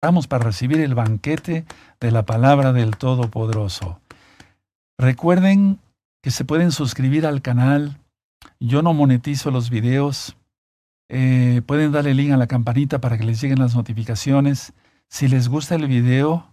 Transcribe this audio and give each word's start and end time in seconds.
preparamos 0.00 0.28
para 0.28 0.44
recibir 0.44 0.80
el 0.80 0.94
banquete 0.94 1.66
de 2.00 2.10
la 2.10 2.24
palabra 2.24 2.72
del 2.72 2.96
Todopoderoso. 2.96 4.00
Recuerden 4.96 5.78
que 6.22 6.30
se 6.30 6.46
pueden 6.46 6.72
suscribir 6.72 7.26
al 7.26 7.42
canal. 7.42 7.98
Yo 8.60 8.80
no 8.80 8.94
monetizo 8.94 9.50
los 9.50 9.68
videos. 9.68 10.38
Eh, 11.10 11.60
pueden 11.66 11.92
darle 11.92 12.14
link 12.14 12.32
a 12.32 12.38
la 12.38 12.46
campanita 12.46 13.02
para 13.02 13.18
que 13.18 13.24
les 13.24 13.42
lleguen 13.42 13.58
las 13.58 13.76
notificaciones. 13.76 14.72
Si 15.10 15.28
les 15.28 15.50
gusta 15.50 15.74
el 15.74 15.86
video, 15.86 16.46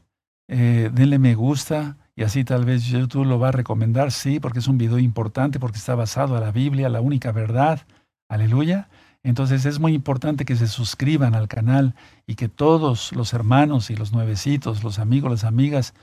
eh, 0.50 0.90
denle 0.94 1.18
me 1.18 1.34
gusta 1.34 1.96
y 2.18 2.24
así 2.24 2.44
tal 2.44 2.66
vez 2.66 2.84
YouTube 2.84 3.24
lo 3.24 3.40
va 3.40 3.48
a 3.48 3.54
recomendar, 3.54 4.12
sí, 4.12 4.42
porque 4.42 4.60
es 4.60 4.68
un 4.68 4.78
video 4.78 5.00
importante, 5.00 5.58
porque 5.58 5.78
está 5.78 5.96
basado 5.96 6.36
a 6.36 6.42
la 6.42 6.52
Biblia, 6.52 6.90
la 6.90 7.00
única 7.00 7.32
verdad. 7.32 7.80
Aleluya. 8.28 8.90
Entonces 9.28 9.66
es 9.66 9.78
muy 9.80 9.94
importante 9.94 10.46
que 10.46 10.56
se 10.56 10.68
suscriban 10.68 11.36
al 11.36 11.50
canal 11.50 11.96
y 12.28 12.36
que 12.36 12.48
todos 12.48 13.12
los 13.12 13.34
hermanos 13.34 13.90
y 13.90 13.96
los 13.98 14.14
nuevecitos, 14.14 14.86
los 14.86 15.00
amigos, 15.00 15.30
las 15.30 15.44
amigas, 15.44 15.94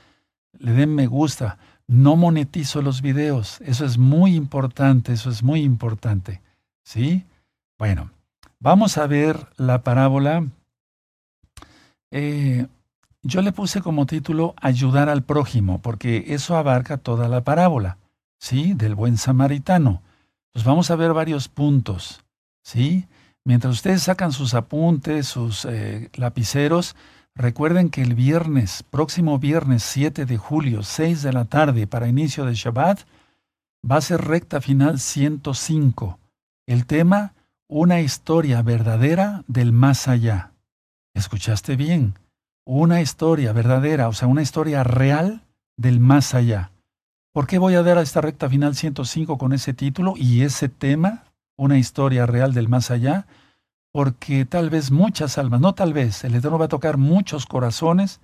le 0.59 0.73
den 0.73 0.93
me 0.93 1.07
gusta. 1.07 1.57
No 1.87 2.17
monetizo 2.17 2.83
los 2.83 3.01
videos. 3.01 3.61
Eso 3.61 3.83
es 3.83 3.97
muy 3.97 4.35
importante, 4.35 5.11
eso 5.11 5.31
es 5.31 5.41
muy 5.41 5.61
importante. 5.61 6.43
¿Sí? 6.83 7.25
Bueno, 7.79 8.11
vamos 8.59 8.99
a 8.99 9.07
ver 9.07 9.47
la 9.57 9.81
parábola. 9.81 10.45
Eh, 12.11 12.67
yo 13.23 13.41
le 13.41 13.51
puse 13.51 13.81
como 13.81 14.05
título 14.05 14.53
Ayudar 14.61 15.09
al 15.09 15.23
prójimo, 15.23 15.81
porque 15.81 16.25
eso 16.27 16.55
abarca 16.57 16.97
toda 16.97 17.27
la 17.27 17.43
parábola, 17.43 17.97
¿sí? 18.37 18.75
Del 18.75 18.93
buen 18.93 19.17
samaritano. 19.17 20.03
Pues 20.53 20.63
vamos 20.63 20.91
a 20.91 20.95
ver 20.95 21.11
varios 21.13 21.47
puntos, 21.47 22.23
¿sí? 22.61 23.07
Mientras 23.45 23.73
ustedes 23.73 24.03
sacan 24.03 24.31
sus 24.31 24.53
apuntes, 24.53 25.27
sus 25.27 25.65
eh, 25.65 26.09
lapiceros, 26.15 26.95
recuerden 27.35 27.89
que 27.89 28.01
el 28.01 28.15
viernes, 28.15 28.83
próximo 28.83 29.39
viernes 29.39 29.83
7 29.83 30.25
de 30.25 30.37
julio, 30.37 30.83
6 30.83 31.21
de 31.21 31.33
la 31.33 31.45
tarde, 31.45 31.87
para 31.87 32.07
inicio 32.07 32.45
de 32.45 32.55
Shabbat, 32.55 33.01
va 33.89 33.97
a 33.97 34.01
ser 34.01 34.21
recta 34.21 34.59
final 34.61 34.99
105. 34.99 36.19
El 36.65 36.85
tema, 36.85 37.33
una 37.67 38.01
historia 38.01 38.61
verdadera 38.63 39.43
del 39.47 39.71
más 39.71 40.07
allá. 40.07 40.51
¿Escuchaste 41.13 41.75
bien? 41.75 42.15
una 42.65 42.99
historia 42.99 43.53
verdadera, 43.53 44.07
o 44.07 44.13
sea, 44.13 44.27
una 44.27 44.41
historia 44.41 44.83
real 44.83 45.43
del 45.77 45.99
más 45.99 46.33
allá. 46.33 46.71
¿Por 47.31 47.47
qué 47.47 47.59
voy 47.59 47.75
a 47.75 47.83
dar 47.83 47.97
a 47.97 48.01
esta 48.01 48.21
recta 48.21 48.49
final 48.49 48.75
105 48.75 49.37
con 49.37 49.53
ese 49.53 49.73
título 49.73 50.15
y 50.17 50.41
ese 50.41 50.67
tema, 50.67 51.24
una 51.57 51.77
historia 51.77 52.25
real 52.25 52.53
del 52.53 52.69
más 52.69 52.91
allá? 52.91 53.27
Porque 53.91 54.45
tal 54.45 54.69
vez 54.69 54.91
muchas 54.91 55.37
almas, 55.37 55.61
no 55.61 55.73
tal 55.73 55.93
vez, 55.93 56.23
el 56.23 56.35
Eterno 56.35 56.57
va 56.57 56.65
a 56.65 56.69
tocar 56.69 56.97
muchos 56.97 57.45
corazones 57.45 58.19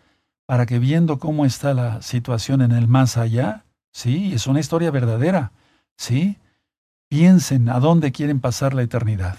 para 0.46 0.66
que 0.66 0.80
viendo 0.80 1.18
cómo 1.18 1.46
está 1.46 1.74
la 1.74 2.02
situación 2.02 2.62
en 2.62 2.72
el 2.72 2.88
más 2.88 3.18
allá, 3.18 3.64
sí, 3.94 4.34
es 4.34 4.48
una 4.48 4.60
historia 4.60 4.92
verdadera, 4.92 5.54
sí, 5.98 6.38
piensen 7.10 7.70
a 7.70 7.80
dónde 7.80 8.12
quieren 8.12 8.40
pasar 8.40 8.74
la 8.74 8.84
eternidad. 8.84 9.38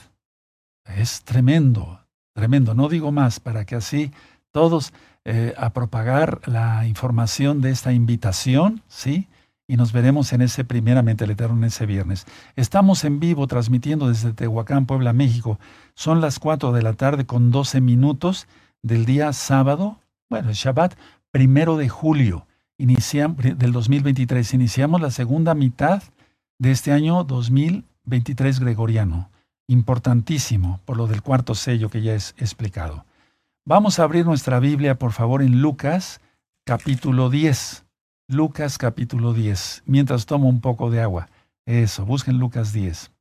Es 0.85 1.23
tremendo, 1.23 2.01
tremendo, 2.35 2.75
no 2.75 2.89
digo 2.89 3.13
más 3.13 3.41
para 3.41 3.65
que 3.65 3.77
así 3.77 4.11
todos 4.53 4.93
eh, 5.25 5.55
a 5.57 5.71
propagar 5.71 6.41
la 6.47 6.87
información 6.87 7.61
de 7.61 7.71
esta 7.71 7.93
invitación, 7.93 8.83
¿sí? 8.89 9.29
Y 9.73 9.77
nos 9.79 9.93
veremos 9.93 10.35
en 10.35 10.43
ese, 10.43 10.67
primeramente, 10.67 11.25
el 11.25 11.31
Eterno, 11.31 11.57
en 11.57 11.65
ese 11.65 11.87
viernes. 11.87 12.27
Estamos 12.57 13.05
en 13.05 13.21
vivo 13.21 13.47
transmitiendo 13.47 14.07
desde 14.07 14.35
Tehuacán, 14.35 14.85
Puebla, 14.85 15.15
México. 15.15 15.59
Son 15.95 16.21
las 16.21 16.39
4 16.39 16.73
de 16.73 16.83
la 16.83 16.93
tarde 16.93 17.25
con 17.25 17.51
12 17.51 17.81
minutos 17.81 18.49
del 18.83 19.07
día 19.07 19.33
sábado, 19.33 19.99
bueno, 20.29 20.51
el 20.51 20.57
Shabbat, 20.57 20.95
primero 21.31 21.79
de 21.79 21.89
julio 21.89 22.47
iniciamos, 22.77 23.39
del 23.39 23.73
2023. 23.73 24.53
Iniciamos 24.53 25.01
la 25.01 25.11
segunda 25.11 25.55
mitad 25.55 26.03
de 26.59 26.71
este 26.71 26.93
año 26.93 27.25
2023 27.25 28.61
gregoriano. 28.61 29.31
Importantísimo 29.69 30.81
por 30.85 30.99
lo 30.99 31.07
del 31.07 31.23
cuarto 31.23 31.55
sello 31.55 31.89
que 31.89 32.03
ya 32.03 32.13
es 32.13 32.35
explicado. 32.37 33.07
Vamos 33.65 33.99
a 33.99 34.03
abrir 34.03 34.27
nuestra 34.27 34.61
Biblia, 34.61 34.99
por 34.99 35.13
favor, 35.13 35.41
en 35.41 35.63
Lucas 35.63 36.21
capítulo 36.67 37.31
10. 37.31 37.82
Lucas 38.33 38.79
capítulo 38.79 39.35
10. 39.35 39.83
Mientras 39.85 40.25
tomo 40.25 40.49
un 40.49 40.63
poco 40.63 40.91
de 40.91 41.03
agua. 41.03 41.29
Eso, 41.67 42.07
busquen 42.07 42.39
Lucas 42.39 42.73
10. 42.73 43.13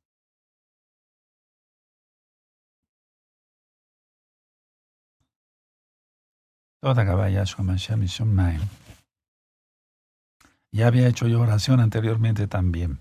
Ya 10.72 10.86
había 10.86 11.06
hecho 11.06 11.28
yo 11.28 11.42
oración 11.42 11.80
anteriormente 11.80 12.46
también. 12.46 12.98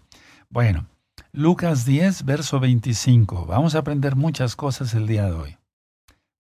Bueno, 0.50 0.88
Lucas 1.32 1.86
10, 1.86 2.26
verso 2.26 2.60
25. 2.60 3.46
Vamos 3.46 3.74
a 3.74 3.80
aprender 3.80 4.18
muchas 4.18 4.58
cosas 4.58 4.94
el 4.94 5.08
día 5.08 5.28
de 5.28 5.32
hoy. 5.32 5.58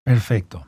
Perfecto. 0.03 0.67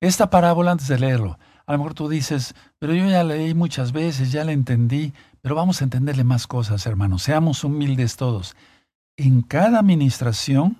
Esta 0.00 0.30
parábola, 0.30 0.70
antes 0.70 0.88
de 0.88 0.98
leerlo, 0.98 1.38
a 1.66 1.72
lo 1.72 1.78
mejor 1.78 1.94
tú 1.94 2.08
dices, 2.08 2.54
pero 2.78 2.94
yo 2.94 3.08
ya 3.08 3.24
leí 3.24 3.54
muchas 3.54 3.92
veces, 3.92 4.32
ya 4.32 4.44
la 4.44 4.52
entendí, 4.52 5.12
pero 5.40 5.54
vamos 5.54 5.80
a 5.80 5.84
entenderle 5.84 6.24
más 6.24 6.46
cosas, 6.46 6.86
hermanos. 6.86 7.22
Seamos 7.22 7.64
humildes 7.64 8.16
todos. 8.16 8.56
En 9.16 9.42
cada 9.42 9.78
administración, 9.78 10.76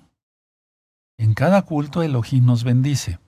en 1.19 1.35
cada 1.35 1.63
culto, 1.63 2.03
Elohim 2.03 2.45
nos 2.45 2.65
bendice. 2.65 3.19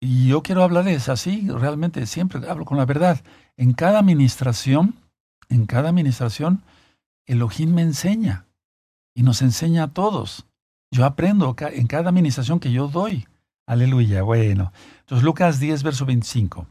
Y 0.00 0.28
yo 0.28 0.42
quiero 0.42 0.62
hablarles 0.62 1.08
así, 1.08 1.48
realmente 1.48 2.06
siempre 2.06 2.48
hablo 2.48 2.64
con 2.64 2.76
la 2.76 2.86
verdad. 2.86 3.20
En 3.56 3.72
cada 3.72 4.00
administración, 4.00 4.96
en 5.48 5.66
cada 5.66 5.90
administración, 5.90 6.62
Elohim 7.26 7.74
me 7.74 7.82
enseña 7.82 8.46
y 9.14 9.22
nos 9.22 9.42
enseña 9.42 9.84
a 9.84 9.88
todos. 9.88 10.46
Yo 10.90 11.04
aprendo 11.04 11.54
en 11.58 11.86
cada 11.86 12.08
administración 12.08 12.58
que 12.58 12.72
yo 12.72 12.88
doy. 12.88 13.26
Aleluya, 13.66 14.22
bueno. 14.22 14.72
Entonces 15.12 15.26
Lucas 15.26 15.60
10, 15.60 15.82
verso 15.82 16.06
25. 16.06 16.66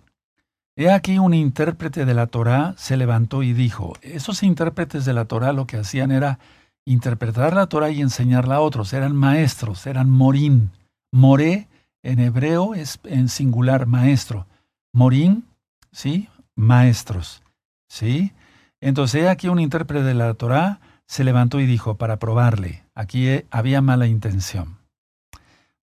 He 0.75 0.89
aquí 0.89 1.19
un 1.19 1.35
intérprete 1.35 2.05
de 2.05 2.15
la 2.15 2.25
Torá 2.25 2.73
se 2.75 2.97
levantó 2.97 3.43
y 3.43 3.53
dijo, 3.53 3.93
esos 4.01 4.41
intérpretes 4.41 5.05
de 5.05 5.13
la 5.13 5.25
Torá 5.25 5.53
lo 5.53 5.67
que 5.67 5.77
hacían 5.77 6.09
era 6.09 6.39
interpretar 6.83 7.53
la 7.53 7.67
Torá 7.67 7.91
y 7.91 8.01
enseñarla 8.01 8.55
a 8.55 8.61
otros, 8.61 8.93
eran 8.93 9.15
maestros, 9.15 9.85
eran 9.85 10.09
morín. 10.09 10.71
Moré 11.11 11.67
en 12.01 12.17
hebreo 12.17 12.73
es 12.73 12.99
en 13.03 13.29
singular 13.29 13.85
maestro. 13.85 14.47
Morín, 14.91 15.45
¿sí? 15.91 16.27
Maestros, 16.55 17.43
¿sí? 17.89 18.31
Entonces 18.79 19.21
he 19.21 19.29
aquí 19.29 19.49
un 19.49 19.59
intérprete 19.59 20.03
de 20.03 20.15
la 20.15 20.33
Torá 20.33 20.79
se 21.05 21.23
levantó 21.23 21.59
y 21.59 21.67
dijo, 21.67 21.93
para 21.93 22.17
probarle, 22.17 22.85
aquí 22.95 23.27
había 23.51 23.81
mala 23.81 24.07
intención. 24.07 24.79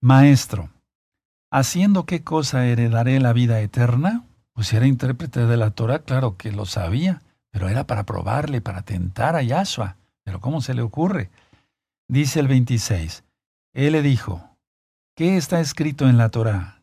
Maestro, 0.01 0.71
¿Haciendo 1.57 2.05
qué 2.05 2.23
cosa 2.23 2.67
heredaré 2.67 3.19
la 3.19 3.33
vida 3.33 3.63
eterna? 3.63 4.27
Pues 4.53 4.75
era 4.75 4.87
intérprete 4.87 5.47
de 5.47 5.57
la 5.57 5.71
Torah, 5.71 6.01
claro 6.01 6.37
que 6.37 6.53
lo 6.53 6.67
sabía, 6.67 7.23
pero 7.51 7.71
era 7.71 7.87
para 7.87 8.05
probarle, 8.05 8.61
para 8.61 8.83
tentar 8.83 9.37
a 9.37 9.43
Yahshua. 9.43 9.97
Pero 10.23 10.39
¿cómo 10.39 10.61
se 10.61 10.75
le 10.75 10.83
ocurre? 10.83 11.31
Dice 12.09 12.41
el 12.41 12.49
26. 12.49 13.25
Él 13.73 13.93
le 13.93 14.03
dijo, 14.03 14.51
¿qué 15.15 15.39
está 15.39 15.61
escrito 15.61 16.11
en 16.11 16.19
la 16.19 16.29
Torah? 16.29 16.83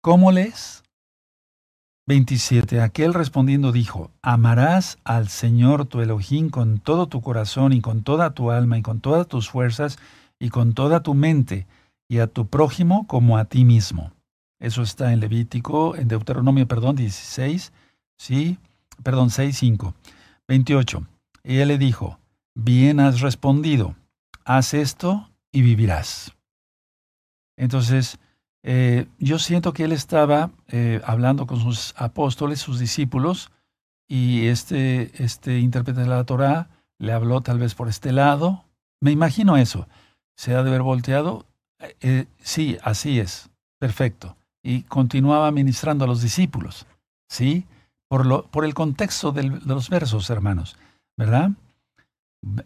¿Cómo 0.00 0.32
lees? 0.32 0.82
27. 2.08 2.80
Aquel 2.80 3.14
respondiendo 3.14 3.70
dijo, 3.70 4.10
amarás 4.20 4.98
al 5.04 5.28
Señor 5.28 5.86
tu 5.86 6.00
Elohim 6.00 6.50
con 6.50 6.80
todo 6.80 7.06
tu 7.06 7.22
corazón 7.22 7.72
y 7.72 7.80
con 7.80 8.02
toda 8.02 8.34
tu 8.34 8.50
alma 8.50 8.78
y 8.78 8.82
con 8.82 9.00
todas 9.00 9.28
tus 9.28 9.48
fuerzas 9.48 9.96
y 10.40 10.48
con 10.48 10.74
toda 10.74 11.04
tu 11.04 11.14
mente 11.14 11.68
y 12.08 12.18
a 12.18 12.26
tu 12.26 12.48
prójimo 12.48 13.06
como 13.06 13.38
a 13.38 13.44
ti 13.44 13.64
mismo. 13.64 14.12
Eso 14.58 14.82
está 14.82 15.12
en 15.12 15.20
Levítico, 15.20 15.94
en 15.94 16.08
Deuteronomio, 16.08 16.66
perdón, 16.66 16.96
16, 16.96 17.72
sí, 18.18 18.58
perdón, 19.02 19.30
6, 19.30 19.56
5. 19.56 19.94
28. 20.48 21.06
Y 21.44 21.58
él 21.58 21.68
le 21.68 21.78
dijo, 21.78 22.18
bien 22.54 22.98
has 22.98 23.20
respondido, 23.20 23.94
haz 24.44 24.74
esto 24.74 25.30
y 25.52 25.62
vivirás. 25.62 26.32
Entonces, 27.56 28.18
eh, 28.62 29.06
yo 29.18 29.38
siento 29.38 29.72
que 29.72 29.84
él 29.84 29.92
estaba 29.92 30.50
eh, 30.68 31.00
hablando 31.04 31.46
con 31.46 31.60
sus 31.60 31.94
apóstoles, 31.96 32.60
sus 32.60 32.78
discípulos, 32.78 33.50
y 34.08 34.46
este, 34.46 35.22
este 35.22 35.58
intérprete 35.58 36.00
de 36.00 36.06
la 36.08 36.24
Torah 36.24 36.70
le 36.98 37.12
habló 37.12 37.42
tal 37.42 37.58
vez 37.58 37.74
por 37.74 37.88
este 37.88 38.10
lado. 38.10 38.64
Me 39.00 39.12
imagino 39.12 39.56
eso. 39.56 39.86
Se 40.36 40.54
ha 40.54 40.62
de 40.62 40.70
haber 40.70 40.82
volteado 40.82 41.46
eh, 42.00 42.26
sí, 42.38 42.76
así 42.82 43.20
es. 43.20 43.50
Perfecto. 43.78 44.36
Y 44.62 44.82
continuaba 44.82 45.50
ministrando 45.52 46.04
a 46.04 46.08
los 46.08 46.22
discípulos. 46.22 46.86
¿Sí? 47.28 47.64
Por, 48.08 48.26
lo, 48.26 48.46
por 48.46 48.64
el 48.64 48.74
contexto 48.74 49.32
de 49.32 49.44
los 49.44 49.90
versos, 49.90 50.30
hermanos. 50.30 50.76
¿Verdad? 51.16 51.50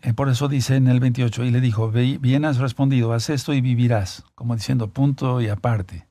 Eh, 0.03 0.13
por 0.13 0.29
eso 0.29 0.49
dice 0.49 0.77
en 0.77 0.87
el 0.89 1.01
28, 1.01 1.45
y 1.45 1.51
le 1.51 1.61
dijo, 1.61 1.91
bien 1.91 2.45
has 2.45 2.59
respondido, 2.59 3.13
haz 3.13 3.31
esto 3.31 3.55
y 3.55 3.61
vivirás, 3.61 4.25
como 4.35 4.55
diciendo 4.55 4.89
punto 4.89 5.41
y 5.41 5.49
aparte. 5.49 6.07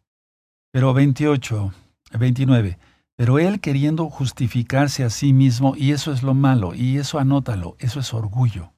Pero 0.71 0.94
28, 0.94 1.71
29. 2.18 2.77
Pero 3.15 3.39
él 3.39 3.59
queriendo 3.59 4.09
justificarse 4.09 5.04
a 5.04 5.09
sí 5.09 5.31
mismo, 5.31 5.75
y 5.77 5.92
eso 5.92 6.12
es 6.12 6.24
lo 6.24 6.33
malo, 6.33 6.74
y 6.74 6.97
eso 6.97 7.19
anótalo, 7.19 7.75
eso 7.80 8.00
es 8.00 8.13
orgullo. 8.13 8.74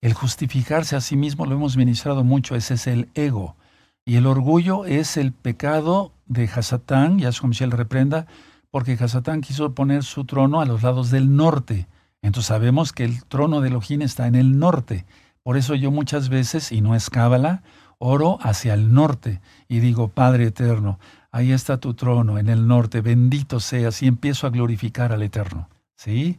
El 0.00 0.14
justificarse 0.14 0.96
a 0.96 1.00
sí 1.00 1.16
mismo 1.16 1.44
lo 1.46 1.54
hemos 1.54 1.76
ministrado 1.76 2.24
mucho, 2.24 2.56
ese 2.56 2.74
es 2.74 2.86
el 2.86 3.08
ego. 3.14 3.56
Y 4.04 4.16
el 4.16 4.26
orgullo 4.26 4.86
es 4.86 5.16
el 5.16 5.32
pecado 5.32 6.12
de 6.26 6.44
Hasatán, 6.44 7.18
Yahshua 7.18 7.48
Michel 7.48 7.70
reprenda, 7.70 8.26
porque 8.70 8.96
Hasatán 8.98 9.42
quiso 9.42 9.74
poner 9.74 10.02
su 10.04 10.24
trono 10.24 10.60
a 10.60 10.64
los 10.64 10.82
lados 10.82 11.10
del 11.10 11.36
norte. 11.36 11.86
Entonces 12.22 12.48
sabemos 12.48 12.92
que 12.92 13.04
el 13.04 13.24
trono 13.24 13.60
de 13.60 13.68
Elohim 13.68 14.02
está 14.02 14.26
en 14.26 14.36
el 14.36 14.58
norte. 14.58 15.04
Por 15.42 15.56
eso 15.56 15.74
yo 15.74 15.90
muchas 15.90 16.28
veces, 16.28 16.72
y 16.72 16.80
no 16.80 16.94
es 16.94 17.10
cábala, 17.10 17.62
oro 17.98 18.38
hacia 18.40 18.74
el 18.74 18.92
norte 18.92 19.40
y 19.68 19.80
digo, 19.80 20.08
Padre 20.08 20.46
eterno, 20.46 20.98
ahí 21.30 21.52
está 21.52 21.78
tu 21.78 21.94
trono 21.94 22.38
en 22.38 22.48
el 22.48 22.66
norte, 22.66 23.02
bendito 23.02 23.60
seas, 23.60 24.02
y 24.02 24.06
empiezo 24.06 24.46
a 24.46 24.50
glorificar 24.50 25.12
al 25.12 25.22
eterno. 25.22 25.68
¿Sí? 25.96 26.38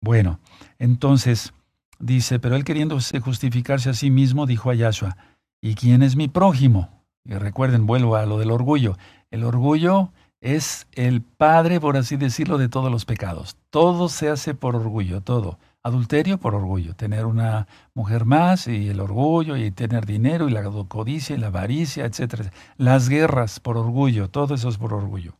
Bueno, 0.00 0.40
entonces 0.78 1.52
dice, 1.98 2.38
pero 2.38 2.56
él 2.56 2.64
queriendo 2.64 2.98
justificarse 3.22 3.90
a 3.90 3.94
sí 3.94 4.10
mismo, 4.10 4.46
dijo 4.46 4.70
a 4.70 4.74
Yahshua, 4.74 5.16
¿y 5.60 5.74
quién 5.74 6.02
es 6.02 6.16
mi 6.16 6.28
prójimo? 6.28 7.04
Y 7.24 7.34
recuerden, 7.34 7.86
vuelvo 7.86 8.16
a 8.16 8.26
lo 8.26 8.38
del 8.38 8.50
orgullo. 8.50 8.96
El 9.30 9.44
orgullo 9.44 10.12
es 10.40 10.86
el 10.92 11.22
padre, 11.22 11.80
por 11.80 11.96
así 11.96 12.16
decirlo, 12.16 12.58
de 12.58 12.68
todos 12.68 12.90
los 12.90 13.04
pecados. 13.04 13.56
Todo 13.70 14.08
se 14.08 14.28
hace 14.28 14.54
por 14.54 14.76
orgullo, 14.76 15.20
todo. 15.20 15.58
Adulterio 15.82 16.38
por 16.38 16.54
orgullo, 16.54 16.94
tener 16.94 17.24
una 17.24 17.66
mujer 17.94 18.24
más 18.24 18.66
y 18.66 18.88
el 18.88 19.00
orgullo 19.00 19.56
y 19.56 19.70
tener 19.70 20.06
dinero 20.06 20.48
y 20.48 20.52
la 20.52 20.62
codicia 20.88 21.36
y 21.36 21.38
la 21.38 21.48
avaricia, 21.48 22.04
etc. 22.04 22.50
Las 22.76 23.08
guerras 23.08 23.60
por 23.60 23.76
orgullo, 23.76 24.28
todo 24.28 24.54
eso 24.54 24.68
es 24.68 24.76
por 24.76 24.92
orgullo. 24.92 25.36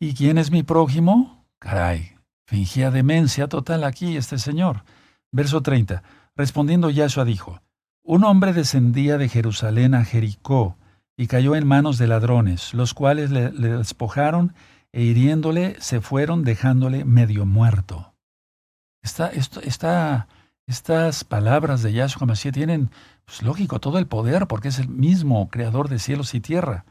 ¿Y 0.00 0.14
quién 0.14 0.38
es 0.38 0.50
mi 0.50 0.62
prójimo? 0.62 1.44
Caray, 1.58 2.12
fingía 2.46 2.90
demencia 2.90 3.48
total 3.48 3.84
aquí 3.84 4.16
este 4.16 4.38
señor. 4.38 4.84
Verso 5.30 5.62
30. 5.62 6.02
Respondiendo 6.36 6.88
Yahshua 6.88 7.24
dijo, 7.24 7.60
Un 8.02 8.24
hombre 8.24 8.52
descendía 8.52 9.18
de 9.18 9.28
Jerusalén 9.28 9.94
a 9.94 10.04
Jericó 10.04 10.78
y 11.16 11.26
cayó 11.26 11.56
en 11.56 11.66
manos 11.66 11.98
de 11.98 12.06
ladrones, 12.06 12.72
los 12.72 12.94
cuales 12.94 13.30
le, 13.30 13.50
despojaron 13.50 14.54
e 14.92 15.02
hiriéndole 15.02 15.76
se 15.80 16.00
fueron 16.00 16.44
dejándole 16.44 17.04
medio 17.04 17.44
muerto. 17.44 18.14
estas 19.02 21.24
palabras 21.24 21.82
de 21.82 21.92
Yahshua 21.92 22.26
Mashiach 22.26 22.54
tienen, 22.54 22.90
pues 23.24 23.42
lógico, 23.42 23.80
todo 23.80 23.98
el 23.98 24.06
poder 24.06 24.46
porque 24.46 24.68
es 24.68 24.78
el 24.78 24.88
mismo 24.88 25.50
creador 25.50 25.88
de 25.88 25.98
cielos 25.98 26.34
y 26.34 26.40
tierra. 26.40 26.86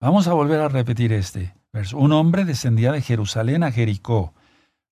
Vamos 0.00 0.28
a 0.28 0.34
volver 0.34 0.60
a 0.60 0.68
repetir 0.68 1.12
este 1.12 1.54
verso. 1.72 1.96
Un 1.96 2.12
hombre 2.12 2.44
descendía 2.44 2.92
de 2.92 3.00
Jerusalén 3.00 3.62
a 3.62 3.72
Jericó. 3.72 4.34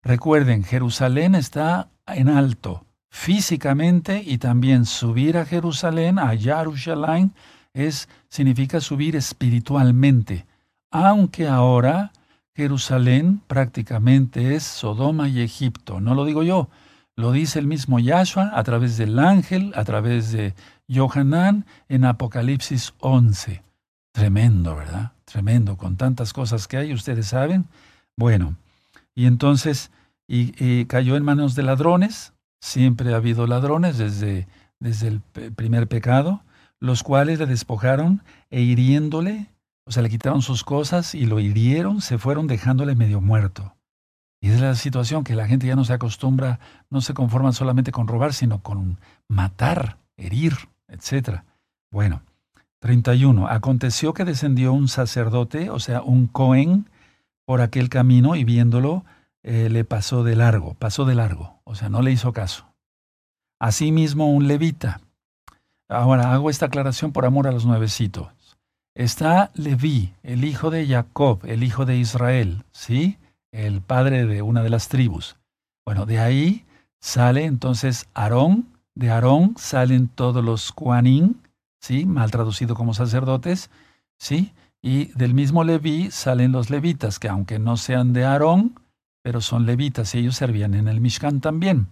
Recuerden, 0.03 0.65
Jerusalén 0.65 1.35
está 1.35 1.91
en 2.07 2.29
alto 2.29 2.86
físicamente 3.17 4.23
y 4.25 4.37
también 4.37 4.85
subir 4.85 5.39
a 5.39 5.47
Jerusalén, 5.47 6.19
a 6.19 6.37
Jerusalén, 6.37 7.33
es, 7.73 8.11
significa 8.29 8.79
subir 8.79 9.17
espiritualmente, 9.17 10.45
aunque 10.91 11.49
ahora 11.49 12.13
Jerusalén 12.55 13.41
prácticamente 13.47 14.55
es 14.55 14.65
Sodoma 14.65 15.29
y 15.29 15.41
Egipto. 15.41 15.99
No 15.99 16.15
lo 16.15 16.27
digo 16.27 16.43
yo, 16.43 16.69
lo 17.17 17.33
dice 17.33 17.59
el 17.59 17.67
mismo 17.67 17.99
Yahshua 17.99 18.53
a 18.55 18.63
través 18.63 18.99
del 18.99 19.19
ángel, 19.19 19.73
a 19.75 19.85
través 19.85 20.31
de 20.31 20.55
Johanán 20.87 21.65
en 21.89 22.05
Apocalipsis 22.05 22.93
11. 23.01 23.63
Tremendo, 24.13 24.77
¿verdad? 24.77 25.13
Tremendo, 25.25 25.79
con 25.79 25.97
tantas 25.97 26.35
cosas 26.35 26.69
que 26.69 26.77
hay, 26.77 26.93
ustedes 26.93 27.29
saben. 27.29 27.65
Bueno, 28.15 28.57
y 29.15 29.25
entonces, 29.25 29.91
y, 30.29 30.85
cayó 30.85 31.17
en 31.17 31.25
manos 31.25 31.55
de 31.55 31.63
ladrones, 31.63 32.35
siempre 32.61 33.13
ha 33.13 33.17
habido 33.17 33.47
ladrones 33.47 33.99
desde, 33.99 34.49
desde 34.81 35.09
el 35.09 35.21
primer 35.21 35.89
pecado, 35.89 36.43
los 36.81 37.03
cuales 37.03 37.39
le 37.39 37.47
despojaron 37.47 38.23
e 38.51 38.61
hiriéndole, 38.61 39.51
o 39.85 39.93
sea, 39.93 40.03
le 40.03 40.11
quitaron 40.11 40.43
sus 40.43 40.65
cosas 40.65 41.15
y 41.15 41.27
lo 41.27 41.41
hirieron, 41.41 42.01
se 42.01 42.19
fueron 42.19 42.47
dejándole 42.47 42.95
medio 42.95 43.21
muerto. 43.21 43.75
Y 44.41 44.51
es 44.51 44.61
la 44.61 44.75
situación 44.75 45.25
que 45.25 45.35
la 45.35 45.47
gente 45.47 45.67
ya 45.67 45.77
no 45.77 45.85
se 45.85 45.95
acostumbra, 45.95 46.61
no 46.91 47.01
se 47.01 47.15
conforma 47.15 47.53
solamente 47.53 47.93
con 47.93 48.07
robar, 48.07 48.35
sino 48.35 48.63
con 48.63 48.99
matar, 49.29 49.99
herir, 50.17 50.55
etc. 50.89 51.41
Bueno, 51.91 52.23
31. 52.81 53.49
Aconteció 53.49 54.13
que 54.15 54.25
descendió 54.25 54.73
un 54.73 54.89
sacerdote, 54.89 55.71
o 55.71 55.81
sea, 55.81 56.03
un 56.03 56.27
Cohen, 56.27 56.89
por 57.45 57.61
aquel 57.61 57.89
camino 57.89 58.37
y 58.37 58.45
viéndolo, 58.45 59.05
eh, 59.47 59.71
le 59.71 59.85
pasó 59.85 60.25
de 60.25 60.37
largo, 60.37 60.75
pasó 60.75 61.07
de 61.07 61.15
largo, 61.15 61.61
o 61.65 61.75
sea, 61.75 61.89
no 61.89 62.03
le 62.03 62.13
hizo 62.13 62.35
caso. 62.35 62.67
Asimismo, 63.59 64.31
un 64.31 64.49
levita, 64.49 65.01
Ahora 65.89 66.33
hago 66.33 66.51
esta 66.51 66.67
aclaración 66.67 67.13
por 67.13 67.27
amor 67.27 67.47
a 67.47 67.53
los 67.53 67.65
nuevecitos. 67.65 68.29
Está 68.95 69.51
Leví, 69.55 70.15
el 70.23 70.45
hijo 70.45 70.71
de 70.71 70.87
Jacob, 70.87 71.41
el 71.45 71.63
hijo 71.63 71.85
de 71.85 71.97
Israel, 71.97 72.65
¿sí? 72.73 73.19
El 73.53 73.83
padre 73.83 74.27
de 74.27 74.43
una 74.43 74.63
de 74.63 74.71
las 74.71 74.89
tribus. 74.89 75.37
Bueno, 75.85 76.07
de 76.07 76.19
ahí 76.19 76.65
sale 76.99 77.45
entonces 77.45 78.09
Aarón, 78.15 78.67
de 78.95 79.11
Aarón 79.11 79.55
salen 79.59 80.09
todos 80.09 80.45
los 80.45 80.73
Kuanín, 80.73 81.41
¿sí? 81.81 82.05
Mal 82.05 82.33
traducido 82.33 82.75
como 82.75 82.95
sacerdotes, 82.95 83.71
¿sí? 84.19 84.53
Y 84.83 85.07
del 85.13 85.35
mismo 85.35 85.63
Leví 85.63 86.11
salen 86.11 86.51
los 86.51 86.69
levitas, 86.69 87.21
que 87.21 87.29
aunque 87.29 87.59
no 87.61 87.77
sean 87.77 88.13
de 88.13 88.25
Aarón, 88.25 88.81
pero 89.27 89.41
son 89.41 89.67
levitas 89.67 90.15
y 90.15 90.19
ellos 90.19 90.37
servían 90.37 90.75
en 90.75 90.87
el 90.87 91.01
Mishkan 91.01 91.41
también, 91.41 91.89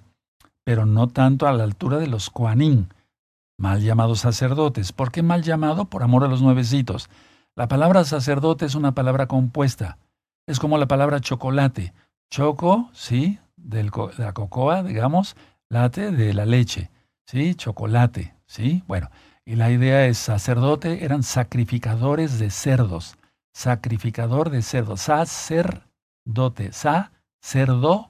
pero 0.62 0.86
no 0.86 1.08
tanto 1.08 1.48
a 1.48 1.52
la 1.52 1.64
altura 1.64 1.98
de 1.98 2.06
los 2.06 2.30
Kuanín 2.30 2.94
mal 3.58 3.82
llamados 3.82 4.20
sacerdotes. 4.20 4.92
¿Por 4.92 5.10
qué 5.10 5.24
mal 5.24 5.42
llamado? 5.42 5.86
Por 5.86 6.04
amor 6.04 6.22
a 6.22 6.28
los 6.28 6.42
nuevecitos. 6.42 7.10
La 7.56 7.66
palabra 7.66 8.04
sacerdote 8.04 8.66
es 8.66 8.76
una 8.76 8.94
palabra 8.94 9.26
compuesta. 9.26 9.98
Es 10.46 10.60
como 10.60 10.78
la 10.78 10.86
palabra 10.86 11.18
chocolate. 11.18 11.92
Choco, 12.30 12.88
sí, 12.92 13.40
de 13.56 13.90
la 14.16 14.32
cocoa, 14.32 14.84
digamos, 14.84 15.34
late 15.68 16.12
de 16.12 16.34
la 16.34 16.46
leche, 16.46 16.92
sí, 17.26 17.56
chocolate, 17.56 18.36
sí. 18.46 18.84
Bueno, 18.86 19.10
y 19.44 19.56
la 19.56 19.72
idea 19.72 20.06
es 20.06 20.18
sacerdote, 20.18 21.04
eran 21.04 21.24
sacrificadores 21.24 22.38
de 22.38 22.50
cerdos. 22.50 23.16
Sacrificador 23.52 24.50
de 24.50 24.62
cerdos. 24.62 25.00
Sacerdote. 25.00 26.70
Sacerdote. 27.44 28.08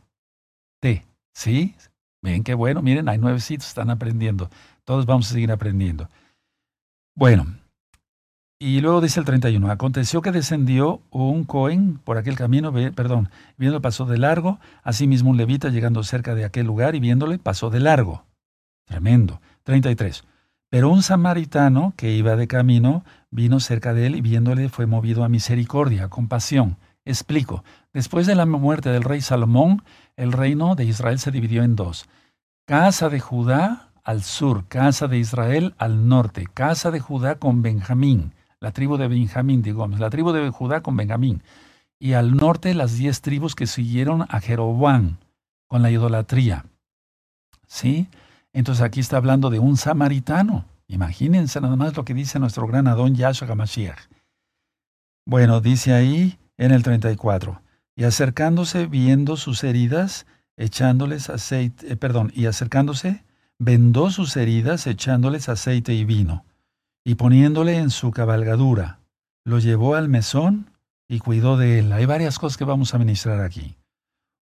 ¿Sí? 1.35 1.75
Ven 2.23 2.45
qué 2.45 2.55
bueno, 2.55 2.83
miren, 2.83 3.09
hay 3.09 3.19
nuevecitos, 3.19 3.67
están 3.67 3.91
aprendiendo. 3.91 4.49
Todos 4.85 5.07
vamos 5.07 5.29
a 5.29 5.33
seguir 5.33 5.51
aprendiendo. 5.51 6.09
Bueno, 7.17 7.45
y 8.61 8.81
luego 8.81 9.01
dice 9.01 9.19
el 9.19 9.27
31, 9.27 9.69
aconteció 9.73 10.23
que 10.23 10.31
descendió 10.31 11.03
un 11.11 11.43
Cohen 11.43 11.99
por 11.99 12.17
aquel 12.17 12.37
camino, 12.37 12.73
perdón, 12.95 13.29
viéndole 13.57 13.83
pasó 13.83 14.07
de 14.07 14.19
largo, 14.19 14.61
asimismo 14.85 15.31
un 15.31 15.37
levita 15.37 15.69
llegando 15.69 16.05
cerca 16.05 16.37
de 16.37 16.45
aquel 16.45 16.67
lugar 16.67 16.95
y 16.95 17.01
viéndole 17.01 17.39
pasó 17.39 17.71
de 17.71 17.81
largo. 17.81 18.25
Tremendo. 18.87 19.41
33. 19.65 20.23
Pero 20.71 20.91
un 20.91 21.03
samaritano 21.03 21.93
que 21.97 22.13
iba 22.13 22.37
de 22.37 22.47
camino 22.47 23.05
vino 23.31 23.59
cerca 23.59 23.95
de 23.95 24.07
él 24.07 24.15
y 24.15 24.21
viéndole 24.21 24.69
fue 24.69 24.87
movido 24.87 25.25
a 25.25 25.29
misericordia, 25.29 26.05
a 26.05 26.09
compasión. 26.09 26.77
Explico. 27.05 27.65
Después 27.93 28.27
de 28.27 28.35
la 28.35 28.47
muerte 28.47 28.91
del 28.91 29.03
rey 29.03 29.21
Salomón, 29.21 29.83
el 30.17 30.33
reino 30.33 30.75
de 30.75 30.85
Israel 30.85 31.19
se 31.19 31.31
dividió 31.31 31.63
en 31.63 31.77
dos. 31.77 32.07
Casa 32.67 33.09
de 33.09 33.21
Judá 33.21 33.91
al 34.05 34.23
sur, 34.23 34.67
casa 34.69 35.09
de 35.09 35.19
Israel 35.19 35.75
al 35.79 36.09
norte, 36.09 36.47
casa 36.53 36.91
de 36.91 37.01
Judá 37.01 37.37
con 37.37 37.63
Benjamín, 37.63 38.33
la 38.61 38.71
tribu 38.71 38.97
de 38.97 39.09
Benjamín, 39.09 39.63
digamos, 39.63 39.99
la 39.99 40.11
tribu 40.11 40.33
de 40.33 40.49
Judá 40.51 40.83
con 40.83 40.97
Benjamín, 40.97 41.43
y 41.99 42.13
al 42.13 42.37
norte 42.37 42.75
las 42.75 42.97
diez 42.99 43.23
tribus 43.23 43.55
que 43.55 43.67
siguieron 43.67 44.27
a 44.29 44.41
Jeroboam 44.41 45.17
con 45.69 45.83
la 45.83 45.91
idolatría. 45.91 46.67
¿Sí? 47.67 48.09
Entonces 48.53 48.85
aquí 48.85 49.01
está 49.01 49.17
hablando 49.17 49.51
de 49.51 49.59
un 49.59 49.77
samaritano. 49.77 50.67
Imagínense 50.87 51.61
nada 51.61 51.77
más 51.77 51.97
lo 51.97 52.05
que 52.05 52.15
dice 52.15 52.39
nuestro 52.39 52.67
gran 52.67 52.87
Adón 52.87 53.15
Yahshua 53.15 53.49
HaMashiach. 53.49 53.99
Bueno, 55.27 55.61
dice 55.61 55.95
ahí 55.95 56.39
en 56.59 56.71
el 56.71 56.83
34, 56.83 57.63
y 57.97 58.05
acercándose 58.05 58.87
viendo 58.87 59.37
sus 59.37 59.65
heridas, 59.65 60.27
echándoles 60.57 61.31
aceite, 61.31 61.93
eh, 61.93 61.97
perdón, 61.97 62.33
y 62.35 62.47
acercándose, 62.47 63.25
vendó 63.59 64.11
sus 64.11 64.37
heridas 64.37 64.87
echándoles 64.87 65.49
aceite 65.49 65.95
y 65.95 66.05
vino, 66.05 66.45
y 67.05 67.17
poniéndole 67.17 67.77
en 67.79 67.91
su 67.91 68.11
cabalgadura, 68.11 69.01
lo 69.45 69.59
llevó 69.59 69.95
al 69.95 70.09
mesón 70.09 70.71
y 71.09 71.19
cuidó 71.19 71.57
de 71.57 71.79
él. 71.79 71.93
Hay 71.93 72.07
varias 72.07 72.39
cosas 72.39 72.57
que 72.57 72.65
vamos 72.65 72.95
a 72.95 72.99
ministrar 72.99 73.41
aquí. 73.41 73.77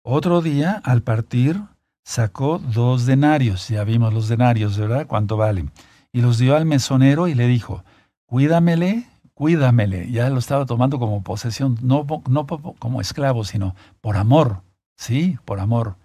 Otro 0.02 0.43
día, 0.43 0.81
al 0.85 1.02
partir, 1.02 1.61
sacó 2.05 2.59
dos 2.59 3.07
denarios, 3.07 3.69
ya 3.69 3.85
vimos 3.85 4.12
los 4.12 4.29
denarios, 4.29 4.79
¿verdad? 4.79 5.07
¿Cuánto 5.07 5.37
valen? 5.37 5.71
Y 6.12 6.21
los 6.21 6.38
dio 6.38 6.57
al 6.57 6.67
mesonero 6.67 7.29
y 7.29 7.35
le 7.35 7.47
dijo, 7.47 7.85
cuídamele, 8.26 9.07
cuídamele. 9.40 10.11
Ya 10.11 10.28
lo 10.28 10.38
estaba 10.38 10.66
tomando 10.66 10.99
como 10.99 11.23
posesión, 11.23 11.78
no, 11.80 12.06
no 12.28 12.47
como 12.47 13.00
esclavo, 13.00 13.42
sino 13.44 13.75
por 14.02 14.18
amor, 14.18 14.61
¿sí? 14.99 15.38
Por 15.47 15.61
amor. 15.61 15.97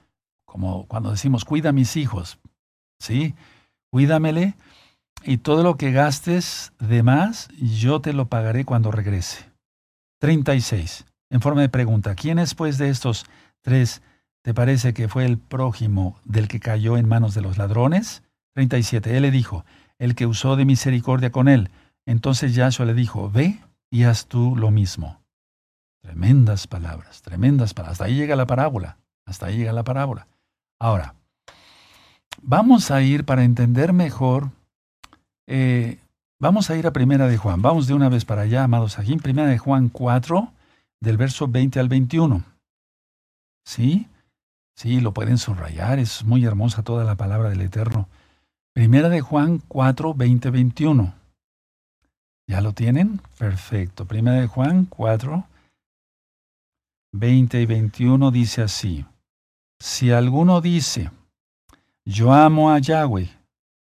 Como 0.45 0.85
cuando 0.87 1.11
decimos, 1.11 1.43
cuida 1.43 1.71
a 1.71 1.73
mis 1.73 1.97
hijos, 1.97 2.39
¿sí? 2.97 3.35
Cuídamele 3.91 4.53
y 5.25 5.39
todo 5.39 5.63
lo 5.63 5.75
que 5.75 5.91
gastes 5.91 6.71
de 6.79 7.03
más, 7.03 7.49
yo 7.59 7.99
te 7.99 8.13
lo 8.13 8.27
pagaré 8.27 8.63
cuando 8.63 8.89
regrese. 8.89 9.51
36. 10.21 11.03
En 11.29 11.41
forma 11.41 11.59
de 11.59 11.67
pregunta, 11.67 12.15
¿quién 12.15 12.39
es 12.39 12.55
pues 12.55 12.77
de 12.77 12.87
estos 12.87 13.25
tres 13.61 14.01
te 14.43 14.53
parece 14.53 14.93
que 14.93 15.09
fue 15.09 15.25
el 15.25 15.37
prójimo 15.39 16.17
del 16.23 16.47
que 16.47 16.61
cayó 16.61 16.95
en 16.95 17.09
manos 17.09 17.35
de 17.35 17.41
los 17.41 17.57
ladrones? 17.57 18.23
37. 18.53 19.17
Él 19.17 19.23
le 19.23 19.31
dijo, 19.31 19.65
el 19.99 20.15
que 20.15 20.25
usó 20.25 20.55
de 20.55 20.63
misericordia 20.63 21.33
con 21.33 21.49
él. 21.49 21.69
Entonces 22.05 22.55
Yahshua 22.55 22.85
le 22.85 22.93
dijo, 22.93 23.29
ve 23.29 23.59
y 23.89 24.03
haz 24.03 24.27
tú 24.27 24.55
lo 24.55 24.71
mismo. 24.71 25.21
Tremendas 26.01 26.67
palabras, 26.67 27.21
tremendas 27.21 27.73
palabras. 27.73 27.93
Hasta 27.93 28.05
ahí 28.05 28.15
llega 28.15 28.35
la 28.35 28.45
parábola, 28.45 28.97
hasta 29.25 29.47
ahí 29.47 29.57
llega 29.57 29.73
la 29.73 29.83
parábola. 29.83 30.27
Ahora, 30.79 31.15
vamos 32.41 32.91
a 32.91 33.01
ir 33.01 33.25
para 33.25 33.43
entender 33.43 33.91
mejor, 33.91 34.51
eh, 35.47 35.99
vamos 36.39 36.69
a 36.69 36.75
ir 36.75 36.85
a 36.85 36.93
Primera 36.93 37.27
de 37.27 37.37
Juan. 37.37 37.61
Vamos 37.61 37.87
de 37.87 37.93
una 37.95 38.09
vez 38.09 38.25
para 38.25 38.43
allá, 38.43 38.63
amados 38.63 38.99
aquí, 38.99 39.15
Primera 39.17 39.47
de 39.47 39.57
Juan 39.57 39.89
4, 39.89 40.51
del 40.99 41.17
verso 41.17 41.47
20 41.47 41.79
al 41.79 41.89
21. 41.89 42.43
¿Sí? 43.65 44.07
Sí, 44.75 44.99
lo 44.99 45.13
pueden 45.13 45.37
subrayar, 45.37 45.99
es 45.99 46.23
muy 46.23 46.45
hermosa 46.45 46.83
toda 46.83 47.03
la 47.03 47.15
palabra 47.15 47.49
del 47.49 47.61
Eterno. 47.61 48.09
Primera 48.73 49.09
de 49.09 49.21
Juan 49.21 49.61
4, 49.69 50.13
20, 50.13 50.49
21. 50.51 51.13
¿Ya 52.47 52.61
lo 52.61 52.73
tienen? 52.73 53.21
Perfecto. 53.37 54.05
Primera 54.05 54.39
de 54.39 54.47
Juan 54.47 54.85
4, 54.85 55.45
20 57.13 57.61
y 57.61 57.65
21 57.65 58.31
dice 58.31 58.61
así. 58.61 59.05
Si 59.79 60.11
alguno 60.11 60.61
dice, 60.61 61.11
yo 62.05 62.33
amo 62.33 62.71
a 62.71 62.79
Yahweh, 62.79 63.29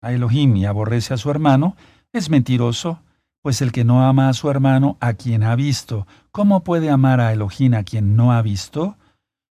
a 0.02 0.12
Elohim 0.12 0.56
y 0.56 0.66
aborrece 0.66 1.14
a 1.14 1.18
su 1.18 1.30
hermano, 1.30 1.76
es 2.14 2.30
mentiroso, 2.30 3.00
pues 3.44 3.62
el 3.62 3.72
que 3.72 3.84
no 3.84 4.06
ama 4.06 4.30
a 4.30 4.34
su 4.34 4.50
hermano, 4.50 4.98
a 5.00 5.14
quien 5.14 5.44
ha 5.44 5.56
visto, 5.56 6.08
¿cómo 6.32 6.64
puede 6.64 6.90
amar 6.90 7.22
a 7.22 7.32
Elohim 7.32 7.76
a 7.76 7.84
quien 7.84 8.16
no 8.16 8.34
ha 8.34 8.42
visto? 8.42 8.98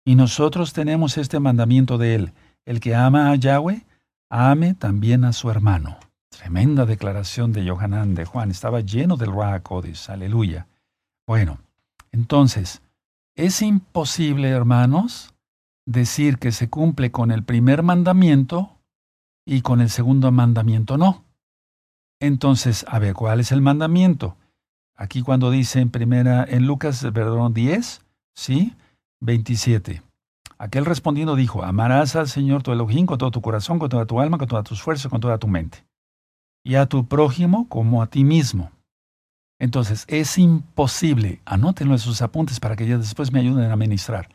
Y 0.04 0.14
nosotros 0.14 0.72
tenemos 0.72 1.16
este 1.16 1.40
mandamiento 1.40 1.96
de 1.96 2.14
él, 2.14 2.32
el 2.64 2.80
que 2.80 2.94
ama 2.94 3.30
a 3.30 3.36
Yahweh, 3.36 3.84
ame 4.30 4.74
también 4.74 5.24
a 5.24 5.32
su 5.32 5.50
hermano. 5.50 5.98
Tremenda 6.30 6.86
declaración 6.86 7.52
de 7.52 7.68
Johanán 7.68 8.14
de 8.14 8.24
Juan. 8.24 8.50
Estaba 8.50 8.80
lleno 8.80 9.16
del 9.16 9.32
Ruach 9.32 9.62
Aleluya. 10.08 10.66
Bueno, 11.26 11.58
entonces, 12.12 12.82
es 13.34 13.62
imposible, 13.62 14.48
hermanos, 14.50 15.34
decir 15.86 16.38
que 16.38 16.52
se 16.52 16.68
cumple 16.68 17.10
con 17.10 17.30
el 17.30 17.42
primer 17.42 17.82
mandamiento 17.82 18.78
y 19.44 19.62
con 19.62 19.80
el 19.80 19.90
segundo 19.90 20.30
mandamiento 20.32 20.96
no. 20.96 21.24
Entonces, 22.20 22.84
a 22.88 22.98
ver, 22.98 23.14
¿cuál 23.14 23.40
es 23.40 23.52
el 23.52 23.60
mandamiento? 23.60 24.36
Aquí 24.96 25.22
cuando 25.22 25.50
dice 25.50 25.80
en 25.80 25.90
primera, 25.90 26.44
en 26.48 26.66
Lucas, 26.66 27.06
perdón, 27.12 27.52
10, 27.54 28.02
¿sí? 28.34 28.74
27. 29.20 30.02
Aquel 30.58 30.86
respondiendo 30.86 31.36
dijo, 31.36 31.62
amarás 31.62 32.16
al 32.16 32.28
Señor 32.28 32.62
tu 32.62 32.72
Elohim 32.72 33.04
con 33.04 33.18
todo 33.18 33.30
tu 33.30 33.42
corazón, 33.42 33.78
con 33.78 33.90
toda 33.90 34.06
tu 34.06 34.20
alma, 34.20 34.38
con 34.38 34.48
todas 34.48 34.64
tus 34.64 34.80
fuerzas, 34.80 35.10
con 35.10 35.20
toda 35.20 35.38
tu 35.38 35.48
mente 35.48 35.84
y 36.66 36.74
a 36.74 36.86
tu 36.86 37.06
prójimo 37.06 37.68
como 37.68 38.02
a 38.02 38.08
ti 38.08 38.24
mismo. 38.24 38.72
Entonces, 39.60 40.04
es 40.08 40.36
imposible, 40.36 41.40
anótenlo 41.44 41.94
en 41.94 42.00
sus 42.00 42.22
apuntes 42.22 42.58
para 42.58 42.74
que 42.74 42.88
ya 42.88 42.98
después 42.98 43.32
me 43.32 43.38
ayuden 43.38 43.70
a 43.70 43.76
ministrar. 43.76 44.28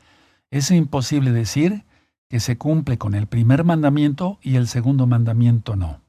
Es 0.49 0.71
imposible 0.71 1.33
decir 1.33 1.83
que 2.29 2.39
se 2.39 2.57
cumple 2.57 2.97
con 2.97 3.15
el 3.15 3.27
primer 3.27 3.65
mandamiento 3.65 4.39
y 4.41 4.55
el 4.55 4.69
segundo 4.69 5.07
mandamiento 5.07 5.75
no. 5.75 5.99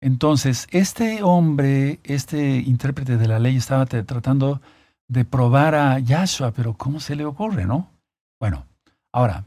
Entonces, 0.00 0.66
este 0.70 1.22
hombre, 1.22 2.00
este 2.02 2.56
intérprete 2.56 3.18
de 3.18 3.28
la 3.28 3.38
ley, 3.38 3.56
estaba 3.56 3.84
tratando 3.84 4.62
de 5.06 5.26
probar 5.26 5.74
a 5.74 5.98
Yahshua, 5.98 6.52
pero 6.52 6.78
¿cómo 6.78 6.98
se 6.98 7.14
le 7.14 7.26
ocurre, 7.26 7.66
no? 7.66 7.90
Bueno, 8.40 8.66
ahora, 9.12 9.44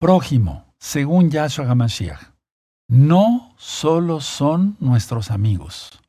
prójimo, 0.00 0.72
según 0.78 1.30
Yahshua 1.30 1.70
Hamashiach 1.70 2.33
no 2.94 3.52
solo 3.56 4.20
son 4.20 4.76
nuestros 4.78 5.32
amigos. 5.32 6.00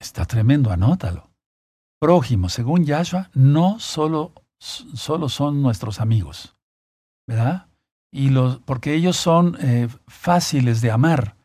Está 0.00 0.24
tremendo, 0.24 0.70
anótalo. 0.70 1.28
Prójimo, 2.00 2.48
según 2.48 2.86
Yahshua, 2.86 3.28
no 3.34 3.78
solo, 3.80 4.32
solo 4.58 5.28
son 5.28 5.60
nuestros 5.60 6.00
amigos, 6.00 6.56
¿verdad? 7.26 7.66
Y 8.10 8.30
los, 8.30 8.60
porque 8.60 8.94
ellos 8.94 9.16
son 9.16 9.58
eh, 9.60 9.88
fáciles 10.06 10.80
de 10.80 10.90
amar, 10.90 11.36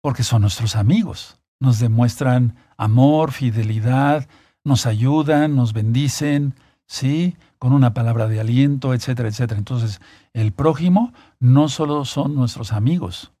porque 0.00 0.22
son 0.22 0.42
nuestros 0.42 0.76
amigos. 0.76 1.40
Nos 1.58 1.80
demuestran 1.80 2.56
amor, 2.76 3.32
fidelidad, 3.32 4.28
nos 4.62 4.86
ayudan, 4.86 5.56
nos 5.56 5.72
bendicen, 5.72 6.54
¿sí? 6.86 7.36
Con 7.66 7.72
una 7.72 7.94
palabra 7.94 8.28
de 8.28 8.38
aliento, 8.38 8.94
etcétera, 8.94 9.28
etcétera. 9.28 9.58
Entonces, 9.58 10.00
el 10.32 10.52
prójimo 10.52 11.12
no 11.40 11.68
solo 11.68 12.04
son 12.04 12.36
nuestros 12.36 12.70
amigos, 12.72 13.32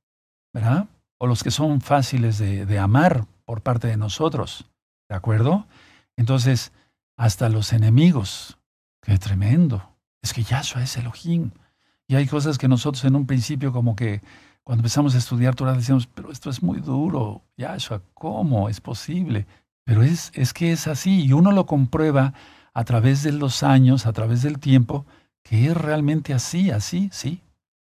¿verdad? 0.52 0.88
O 1.18 1.28
los 1.28 1.44
que 1.44 1.52
son 1.52 1.80
fáciles 1.80 2.36
de, 2.38 2.78
amar 2.80 3.24
por 3.44 3.62
parte 3.62 3.86
de 3.86 3.96
nosotros, 3.96 4.68
¿de 5.08 5.14
acuerdo? 5.14 5.68
Entonces, 6.16 6.72
hasta 7.16 7.48
los 7.48 7.72
enemigos. 7.72 8.58
Qué 9.00 9.16
tremendo. 9.16 9.94
Es 10.20 10.32
que 10.32 10.42
Yahshua 10.42 10.82
es 10.82 10.96
Elohim. 10.96 11.52
Y 12.08 12.16
hay 12.16 12.26
cosas 12.26 12.58
que 12.58 12.66
nosotros 12.66 13.04
en 13.04 13.14
un 13.14 13.28
principio 13.28 13.70
como 13.72 13.94
que 13.94 14.22
cuando 14.64 14.80
empezamos 14.80 15.14
a 15.14 15.18
estudiar 15.18 15.54
Torah 15.54 15.74
decíamos, 15.74 16.08
pero 16.08 16.32
esto 16.32 16.50
es 16.50 16.64
muy 16.64 16.80
duro. 16.80 17.42
Yahshua, 17.56 18.02
¿cómo 18.12 18.68
es 18.68 18.80
posible? 18.80 19.46
Pero 19.84 20.02
es, 20.02 20.32
es 20.34 20.52
que 20.52 20.72
es 20.72 20.88
así 20.88 21.26
y 21.26 21.32
uno 21.32 21.52
lo 21.52 21.66
comprueba 21.66 22.34
a 22.76 22.84
través 22.84 23.22
de 23.22 23.32
los 23.32 23.62
años, 23.62 24.04
a 24.04 24.12
través 24.12 24.42
del 24.42 24.58
tiempo, 24.58 25.06
que 25.42 25.68
es 25.68 25.74
realmente 25.74 26.34
así, 26.34 26.70
así, 26.70 27.08
sí, 27.10 27.40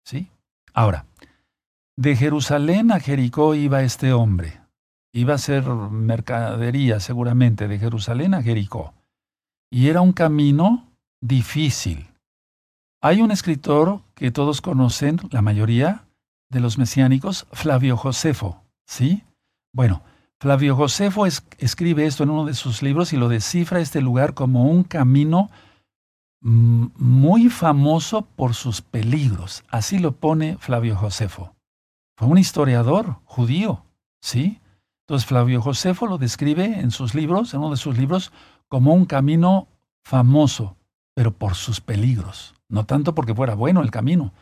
sí. 0.05 0.29
Ahora, 0.73 1.05
de 1.97 2.15
Jerusalén 2.15 2.93
a 2.93 3.01
Jericó 3.01 3.53
iba 3.53 3.83
este 3.83 4.13
hombre. 4.13 4.61
Iba 5.11 5.33
a 5.33 5.39
ser 5.39 5.65
mercadería 5.65 7.01
seguramente 7.01 7.67
de 7.67 7.79
Jerusalén 7.79 8.33
a 8.33 8.41
Jericó. 8.41 8.93
Y 9.69 9.89
era 9.89 9.99
un 9.99 10.13
camino 10.13 10.87
difícil. 11.19 12.07
Hay 13.01 13.21
un 13.21 13.31
escritor 13.31 14.03
que 14.15 14.31
todos 14.31 14.61
conocen, 14.61 15.19
la 15.31 15.41
mayoría 15.41 16.05
de 16.49 16.61
los 16.61 16.77
mesiánicos, 16.77 17.45
Flavio 17.51 17.97
Josefo, 17.97 18.63
¿sí? 18.85 19.25
Bueno, 19.73 20.01
Flavio 20.39 20.75
Josefo 20.75 21.25
escribe 21.25 22.05
esto 22.05 22.23
en 22.23 22.29
uno 22.29 22.45
de 22.45 22.53
sus 22.53 22.83
libros 22.83 23.11
y 23.11 23.17
lo 23.17 23.27
descifra 23.27 23.79
este 23.79 24.01
lugar 24.01 24.35
como 24.35 24.65
un 24.65 24.83
camino 24.83 25.49
mm, 26.41 26.87
muy 26.95 27.49
famoso 27.49 28.21
por 28.21 28.53
sus 28.53 28.81
peligros. 28.81 29.63
Así 29.69 29.97
lo 29.97 30.11
pone 30.11 30.57
Flavio 30.57 30.95
Josefo. 30.95 31.55
Fue 32.15 32.27
un 32.27 32.37
historiador 32.37 33.17
judío, 33.25 33.83
¿sí? 34.21 34.59
Entonces 35.07 35.27
Flavio 35.27 35.61
Josefo 35.61 36.05
lo 36.05 36.19
describe 36.19 36.65
en 36.65 36.91
sus 36.91 37.15
libros, 37.15 37.53
en 37.53 37.61
uno 37.61 37.71
de 37.71 37.77
sus 37.77 37.97
libros, 37.97 38.31
como 38.67 38.93
un 38.93 39.05
camino 39.05 39.67
famoso, 40.03 40.75
pero 41.15 41.31
por 41.31 41.55
sus 41.55 41.81
peligros, 41.81 42.53
no 42.69 42.85
tanto 42.85 43.15
porque 43.15 43.33
fuera 43.33 43.55
bueno 43.55 43.81
el 43.81 43.89
camino. 43.89 44.33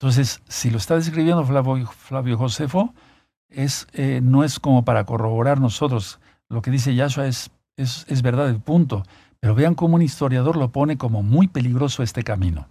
Entonces, 0.00 0.42
si 0.46 0.70
lo 0.70 0.78
está 0.78 0.94
describiendo 0.96 1.44
Flavio, 1.44 1.86
Flavio 1.86 2.36
Josefo, 2.36 2.94
es, 3.48 3.86
eh, 3.92 4.20
no 4.22 4.44
es 4.44 4.60
como 4.60 4.84
para 4.84 5.04
corroborar 5.04 5.60
nosotros. 5.60 6.20
Lo 6.48 6.62
que 6.62 6.70
dice 6.70 6.94
Yahshua 6.94 7.26
es, 7.26 7.50
es, 7.76 8.04
es 8.08 8.22
verdad, 8.22 8.48
el 8.48 8.60
punto. 8.60 9.04
Pero 9.40 9.54
vean 9.54 9.74
cómo 9.74 9.96
un 9.96 10.02
historiador 10.02 10.56
lo 10.56 10.70
pone 10.70 10.98
como 10.98 11.22
muy 11.22 11.48
peligroso 11.48 12.02
este 12.02 12.22
camino. 12.24 12.68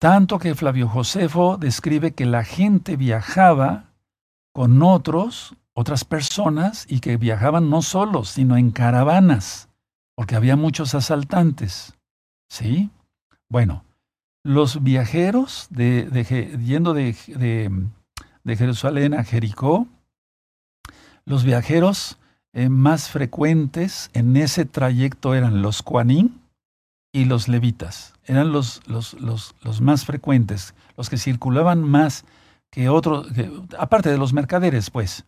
Tanto 0.00 0.38
que 0.38 0.54
Flavio 0.54 0.88
Josefo 0.88 1.58
describe 1.58 2.12
que 2.12 2.24
la 2.24 2.44
gente 2.44 2.96
viajaba 2.96 3.92
con 4.54 4.82
otros, 4.82 5.54
otras 5.74 6.04
personas, 6.04 6.86
y 6.88 7.00
que 7.00 7.16
viajaban 7.16 7.68
no 7.68 7.82
solos, 7.82 8.30
sino 8.30 8.56
en 8.56 8.70
caravanas, 8.70 9.68
porque 10.16 10.36
había 10.36 10.56
muchos 10.56 10.94
asaltantes. 10.94 11.94
¿Sí? 12.50 12.90
Bueno, 13.50 13.84
los 14.42 14.82
viajeros 14.82 15.66
de, 15.70 16.56
yendo 16.64 16.94
de, 16.94 17.14
de 17.26 17.70
Jerusalén 18.44 19.14
a 19.14 19.24
Jericó, 19.24 19.86
los 21.24 21.44
viajeros 21.44 22.18
eh, 22.52 22.68
más 22.68 23.08
frecuentes 23.08 24.10
en 24.12 24.36
ese 24.36 24.64
trayecto 24.64 25.34
eran 25.34 25.62
los 25.62 25.82
Kuanín 25.82 26.40
y 27.12 27.24
los 27.24 27.48
levitas. 27.48 28.14
Eran 28.24 28.52
los, 28.52 28.82
los, 28.86 29.14
los, 29.20 29.80
más 29.80 30.04
frecuentes, 30.04 30.74
los 30.96 31.10
que 31.10 31.18
circulaban 31.18 31.82
más 31.82 32.24
que 32.70 32.88
otros, 32.88 33.28
aparte 33.78 34.10
de 34.10 34.18
los 34.18 34.32
mercaderes, 34.32 34.90
pues. 34.90 35.26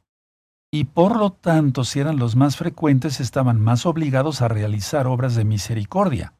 y 0.72 0.84
por 0.84 1.16
lo 1.16 1.30
tanto, 1.30 1.84
si 1.84 1.98
eran 2.00 2.18
los 2.18 2.36
más 2.36 2.56
frecuentes, 2.56 3.20
estaban 3.20 3.60
más 3.60 3.84
obligados 3.84 4.42
a 4.42 4.48
realizar 4.48 5.06
obras 5.06 5.34
de 5.34 5.44
misericordia. 5.44 6.34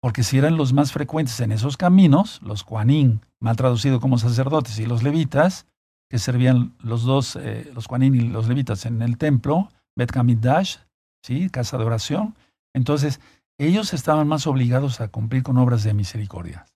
Porque 0.00 0.22
si 0.22 0.38
eran 0.38 0.56
los 0.56 0.72
más 0.72 0.92
frecuentes 0.92 1.40
en 1.40 1.52
esos 1.52 1.76
caminos, 1.76 2.40
los 2.42 2.64
Kuanin, 2.64 3.22
mal 3.40 3.56
traducido 3.56 3.98
como 3.98 4.18
sacerdotes, 4.18 4.78
y 4.78 4.86
los 4.86 5.02
levitas, 5.02 5.66
que 6.08 6.18
servían 6.18 6.74
los 6.80 7.02
dos, 7.02 7.36
eh, 7.36 7.70
los 7.74 7.88
Kuanin 7.88 8.14
y 8.14 8.20
los 8.20 8.48
levitas 8.48 8.86
en 8.86 9.02
el 9.02 9.18
templo, 9.18 9.68
Bet 9.96 10.10
Kamidash, 10.10 10.76
¿sí? 11.22 11.50
casa 11.50 11.78
de 11.78 11.84
oración, 11.84 12.36
entonces 12.74 13.20
ellos 13.58 13.94
estaban 13.94 14.28
más 14.28 14.46
obligados 14.46 15.00
a 15.00 15.08
cumplir 15.08 15.42
con 15.42 15.56
obras 15.58 15.82
de 15.82 15.94
misericordia. 15.94 16.66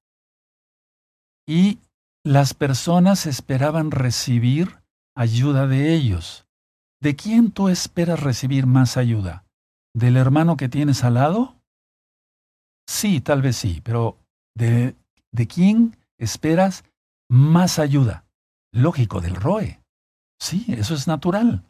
Y 1.46 1.78
las 2.24 2.54
personas 2.54 3.26
esperaban 3.26 3.90
recibir 3.90 4.80
ayuda 5.14 5.66
de 5.66 5.94
ellos. 5.94 6.46
¿De 7.00 7.16
quién 7.16 7.50
tú 7.50 7.68
esperas 7.68 8.20
recibir 8.20 8.66
más 8.66 8.96
ayuda? 8.96 9.44
¿Del 9.94 10.16
hermano 10.16 10.56
que 10.56 10.68
tienes 10.68 11.02
al 11.02 11.14
lado? 11.14 11.56
Sí, 12.86 13.20
tal 13.20 13.42
vez 13.42 13.56
sí, 13.56 13.80
pero 13.82 14.18
¿de, 14.54 14.96
de 15.32 15.46
quién 15.46 15.96
esperas 16.18 16.84
más 17.28 17.78
ayuda? 17.78 18.24
Lógico, 18.72 19.20
del 19.20 19.36
ROE. 19.36 19.80
Sí, 20.38 20.64
eso 20.68 20.94
es 20.94 21.06
natural. 21.06 21.64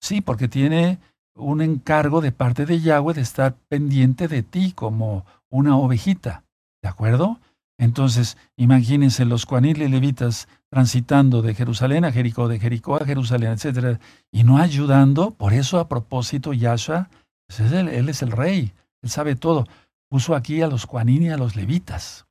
Sí, 0.00 0.20
porque 0.20 0.48
tiene 0.48 0.98
un 1.34 1.60
encargo 1.60 2.20
de 2.20 2.32
parte 2.32 2.66
de 2.66 2.80
Yahweh 2.80 3.14
de 3.14 3.20
estar 3.20 3.54
pendiente 3.68 4.28
de 4.28 4.42
ti 4.42 4.72
como 4.72 5.24
una 5.50 5.76
ovejita. 5.76 6.44
¿De 6.82 6.88
acuerdo? 6.88 7.40
Entonces, 7.78 8.36
imagínense 8.56 9.24
los 9.24 9.46
cuanil 9.46 9.82
y 9.82 9.88
levitas 9.88 10.48
transitando 10.68 11.42
de 11.42 11.54
Jerusalén 11.54 12.04
a 12.04 12.12
Jericó, 12.12 12.48
de 12.48 12.58
Jericó 12.58 12.96
a 12.96 13.04
Jerusalén, 13.04 13.52
etc. 13.52 14.00
Y 14.32 14.42
no 14.42 14.58
ayudando. 14.58 15.30
Por 15.30 15.52
eso, 15.52 15.78
a 15.78 15.88
propósito, 15.88 16.52
Yahshua, 16.52 17.08
pues 17.46 17.60
él, 17.72 18.08
es 18.08 18.22
el 18.22 18.32
rey, 18.32 18.72
él 19.00 19.10
sabe 19.10 19.36
todo. 19.36 19.66
Puso 20.10 20.34
aquí 20.34 20.60
a 20.60 20.66
los 20.66 20.86
cuanil 20.86 21.22
y 21.22 21.28
a 21.28 21.36
los 21.36 21.54
levitas. 21.54 22.26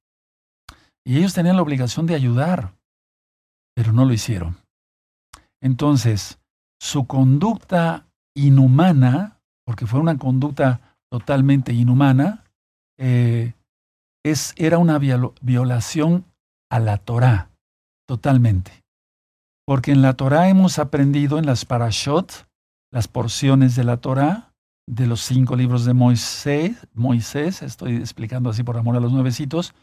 Y 1.06 1.18
ellos 1.18 1.34
tenían 1.34 1.56
la 1.56 1.62
obligación 1.62 2.06
de 2.06 2.16
ayudar, 2.16 2.74
pero 3.78 3.94
no 3.94 4.06
lo 4.06 4.14
hicieron. 4.14 4.58
Entonces, 5.62 6.40
su 6.82 7.06
conducta 7.06 8.08
inhumana, 8.36 9.40
porque 9.68 9.86
fue 9.86 10.00
una 10.00 10.18
conducta 10.18 10.98
totalmente 11.12 11.74
inhumana, 11.74 12.44
eh, 12.98 13.54
es, 14.26 14.56
era 14.58 14.80
una 14.80 14.98
violación 14.98 16.26
a 16.72 16.80
la 16.80 16.98
Torá, 16.98 17.52
totalmente. 18.08 18.84
Porque 19.64 19.92
en 19.92 20.02
la 20.02 20.14
Torá 20.14 20.50
hemos 20.50 20.80
aprendido 20.80 21.38
en 21.38 21.46
las 21.46 21.64
parashot, 21.64 22.48
las 22.92 23.08
porciones 23.08 23.76
de 23.76 23.84
la 23.84 23.98
Torá, 23.98 24.56
de 24.88 25.06
los 25.06 25.22
cinco 25.22 25.56
libros 25.56 25.86
de 25.86 25.94
Moisés, 25.94 26.88
Moisés, 26.96 27.62
estoy 27.62 27.98
explicando 27.98 28.50
así 28.50 28.64
por 28.64 28.76
amor 28.76 28.98
a 28.98 29.02
los 29.02 29.14
nuevecitos, 29.14 29.76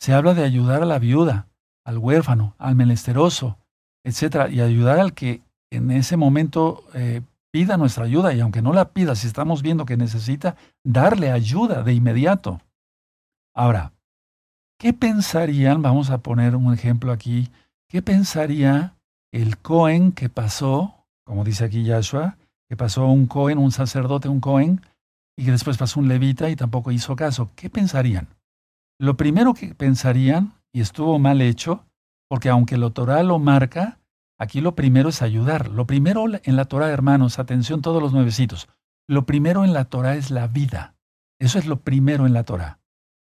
se 0.00 0.12
habla 0.12 0.34
de 0.34 0.42
ayudar 0.42 0.82
a 0.82 0.86
la 0.86 0.98
viuda, 0.98 1.46
al 1.88 1.96
huérfano, 1.96 2.54
al 2.58 2.74
menesteroso, 2.74 3.56
etc. 4.04 4.50
Y 4.50 4.60
ayudar 4.60 5.00
al 5.00 5.14
que 5.14 5.40
en 5.70 5.90
ese 5.90 6.18
momento 6.18 6.84
eh, 6.92 7.22
pida 7.50 7.78
nuestra 7.78 8.04
ayuda. 8.04 8.34
Y 8.34 8.40
aunque 8.40 8.60
no 8.60 8.74
la 8.74 8.90
pida, 8.90 9.14
si 9.14 9.26
estamos 9.26 9.62
viendo 9.62 9.86
que 9.86 9.96
necesita, 9.96 10.54
darle 10.84 11.30
ayuda 11.30 11.82
de 11.82 11.94
inmediato. 11.94 12.60
Ahora, 13.54 13.92
¿qué 14.78 14.92
pensarían? 14.92 15.80
Vamos 15.80 16.10
a 16.10 16.18
poner 16.18 16.56
un 16.56 16.74
ejemplo 16.74 17.10
aquí. 17.10 17.48
¿Qué 17.88 18.02
pensaría 18.02 18.94
el 19.32 19.56
Cohen 19.56 20.12
que 20.12 20.28
pasó, 20.28 21.06
como 21.24 21.42
dice 21.42 21.64
aquí 21.64 21.84
Yahshua, 21.84 22.36
que 22.68 22.76
pasó 22.76 23.06
un 23.06 23.26
Cohen, 23.26 23.56
un 23.56 23.72
sacerdote, 23.72 24.28
un 24.28 24.40
Cohen, 24.40 24.82
y 25.38 25.46
que 25.46 25.52
después 25.52 25.78
pasó 25.78 26.00
un 26.00 26.08
levita 26.08 26.50
y 26.50 26.56
tampoco 26.56 26.92
hizo 26.92 27.16
caso? 27.16 27.50
¿Qué 27.56 27.70
pensarían? 27.70 28.28
Lo 29.00 29.16
primero 29.16 29.54
que 29.54 29.74
pensarían, 29.74 30.52
y 30.72 30.80
estuvo 30.80 31.18
mal 31.18 31.40
hecho, 31.40 31.86
porque 32.28 32.48
aunque 32.48 32.74
el 32.74 32.92
Torah 32.92 33.22
lo 33.22 33.38
marca, 33.38 34.00
aquí 34.38 34.60
lo 34.60 34.74
primero 34.74 35.08
es 35.08 35.22
ayudar. 35.22 35.68
Lo 35.68 35.86
primero 35.86 36.26
en 36.42 36.56
la 36.56 36.66
Torah, 36.66 36.90
hermanos, 36.90 37.38
atención 37.38 37.82
todos 37.82 38.02
los 38.02 38.12
nuevecitos, 38.12 38.68
lo 39.08 39.24
primero 39.24 39.64
en 39.64 39.72
la 39.72 39.86
Torah 39.86 40.16
es 40.16 40.30
la 40.30 40.46
vida. 40.46 40.94
Eso 41.40 41.58
es 41.58 41.66
lo 41.66 41.80
primero 41.80 42.26
en 42.26 42.34
la 42.34 42.44
Torah. 42.44 42.80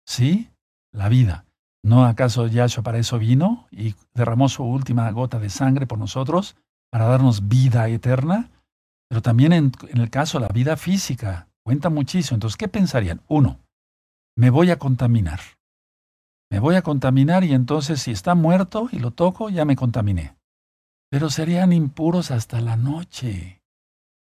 ¿Sí? 0.06 0.52
La 0.94 1.10
vida. 1.10 1.46
¿No 1.84 2.06
acaso 2.06 2.46
Yahshua 2.46 2.84
para 2.84 3.00
eso 3.00 3.18
vino 3.18 3.68
y 3.72 3.96
derramó 4.14 4.50
su 4.50 4.64
última 4.64 5.10
gota 5.12 5.40
de 5.40 5.50
sangre 5.50 5.88
por 5.88 5.98
nosotros 5.98 6.56
para 6.92 7.06
darnos 7.06 7.48
vida 7.48 7.88
eterna? 7.88 8.52
Pero 9.10 9.22
también 9.22 9.54
en, 9.54 9.72
el 9.90 10.10
caso 10.10 10.40
de 10.40 10.46
la 10.46 10.54
vida 10.54 10.78
física, 10.78 11.48
cuenta 11.64 11.90
muchísimo. 11.90 12.36
Entonces, 12.36 12.58
¿qué 12.58 12.68
pensarían? 12.68 13.22
Uno, 13.28 13.60
me 14.38 14.50
voy 14.50 14.70
a 14.70 14.78
contaminar. 14.78 15.40
Me 16.52 16.60
voy 16.60 16.76
a 16.76 16.82
contaminar 16.82 17.46
y 17.46 17.54
entonces 17.54 18.02
si 18.02 18.12
está 18.12 18.36
muerto 18.36 18.90
y 18.92 19.00
lo 19.00 19.12
toco, 19.12 19.50
ya 19.50 19.64
me 19.64 19.78
contaminé. 19.78 20.36
Pero 21.10 21.30
serían 21.30 21.72
impuros 21.72 22.30
hasta 22.30 22.60
la 22.60 22.76
noche. 22.76 23.62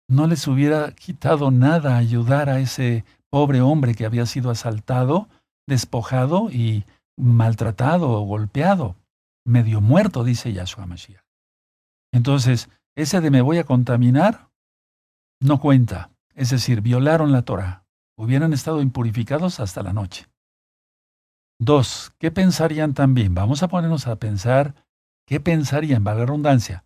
No 0.08 0.28
les 0.28 0.48
hubiera 0.48 0.92
quitado 0.92 1.50
nada 1.50 1.98
ayudar 1.98 2.48
a 2.50 2.60
ese 2.60 3.06
pobre 3.32 3.62
hombre 3.62 3.96
que 3.96 4.06
había 4.06 4.28
sido 4.28 4.52
asaltado 4.52 5.30
despojado 5.68 6.52
y 6.52 6.86
maltratado 7.18 8.12
o 8.12 8.22
golpeado, 8.22 8.98
medio 9.46 9.82
muerto, 9.82 10.24
dice 10.24 10.54
Yahshua 10.54 10.86
Mashiach. 10.86 11.24
Entonces, 12.14 12.70
ese 12.96 13.22
de 13.22 13.32
me 13.32 13.42
voy 13.42 13.58
a 13.58 13.64
contaminar 13.64 14.50
no 15.40 15.60
cuenta. 15.60 16.12
Es 16.36 16.50
decir, 16.52 16.82
violaron 16.82 17.32
la 17.32 17.44
Torah. 17.44 17.86
Hubieran 18.16 18.54
estado 18.54 18.82
impurificados 18.82 19.60
hasta 19.60 19.82
la 19.82 19.94
noche. 19.94 20.31
Dos, 21.64 22.12
¿qué 22.18 22.32
pensarían 22.32 22.96
también? 22.96 23.36
Vamos 23.36 23.62
a 23.62 23.68
ponernos 23.68 24.08
a 24.08 24.16
pensar, 24.16 24.74
¿qué 25.28 25.40
pensarían? 25.40 26.04
Valga 26.04 26.22
la 26.22 26.26
redundancia. 26.26 26.86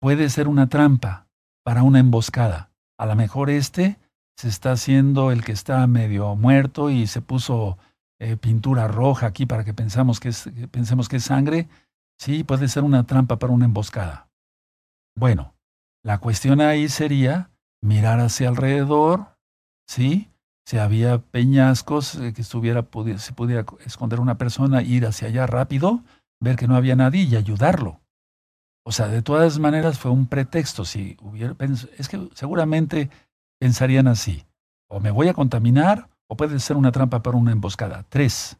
Puede 0.00 0.30
ser 0.30 0.48
una 0.48 0.70
trampa 0.70 1.28
para 1.62 1.82
una 1.82 1.98
emboscada. 1.98 2.72
A 2.98 3.04
lo 3.04 3.14
mejor 3.14 3.50
este 3.50 3.98
se 4.38 4.48
está 4.48 4.72
haciendo 4.72 5.32
el 5.32 5.44
que 5.44 5.52
está 5.52 5.86
medio 5.86 6.34
muerto 6.34 6.88
y 6.88 7.06
se 7.06 7.20
puso 7.20 7.76
eh, 8.18 8.38
pintura 8.38 8.88
roja 8.88 9.26
aquí 9.26 9.44
para 9.44 9.64
que 9.64 9.74
que 9.74 9.74
pensemos 9.74 10.18
que 11.10 11.16
es 11.16 11.24
sangre, 11.24 11.68
sí, 12.18 12.42
puede 12.42 12.68
ser 12.68 12.84
una 12.84 13.04
trampa 13.06 13.38
para 13.38 13.52
una 13.52 13.66
emboscada. 13.66 14.30
Bueno, 15.14 15.54
la 16.02 16.20
cuestión 16.20 16.62
ahí 16.62 16.88
sería 16.88 17.50
mirar 17.82 18.20
hacia 18.20 18.48
alrededor, 18.48 19.36
¿sí? 19.86 20.30
Si 20.66 20.78
había 20.78 21.18
peñascos 21.18 22.16
eh, 22.16 22.32
que 22.32 22.42
estuviera, 22.42 22.84
se 23.18 23.32
pudiera 23.32 23.64
esconder 23.84 24.18
una 24.18 24.36
persona, 24.36 24.82
ir 24.82 25.06
hacia 25.06 25.28
allá 25.28 25.46
rápido, 25.46 26.02
ver 26.40 26.56
que 26.56 26.66
no 26.66 26.74
había 26.74 26.96
nadie 26.96 27.22
y 27.22 27.36
ayudarlo. 27.36 28.00
O 28.84 28.90
sea, 28.90 29.06
de 29.06 29.22
todas 29.22 29.60
maneras 29.60 29.98
fue 29.98 30.10
un 30.10 30.26
pretexto. 30.26 30.84
Si 30.84 31.16
hubiera, 31.20 31.54
es 31.98 32.08
que 32.08 32.28
seguramente 32.34 33.10
pensarían 33.60 34.08
así. 34.08 34.44
O 34.88 34.98
me 34.98 35.12
voy 35.12 35.28
a 35.28 35.34
contaminar 35.34 36.08
o 36.28 36.36
puede 36.36 36.58
ser 36.58 36.76
una 36.76 36.92
trampa 36.92 37.22
para 37.22 37.36
una 37.36 37.52
emboscada. 37.52 38.04
Tres, 38.08 38.58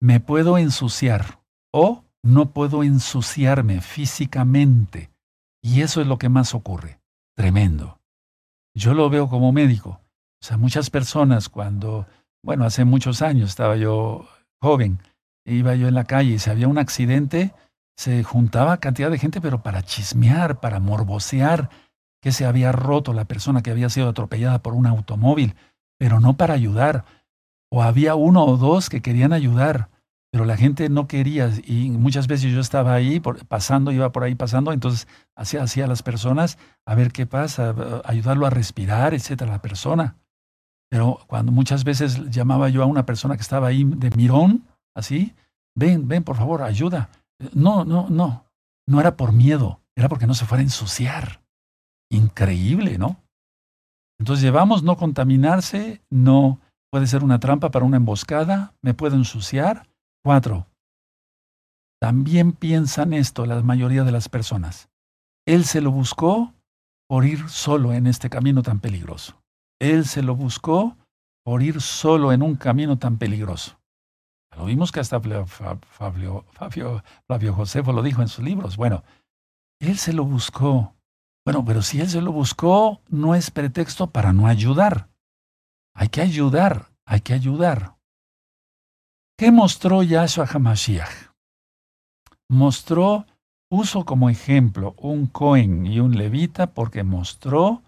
me 0.00 0.18
puedo 0.18 0.58
ensuciar 0.58 1.40
o 1.72 2.04
no 2.24 2.50
puedo 2.52 2.82
ensuciarme 2.82 3.80
físicamente. 3.80 5.10
Y 5.62 5.82
eso 5.82 6.00
es 6.00 6.08
lo 6.08 6.18
que 6.18 6.28
más 6.28 6.54
ocurre. 6.54 7.00
Tremendo. 7.36 8.00
Yo 8.74 8.94
lo 8.94 9.10
veo 9.10 9.28
como 9.28 9.52
médico. 9.52 10.00
O 10.42 10.46
sea, 10.46 10.56
muchas 10.56 10.90
personas 10.90 11.48
cuando, 11.48 12.06
bueno, 12.42 12.64
hace 12.64 12.84
muchos 12.84 13.22
años 13.22 13.50
estaba 13.50 13.76
yo 13.76 14.28
joven, 14.60 15.00
iba 15.44 15.74
yo 15.74 15.88
en 15.88 15.94
la 15.94 16.04
calle 16.04 16.34
y 16.34 16.38
si 16.38 16.50
había 16.50 16.68
un 16.68 16.78
accidente, 16.78 17.54
se 17.96 18.22
juntaba 18.22 18.78
cantidad 18.78 19.10
de 19.10 19.18
gente, 19.18 19.40
pero 19.40 19.62
para 19.62 19.82
chismear, 19.82 20.60
para 20.60 20.78
morbosear 20.78 21.70
que 22.22 22.32
se 22.32 22.46
había 22.46 22.72
roto 22.72 23.12
la 23.12 23.24
persona 23.24 23.62
que 23.62 23.70
había 23.70 23.88
sido 23.88 24.08
atropellada 24.08 24.62
por 24.62 24.74
un 24.74 24.86
automóvil 24.86 25.54
pero 25.98 26.20
no 26.20 26.36
para 26.36 26.54
ayudar. 26.54 27.04
O 27.70 27.82
había 27.82 28.14
uno 28.14 28.44
o 28.46 28.56
dos 28.56 28.88
que 28.88 29.02
querían 29.02 29.34
ayudar, 29.34 29.90
pero 30.30 30.46
la 30.46 30.56
gente 30.56 30.88
no 30.88 31.06
quería. 31.06 31.50
Y 31.66 31.90
muchas 31.90 32.26
veces 32.26 32.52
yo 32.52 32.60
estaba 32.60 32.94
ahí 32.94 33.20
pasando, 33.20 33.92
iba 33.92 34.10
por 34.10 34.24
ahí 34.24 34.34
pasando, 34.34 34.72
entonces 34.72 35.06
hacía 35.36 35.62
así 35.62 35.82
a 35.82 35.86
las 35.86 36.02
personas 36.02 36.56
a 36.86 36.94
ver 36.94 37.12
qué 37.12 37.26
pasa, 37.26 37.74
ayudarlo 38.04 38.46
a 38.46 38.50
respirar, 38.50 39.12
etcétera, 39.12 39.50
la 39.50 39.60
persona. 39.60 40.16
Pero 40.90 41.20
cuando 41.26 41.52
muchas 41.52 41.84
veces 41.84 42.30
llamaba 42.30 42.68
yo 42.68 42.82
a 42.82 42.86
una 42.86 43.06
persona 43.06 43.36
que 43.36 43.42
estaba 43.42 43.68
ahí 43.68 43.84
de 43.84 44.10
mirón, 44.10 44.66
así, 44.94 45.34
ven, 45.74 46.08
ven, 46.08 46.24
por 46.24 46.36
favor, 46.36 46.62
ayuda. 46.62 47.10
No, 47.52 47.84
no, 47.84 48.08
no. 48.08 48.46
No 48.86 49.00
era 49.00 49.16
por 49.16 49.32
miedo, 49.32 49.80
era 49.96 50.08
porque 50.08 50.26
no 50.26 50.34
se 50.34 50.46
fuera 50.46 50.60
a 50.60 50.64
ensuciar. 50.64 51.42
Increíble, 52.10 52.96
¿no? 52.96 53.22
Entonces 54.18 54.42
llevamos 54.42 54.82
no 54.82 54.96
contaminarse, 54.96 56.02
no 56.10 56.60
puede 56.90 57.06
ser 57.06 57.22
una 57.22 57.38
trampa 57.38 57.70
para 57.70 57.84
una 57.84 57.98
emboscada, 57.98 58.74
me 58.82 58.94
puedo 58.94 59.14
ensuciar. 59.14 59.88
Cuatro, 60.24 60.66
también 62.00 62.52
piensan 62.52 63.12
esto 63.12 63.44
la 63.44 63.60
mayoría 63.62 64.04
de 64.04 64.12
las 64.12 64.28
personas. 64.28 64.88
Él 65.46 65.64
se 65.64 65.80
lo 65.80 65.90
buscó 65.90 66.54
por 67.08 67.24
ir 67.24 67.48
solo 67.48 67.92
en 67.92 68.06
este 68.06 68.30
camino 68.30 68.62
tan 68.62 68.80
peligroso. 68.80 69.42
Él 69.80 70.04
se 70.04 70.22
lo 70.22 70.34
buscó 70.34 70.96
por 71.44 71.62
ir 71.62 71.80
solo 71.80 72.32
en 72.32 72.42
un 72.42 72.56
camino 72.56 72.98
tan 72.98 73.18
peligroso. 73.18 73.78
Lo 74.56 74.64
vimos 74.64 74.90
que 74.90 75.00
hasta 75.00 75.20
Fabio, 75.20 76.44
Flavio 77.26 77.54
Josefo 77.54 77.92
lo 77.92 78.02
dijo 78.02 78.22
en 78.22 78.28
sus 78.28 78.44
libros. 78.44 78.76
Bueno, 78.76 79.04
él 79.80 79.98
se 79.98 80.12
lo 80.12 80.24
buscó. 80.24 80.94
Bueno, 81.44 81.64
pero 81.64 81.82
si 81.82 82.00
él 82.00 82.08
se 82.08 82.20
lo 82.20 82.32
buscó, 82.32 83.00
no 83.08 83.34
es 83.34 83.50
pretexto 83.50 84.10
para 84.10 84.32
no 84.32 84.46
ayudar. 84.46 85.08
Hay 85.94 86.08
que 86.08 86.20
ayudar, 86.20 86.90
hay 87.06 87.20
que 87.20 87.34
ayudar. 87.34 87.96
¿Qué 89.38 89.52
mostró 89.52 90.02
Yahshua 90.02 90.46
HaMashiach? 90.46 91.30
Mostró, 92.48 93.26
puso 93.70 94.04
como 94.04 94.28
ejemplo 94.28 94.94
un 94.98 95.26
Cohen 95.26 95.86
y 95.86 96.00
un 96.00 96.18
levita 96.18 96.74
porque 96.74 97.04
mostró 97.04 97.82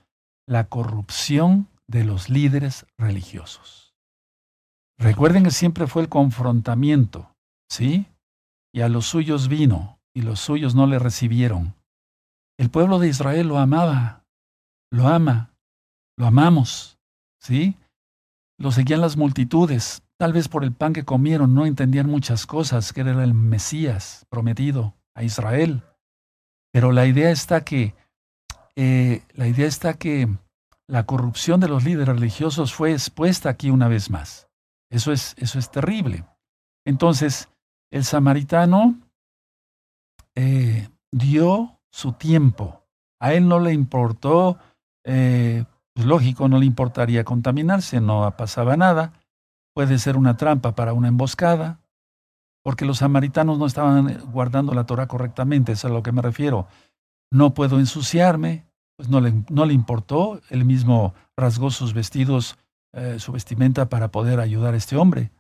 la 0.47 0.69
corrupción 0.69 1.69
de 1.91 2.05
los 2.05 2.31
líderes 2.31 2.87
religiosos. 2.97 3.97
Recuerden 4.97 5.43
que 5.43 5.51
siempre 5.51 5.89
fue 5.89 6.03
el 6.03 6.09
confrontamiento, 6.09 7.35
¿sí? 7.69 8.07
Y 8.73 8.83
a 8.83 8.89
los 8.89 9.07
suyos 9.07 9.49
vino, 9.49 9.99
y 10.15 10.23
los 10.23 10.39
suyos 10.39 10.77
no 10.77 10.87
le 10.87 11.01
recibieron. 11.01 11.75
El 12.59 12.71
pueblo 12.71 13.01
de 13.01 13.09
Israel 13.09 13.49
lo 13.49 13.59
amaba, 13.59 14.25
lo 14.93 15.09
ama, 15.09 15.53
lo 16.17 16.27
amamos, 16.27 16.99
¿sí? 17.41 17.77
Lo 18.57 18.71
seguían 18.71 19.01
las 19.01 19.17
multitudes, 19.17 20.03
tal 20.17 20.33
vez 20.33 20.49
por 20.49 20.63
el 20.63 20.73
pan 20.73 20.93
que 20.93 21.05
comieron, 21.05 21.55
no 21.55 21.67
entendían 21.67 22.07
muchas 22.07 22.47
cosas, 22.47 22.93
que 22.93 23.01
era 23.01 23.25
el 23.25 23.35
Mesías 23.35 24.27
prometido 24.29 24.95
a 25.17 25.25
Israel. 25.25 25.83
Pero 26.73 26.93
la 26.93 27.07
idea 27.07 27.31
está 27.31 27.65
que, 27.65 27.95
eh, 28.77 29.25
la 29.35 29.49
idea 29.49 29.67
está 29.67 29.95
que 29.95 30.29
la 30.91 31.07
corrupción 31.07 31.61
de 31.61 31.69
los 31.69 31.85
líderes 31.85 32.09
religiosos 32.09 32.75
fue 32.75 32.93
expuesta 32.93 33.49
aquí 33.49 33.71
una 33.71 33.87
vez 33.87 34.11
más. 34.11 34.49
Eso 34.91 35.13
es, 35.13 35.35
eso 35.39 35.59
es 35.59 35.71
terrible. 35.71 36.25
Entonces, 36.85 37.49
el 37.93 38.05
samaritano 38.05 38.99
eh, 40.35 40.89
dio 41.13 41.81
su 41.93 42.13
tiempo. 42.13 42.85
A 43.21 43.35
él 43.35 43.47
no 43.47 43.61
le 43.61 43.73
importó, 43.73 44.59
eh, 45.05 45.65
pues 45.95 46.07
lógico, 46.07 46.49
no 46.49 46.59
le 46.59 46.67
importaría 46.67 47.23
contaminarse, 47.25 48.01
no 48.01 48.35
pasaba 48.37 48.77
nada. 48.77 49.13
Puede 49.75 49.99
ser 49.99 50.17
una 50.17 50.37
trampa 50.37 50.75
para 50.75 50.93
una 50.93 51.09
emboscada, 51.09 51.81
porque 52.65 52.85
los 52.85 52.99
samaritanos 52.99 53.59
no 53.59 53.67
estaban 53.67 54.19
guardando 54.33 54.75
la 54.75 54.87
Torah 54.87 55.07
correctamente, 55.07 55.73
es 55.73 55.85
a 55.85 55.89
lo 55.89 56.03
que 56.03 56.11
me 56.11 56.23
refiero. 56.23 56.67
No 57.31 57.55
puedo 57.55 57.79
ensuciarme, 57.79 58.67
pues 59.01 59.09
no 59.09 59.23
le, 59.23 59.33
no 59.49 59.65
le 59.65 59.73
importó, 59.73 60.43
él 60.51 60.67
mismo 60.67 61.15
rasgó 61.35 61.71
sus 61.71 61.95
vestidos, 61.95 62.59
eh, 62.93 63.17
su 63.19 63.33
vestimenta 63.33 63.89
para 63.89 64.11
poder 64.11 64.41
ayudar 64.41 64.75
a 64.75 64.77
este 64.77 64.95
hombre. 64.95 65.31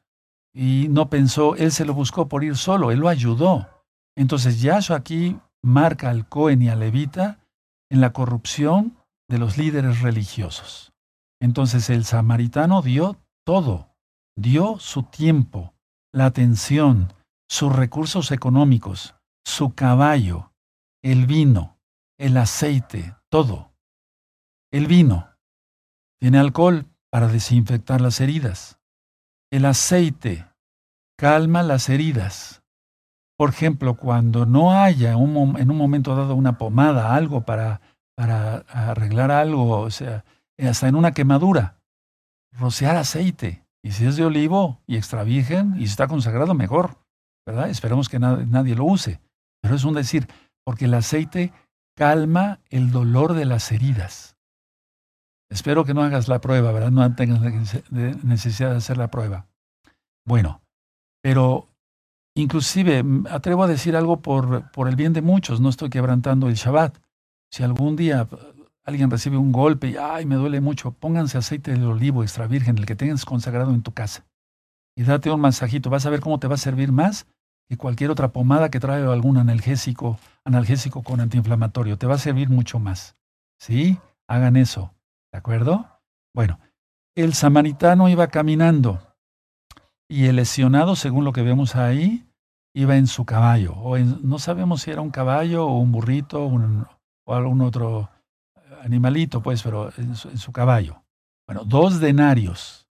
Y 0.54 0.86
no 0.88 1.10
pensó, 1.10 1.56
él 1.56 1.70
se 1.70 1.84
lo 1.84 1.92
buscó 1.92 2.26
por 2.26 2.42
ir 2.42 2.56
solo, 2.56 2.90
él 2.90 3.00
lo 3.00 3.10
ayudó. 3.10 3.68
Entonces 4.16 4.62
Yahshua 4.62 4.96
aquí 4.96 5.38
marca 5.62 6.08
al 6.08 6.26
Cohen 6.26 6.62
y 6.62 6.70
al 6.70 6.80
Levita 6.80 7.40
en 7.90 8.00
la 8.00 8.14
corrupción 8.14 8.96
de 9.28 9.36
los 9.36 9.58
líderes 9.58 10.00
religiosos. 10.00 10.94
Entonces 11.38 11.90
el 11.90 12.06
samaritano 12.06 12.80
dio 12.80 13.18
todo, 13.44 13.90
dio 14.38 14.78
su 14.78 15.02
tiempo, 15.02 15.74
la 16.14 16.24
atención, 16.24 17.12
sus 17.46 17.76
recursos 17.76 18.32
económicos, 18.32 19.16
su 19.44 19.74
caballo, 19.74 20.50
el 21.02 21.26
vino, 21.26 21.76
el 22.18 22.38
aceite, 22.38 23.19
todo. 23.30 23.72
El 24.70 24.86
vino 24.86 25.30
tiene 26.20 26.38
alcohol 26.38 26.86
para 27.10 27.28
desinfectar 27.28 28.00
las 28.00 28.20
heridas. 28.20 28.78
El 29.50 29.64
aceite 29.64 30.46
calma 31.16 31.62
las 31.62 31.88
heridas. 31.88 32.62
Por 33.36 33.50
ejemplo, 33.50 33.96
cuando 33.96 34.44
no 34.44 34.72
haya 34.72 35.12
en 35.12 35.18
un 35.18 35.76
momento 35.76 36.14
dado 36.14 36.34
una 36.34 36.58
pomada, 36.58 37.14
algo 37.14 37.46
para, 37.46 37.80
para 38.14 38.56
arreglar 38.68 39.30
algo, 39.30 39.80
o 39.80 39.90
sea, 39.90 40.24
hasta 40.58 40.88
en 40.88 40.94
una 40.94 41.12
quemadura, 41.12 41.80
rociar 42.52 42.96
aceite. 42.96 43.64
Y 43.82 43.92
si 43.92 44.04
es 44.04 44.16
de 44.16 44.26
olivo 44.26 44.82
y 44.86 44.96
extra 44.96 45.24
virgen 45.24 45.74
y 45.78 45.84
está 45.84 46.06
consagrado, 46.06 46.54
mejor. 46.54 46.98
¿Verdad? 47.46 47.70
Esperemos 47.70 48.08
que 48.08 48.18
nadie 48.18 48.76
lo 48.76 48.84
use. 48.84 49.20
Pero 49.62 49.74
es 49.74 49.84
un 49.84 49.94
decir, 49.94 50.28
porque 50.64 50.84
el 50.84 50.94
aceite 50.94 51.52
calma 51.96 52.60
el 52.70 52.90
dolor 52.90 53.34
de 53.34 53.44
las 53.44 53.70
heridas. 53.72 54.36
Espero 55.50 55.84
que 55.84 55.94
no 55.94 56.02
hagas 56.02 56.28
la 56.28 56.40
prueba, 56.40 56.72
¿verdad? 56.72 56.90
No 56.90 57.14
tengas 57.14 57.40
necesidad 57.90 58.70
de 58.70 58.76
hacer 58.76 58.96
la 58.96 59.10
prueba. 59.10 59.46
Bueno, 60.24 60.62
pero 61.22 61.68
inclusive 62.36 63.04
atrevo 63.30 63.64
a 63.64 63.68
decir 63.68 63.96
algo 63.96 64.20
por, 64.20 64.70
por 64.70 64.88
el 64.88 64.96
bien 64.96 65.12
de 65.12 65.22
muchos, 65.22 65.60
no 65.60 65.68
estoy 65.68 65.90
quebrantando 65.90 66.48
el 66.48 66.54
Shabbat. 66.54 66.98
Si 67.50 67.64
algún 67.64 67.96
día 67.96 68.28
alguien 68.84 69.10
recibe 69.10 69.36
un 69.36 69.50
golpe 69.50 69.88
y, 69.88 69.96
ay, 69.96 70.24
me 70.24 70.36
duele 70.36 70.60
mucho, 70.60 70.92
pónganse 70.92 71.38
aceite 71.38 71.74
de 71.74 71.84
olivo 71.84 72.22
extra 72.22 72.46
virgen, 72.46 72.78
el 72.78 72.86
que 72.86 72.94
tengas 72.94 73.24
consagrado 73.24 73.74
en 73.74 73.82
tu 73.82 73.92
casa. 73.92 74.24
Y 74.96 75.02
date 75.02 75.30
un 75.30 75.40
masajito, 75.40 75.90
vas 75.90 76.06
a 76.06 76.10
ver 76.10 76.20
cómo 76.20 76.38
te 76.38 76.46
va 76.46 76.54
a 76.54 76.58
servir 76.58 76.92
más 76.92 77.26
que 77.70 77.76
cualquier 77.76 78.10
otra 78.10 78.32
pomada 78.32 78.68
que 78.68 78.80
trae 78.80 79.04
algún 79.04 79.36
analgésico, 79.36 80.18
analgésico 80.44 81.04
con 81.04 81.20
antiinflamatorio. 81.20 81.96
Te 81.96 82.08
va 82.08 82.16
a 82.16 82.18
servir 82.18 82.48
mucho 82.48 82.80
más. 82.80 83.14
¿Sí? 83.60 83.96
Hagan 84.26 84.56
eso. 84.56 84.92
¿De 85.30 85.38
acuerdo? 85.38 85.86
Bueno, 86.34 86.58
el 87.14 87.32
samaritano 87.32 88.08
iba 88.08 88.26
caminando 88.26 89.14
y 90.08 90.26
el 90.26 90.34
lesionado, 90.34 90.96
según 90.96 91.24
lo 91.24 91.32
que 91.32 91.42
vemos 91.42 91.76
ahí, 91.76 92.26
iba 92.74 92.96
en 92.96 93.06
su 93.06 93.24
caballo. 93.24 93.74
O 93.74 93.96
no 93.96 94.40
sabemos 94.40 94.82
si 94.82 94.90
era 94.90 95.00
un 95.00 95.10
caballo 95.10 95.64
o 95.64 95.78
un 95.78 95.92
burrito 95.92 96.44
o 96.44 97.34
algún 97.34 97.60
otro 97.60 98.10
animalito, 98.82 99.42
pues, 99.42 99.62
pero 99.62 99.92
en 99.96 100.16
su, 100.16 100.28
en 100.28 100.38
su 100.38 100.50
caballo. 100.50 101.04
Bueno, 101.46 101.62
dos 101.64 102.00
denarios. 102.00 102.88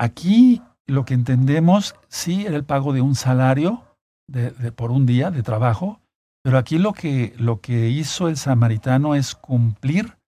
Aquí 0.00 0.60
lo 0.86 1.04
que 1.04 1.14
entendemos, 1.14 1.94
sí, 2.08 2.46
era 2.46 2.56
el 2.56 2.64
pago 2.64 2.92
de 2.92 3.00
un 3.00 3.14
salario 3.14 3.84
de, 4.28 4.50
por 4.72 4.90
un 4.90 5.06
día 5.06 5.30
de 5.30 5.42
trabajo, 5.42 6.00
pero 6.42 6.58
aquí 6.58 6.78
lo 6.78 6.92
que, 6.92 7.34
lo 7.38 7.60
que 7.60 7.88
hizo 7.90 8.28
el 8.28 8.36
samaritano 8.36 9.14
es 9.14 9.34
cumplir 9.34 10.18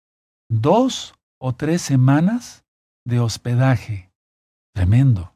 dos 0.49 1.15
o 1.41 1.55
tres 1.55 1.83
semanas 1.83 2.65
de 3.05 3.21
hospedaje. 3.21 4.13
Tremendo, 4.75 5.35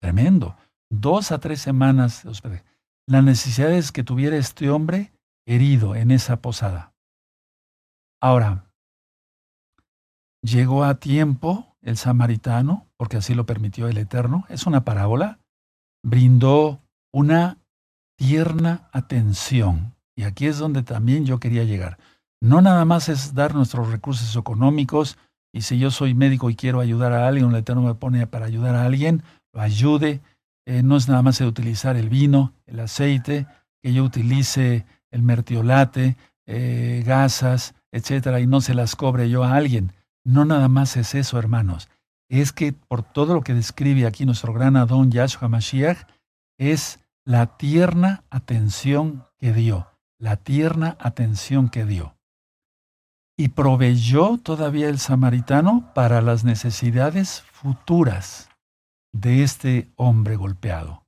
tremendo. 0.00 0.56
Dos 0.90 1.32
a 1.32 1.38
tres 1.38 1.60
semanas 1.60 2.22
de 2.22 2.30
hospedaje. 2.30 2.64
La 3.06 3.22
necesidad 3.22 3.72
es 3.72 3.92
que 3.92 4.04
tuviera 4.04 4.36
este 4.36 4.70
hombre 4.70 5.12
herido 5.46 5.94
en 5.94 6.10
esa 6.10 6.40
posada. 6.40 6.94
Ahora, 8.22 8.70
llegó 10.42 10.84
a 10.84 10.98
tiempo 10.98 11.73
el 11.84 11.96
samaritano, 11.96 12.86
porque 12.96 13.18
así 13.18 13.34
lo 13.34 13.46
permitió 13.46 13.88
el 13.88 13.98
Eterno, 13.98 14.46
es 14.48 14.66
una 14.66 14.84
parábola, 14.84 15.38
brindó 16.02 16.80
una 17.12 17.58
tierna 18.16 18.88
atención. 18.92 19.94
Y 20.16 20.24
aquí 20.24 20.46
es 20.46 20.58
donde 20.58 20.82
también 20.82 21.26
yo 21.26 21.38
quería 21.38 21.64
llegar. 21.64 21.98
No 22.40 22.60
nada 22.60 22.84
más 22.84 23.08
es 23.08 23.34
dar 23.34 23.54
nuestros 23.54 23.90
recursos 23.90 24.34
económicos 24.36 25.18
y 25.52 25.62
si 25.62 25.78
yo 25.78 25.90
soy 25.90 26.14
médico 26.14 26.50
y 26.50 26.56
quiero 26.56 26.80
ayudar 26.80 27.12
a 27.12 27.28
alguien, 27.28 27.48
el 27.50 27.56
Eterno 27.56 27.82
me 27.82 27.94
pone 27.94 28.26
para 28.26 28.46
ayudar 28.46 28.74
a 28.74 28.84
alguien, 28.84 29.22
lo 29.52 29.60
ayude. 29.60 30.20
Eh, 30.66 30.82
no 30.82 30.96
es 30.96 31.08
nada 31.08 31.22
más 31.22 31.40
utilizar 31.40 31.96
el 31.96 32.08
vino, 32.08 32.52
el 32.66 32.80
aceite, 32.80 33.46
que 33.80 33.92
yo 33.92 34.02
utilice 34.02 34.84
el 35.10 35.22
mertiolate, 35.22 36.16
eh, 36.46 37.04
gasas, 37.06 37.74
etcétera, 37.92 38.40
y 38.40 38.46
no 38.46 38.60
se 38.60 38.74
las 38.74 38.96
cobre 38.96 39.30
yo 39.30 39.44
a 39.44 39.54
alguien. 39.54 39.92
No 40.24 40.44
nada 40.44 40.68
más 40.68 40.96
es 40.96 41.14
eso, 41.14 41.38
hermanos. 41.38 41.88
Es 42.30 42.52
que 42.52 42.72
por 42.72 43.02
todo 43.02 43.34
lo 43.34 43.42
que 43.42 43.54
describe 43.54 44.06
aquí 44.06 44.24
nuestro 44.24 44.52
gran 44.52 44.76
Adón 44.76 45.10
Yahshua 45.10 45.48
Mashiach, 45.48 46.08
es 46.58 47.04
la 47.24 47.56
tierna 47.56 48.24
atención 48.30 49.26
que 49.38 49.52
dio, 49.52 49.88
la 50.18 50.36
tierna 50.36 50.96
atención 51.00 51.68
que 51.68 51.84
dio. 51.84 52.16
Y 53.36 53.48
proveyó 53.48 54.38
todavía 54.38 54.88
el 54.88 54.98
samaritano 54.98 55.92
para 55.94 56.22
las 56.22 56.44
necesidades 56.44 57.42
futuras 57.42 58.48
de 59.12 59.42
este 59.42 59.92
hombre 59.96 60.36
golpeado. 60.36 61.04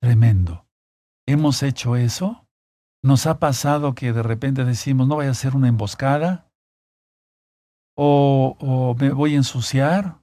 Tremendo. 0.00 0.66
¿Hemos 1.26 1.62
hecho 1.62 1.96
eso? 1.96 2.46
¿Nos 3.02 3.26
ha 3.26 3.38
pasado 3.38 3.94
que 3.94 4.12
de 4.12 4.22
repente 4.22 4.64
decimos, 4.64 5.06
no 5.06 5.16
vaya 5.16 5.30
a 5.30 5.34
ser 5.34 5.54
una 5.54 5.68
emboscada? 5.68 6.49
O, 8.02 8.96
me 8.98 9.10
voy 9.10 9.34
a 9.34 9.38
ensuciar, 9.38 10.22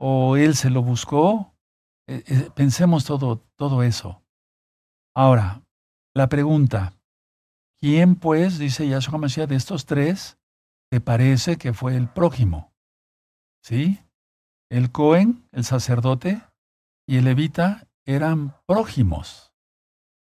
o 0.00 0.36
él 0.36 0.56
se 0.56 0.70
lo 0.70 0.82
buscó. 0.82 1.54
Eh, 2.08 2.24
eh, 2.26 2.50
pensemos 2.54 3.04
todo, 3.04 3.46
todo 3.56 3.84
eso. 3.84 4.24
Ahora, 5.14 5.62
la 6.14 6.28
pregunta, 6.28 6.94
¿quién 7.80 8.16
pues, 8.16 8.58
dice 8.58 8.88
Yahshua 8.88 9.18
Mashiach, 9.18 9.48
de 9.48 9.54
estos 9.54 9.86
tres, 9.86 10.38
te 10.90 11.00
parece 11.00 11.58
que 11.58 11.72
fue 11.72 11.96
el 11.96 12.08
prójimo? 12.08 12.72
¿Sí? 13.62 14.00
El 14.68 14.90
Cohen, 14.90 15.48
el 15.52 15.62
sacerdote, 15.62 16.42
y 17.06 17.18
el 17.18 17.24
levita 17.26 17.86
eran 18.04 18.56
prójimos, 18.66 19.52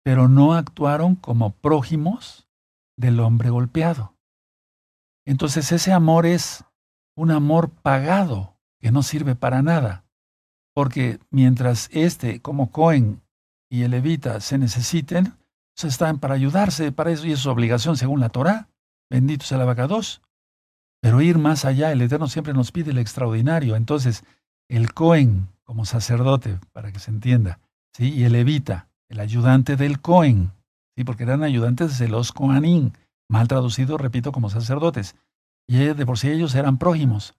pero 0.03 0.27
no 0.29 0.55
actuaron 0.55 1.17
como 1.17 1.51
prójimos 1.51 2.49
del 2.97 3.21
hombre 3.21 3.51
golpeado. 3.51 4.17
Entonces 5.27 5.71
ese 5.73 5.93
amor 5.93 6.25
es 6.25 6.65
un 7.19 7.33
amor 7.33 7.71
pagado 7.71 8.55
que 8.79 8.93
no 8.93 9.03
sirve 9.03 9.35
para 9.35 9.61
nada, 9.61 10.05
porque 10.73 11.19
mientras 11.31 11.91
este, 11.93 12.41
como 12.41 12.71
Cohen 12.71 13.21
y 13.69 13.83
el 13.83 13.91
levita, 13.91 14.41
se 14.41 14.57
necesiten, 14.57 15.35
se 15.75 15.89
están 15.89 16.21
para 16.21 16.35
ayudarse, 16.35 16.93
para 16.93 17.11
eso 17.11 17.27
y 17.27 17.33
es 17.33 17.41
su 17.41 17.51
obligación 17.51 17.97
según 17.97 18.21
la 18.21 18.29
Torah. 18.29 18.69
Bendito 19.11 19.45
sea 19.45 19.57
el 19.57 19.63
abacados. 19.63 20.23
Pero 21.01 21.21
ir 21.21 21.39
más 21.39 21.65
allá, 21.65 21.91
el 21.91 22.03
Eterno 22.03 22.29
siempre 22.29 22.55
nos 22.55 22.71
pide 22.71 22.93
el 22.93 22.99
extraordinario. 22.99 23.75
Entonces, 23.75 24.25
el 24.69 24.93
Cohen 24.93 25.49
como 25.65 25.85
sacerdote, 25.85 26.61
para 26.73 26.93
que 26.93 26.99
se 26.99 27.11
entienda, 27.11 27.59
¿sí? 27.93 28.13
y 28.15 28.25
el 28.25 28.33
levita, 28.33 28.89
el 29.09 29.21
ayudante 29.21 29.77
del 29.77 30.01
Cohen, 30.01 30.53
¿sí? 30.97 31.05
porque 31.05 31.25
eran 31.25 31.43
ayudantes 31.43 31.99
de 31.99 32.09
los 32.09 32.33
Kohanim, 32.33 32.93
mal 33.29 33.49
traducido, 33.49 33.99
repito, 33.99 34.33
como 34.33 34.51
sacerdotes. 34.51 35.15
Y 35.69 35.79
de 35.79 36.07
por 36.07 36.19
sí 36.19 36.31
ellos 36.31 36.55
eran 36.55 36.79
prójimos, 36.79 37.35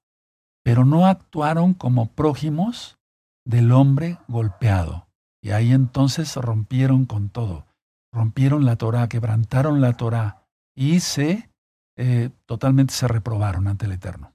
pero 0.64 0.86
no 0.86 1.08
actuaron 1.08 1.74
como 1.74 2.12
prójimos 2.12 3.00
del 3.44 3.72
hombre 3.72 4.18
golpeado. 4.28 5.08
Y 5.42 5.52
ahí 5.52 5.72
entonces 5.72 6.36
rompieron 6.36 7.06
con 7.06 7.30
todo. 7.30 7.66
Rompieron 8.14 8.66
la 8.66 8.76
Torah, 8.76 9.10
quebrantaron 9.10 9.82
la 9.82 9.94
Torah 9.94 10.44
y 10.76 11.00
se 11.00 11.50
eh, 12.02 12.30
totalmente 12.46 12.94
se 12.94 13.10
reprobaron 13.10 13.68
ante 13.68 13.86
el 13.86 13.92
Eterno. 13.92 14.34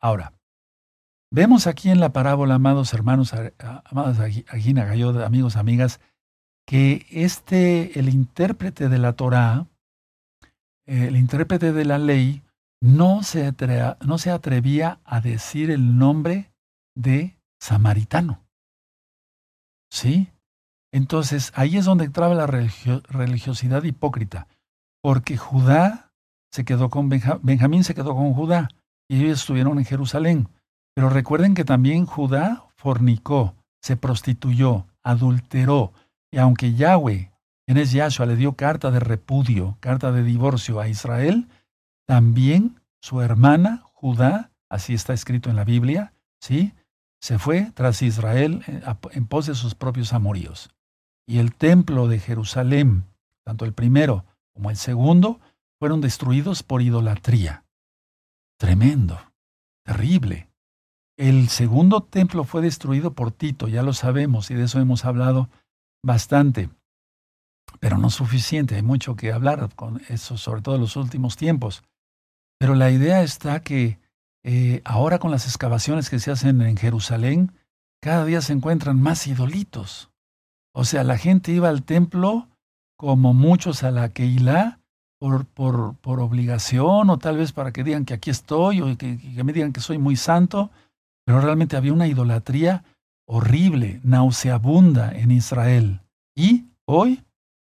Ahora, 0.00 0.32
vemos 1.30 1.68
aquí 1.68 1.90
en 1.90 2.00
la 2.00 2.12
parábola, 2.12 2.56
amados 2.56 2.92
hermanos, 2.92 3.32
amadas 3.84 4.18
Agina 4.48 4.84
Gayod, 4.84 5.22
amigos, 5.22 5.54
amigas, 5.54 6.00
que 6.66 7.06
este, 7.10 8.00
el 8.00 8.08
intérprete 8.08 8.88
de 8.88 8.98
la 8.98 9.12
Torah, 9.12 9.68
el 10.86 11.16
intérprete 11.16 11.72
de 11.72 11.84
la 11.84 11.98
ley, 11.98 12.42
no 12.82 13.22
se, 13.22 13.54
no 14.04 14.18
se 14.18 14.30
atrevía 14.30 14.98
a 15.04 15.20
decir 15.20 15.70
el 15.70 15.98
nombre 15.98 16.52
de 16.96 17.38
samaritano. 17.60 18.44
¿Sí? 19.88 20.32
Entonces, 20.92 21.52
ahí 21.54 21.76
es 21.76 21.84
donde 21.84 22.06
entraba 22.06 22.34
la 22.34 22.46
religiosidad 22.46 23.84
hipócrita, 23.84 24.48
porque 25.00 25.36
Judá 25.36 26.12
se 26.50 26.64
quedó 26.64 26.90
con 26.90 27.08
Benjamín, 27.08 27.84
se 27.84 27.94
quedó 27.94 28.16
con 28.16 28.34
Judá, 28.34 28.68
y 29.08 29.22
ellos 29.22 29.40
estuvieron 29.40 29.78
en 29.78 29.84
Jerusalén. 29.84 30.48
Pero 30.94 31.08
recuerden 31.08 31.54
que 31.54 31.64
también 31.64 32.04
Judá 32.04 32.66
fornicó, 32.74 33.54
se 33.80 33.96
prostituyó, 33.96 34.86
adulteró, 35.04 35.92
y 36.32 36.38
aunque 36.38 36.74
Yahweh, 36.74 37.30
quien 37.64 37.78
es 37.78 37.92
Yahshua, 37.92 38.26
le 38.26 38.36
dio 38.36 38.54
carta 38.54 38.90
de 38.90 38.98
repudio, 38.98 39.76
carta 39.78 40.10
de 40.10 40.24
divorcio 40.24 40.80
a 40.80 40.88
Israel, 40.88 41.48
también 42.12 42.78
su 43.00 43.22
hermana 43.22 43.84
Judá, 43.94 44.50
así 44.68 44.92
está 44.92 45.14
escrito 45.14 45.48
en 45.48 45.56
la 45.56 45.64
Biblia, 45.64 46.12
¿sí? 46.42 46.74
se 47.22 47.38
fue 47.38 47.72
tras 47.72 48.02
Israel 48.02 48.62
eh, 48.66 48.82
en 49.12 49.26
pos 49.26 49.46
de 49.46 49.54
sus 49.54 49.74
propios 49.74 50.12
amoríos. 50.12 50.68
Y 51.26 51.38
el 51.38 51.54
templo 51.54 52.08
de 52.08 52.18
Jerusalén, 52.18 53.06
tanto 53.44 53.64
el 53.64 53.72
primero 53.72 54.26
como 54.52 54.68
el 54.68 54.76
segundo, 54.76 55.40
fueron 55.78 56.02
destruidos 56.02 56.62
por 56.62 56.82
idolatría. 56.82 57.64
Tremendo, 58.58 59.18
terrible. 59.82 60.50
El 61.16 61.48
segundo 61.48 62.02
templo 62.02 62.44
fue 62.44 62.60
destruido 62.60 63.14
por 63.14 63.32
Tito, 63.32 63.68
ya 63.68 63.82
lo 63.82 63.94
sabemos, 63.94 64.50
y 64.50 64.54
de 64.54 64.64
eso 64.64 64.80
hemos 64.80 65.06
hablado 65.06 65.48
bastante. 66.04 66.68
Pero 67.80 67.96
no 67.96 68.10
suficiente, 68.10 68.74
hay 68.74 68.82
mucho 68.82 69.16
que 69.16 69.32
hablar 69.32 69.74
con 69.74 70.02
eso, 70.10 70.36
sobre 70.36 70.60
todo 70.60 70.74
en 70.74 70.82
los 70.82 70.96
últimos 70.96 71.38
tiempos. 71.38 71.82
Pero 72.62 72.76
la 72.76 72.92
idea 72.92 73.24
está 73.24 73.60
que 73.60 73.98
eh, 74.44 74.82
ahora 74.84 75.18
con 75.18 75.32
las 75.32 75.46
excavaciones 75.46 76.08
que 76.08 76.20
se 76.20 76.30
hacen 76.30 76.62
en 76.62 76.76
Jerusalén, 76.76 77.50
cada 78.00 78.24
día 78.24 78.40
se 78.40 78.52
encuentran 78.52 79.02
más 79.02 79.26
idolitos. 79.26 80.12
O 80.72 80.84
sea, 80.84 81.02
la 81.02 81.18
gente 81.18 81.50
iba 81.50 81.68
al 81.68 81.82
templo 81.82 82.46
como 82.96 83.34
muchos 83.34 83.82
a 83.82 83.90
la 83.90 84.10
Keilah 84.10 84.78
por, 85.18 85.44
por, 85.44 85.96
por 85.96 86.20
obligación 86.20 87.10
o 87.10 87.18
tal 87.18 87.38
vez 87.38 87.50
para 87.50 87.72
que 87.72 87.82
digan 87.82 88.04
que 88.04 88.14
aquí 88.14 88.30
estoy 88.30 88.80
o 88.80 88.96
que, 88.96 89.18
que 89.18 89.42
me 89.42 89.52
digan 89.52 89.72
que 89.72 89.80
soy 89.80 89.98
muy 89.98 90.14
santo, 90.14 90.70
pero 91.26 91.40
realmente 91.40 91.76
había 91.76 91.92
una 91.92 92.06
idolatría 92.06 92.84
horrible, 93.26 93.98
nauseabunda 94.04 95.10
en 95.10 95.32
Israel. 95.32 96.02
Y 96.36 96.66
hoy, 96.84 97.24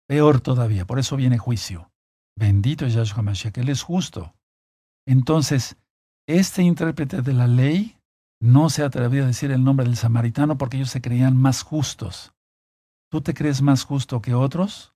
peor 0.07 0.43
todavía, 0.43 0.85
por 0.85 0.99
eso 0.99 1.17
viene 1.17 1.39
juicio. 1.39 1.91
Bendito 2.37 2.85
es 2.85 2.93
Yahshua 2.93 3.23
Mashiach, 3.23 3.57
Él 3.57 3.71
es 3.71 3.83
justo. 3.83 4.35
Entonces, 5.07 5.77
este 6.27 6.63
intérprete 6.63 7.23
de 7.23 7.33
la 7.33 7.47
ley 7.47 7.97
no 8.41 8.71
se 8.71 8.83
atrevía 8.83 9.23
a 9.23 9.27
decir 9.27 9.51
el 9.51 9.65
nombre 9.65 9.87
del 9.87 9.97
samaritano 9.97 10.59
porque 10.59 10.77
ellos 10.77 10.91
se 10.91 11.01
creían 11.01 11.37
más 11.37 11.63
justos. 11.63 12.33
¿Tú 13.11 13.21
te 13.21 13.35
crees 13.35 13.63
más 13.63 13.85
justo 13.85 14.23
que 14.23 14.35
otros? 14.35 14.95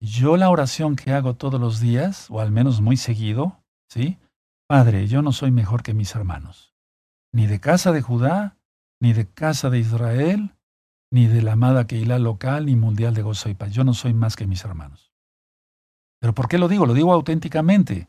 Yo 0.00 0.36
la 0.36 0.50
oración 0.50 0.96
que 0.96 1.12
hago 1.12 1.34
todos 1.34 1.60
los 1.60 1.80
días, 1.80 2.30
o 2.30 2.40
al 2.40 2.52
menos 2.52 2.80
muy 2.80 2.96
seguido, 2.96 3.62
¿sí? 3.90 4.18
Padre, 4.68 5.06
yo 5.08 5.22
no 5.22 5.32
soy 5.32 5.50
mejor 5.50 5.82
que 5.82 5.94
mis 5.94 6.14
hermanos, 6.14 6.74
ni 7.32 7.46
de 7.46 7.60
casa 7.60 7.90
de 7.92 8.02
Judá, 8.02 8.56
ni 9.00 9.12
de 9.12 9.26
casa 9.26 9.70
de 9.70 9.78
Israel, 9.78 10.54
ni 11.10 11.26
de 11.26 11.42
la 11.42 11.52
amada 11.52 11.86
Keilah 11.86 12.18
local, 12.18 12.66
ni 12.66 12.76
mundial 12.76 13.14
de 13.14 13.22
gozo 13.22 13.48
y 13.48 13.54
paz. 13.54 13.72
Yo 13.72 13.84
no 13.84 13.94
soy 13.94 14.12
más 14.12 14.36
que 14.36 14.46
mis 14.46 14.64
hermanos. 14.64 15.12
¿Pero 16.20 16.34
por 16.34 16.48
qué 16.48 16.58
lo 16.58 16.68
digo? 16.68 16.86
Lo 16.86 16.94
digo 16.94 17.12
auténticamente, 17.12 18.08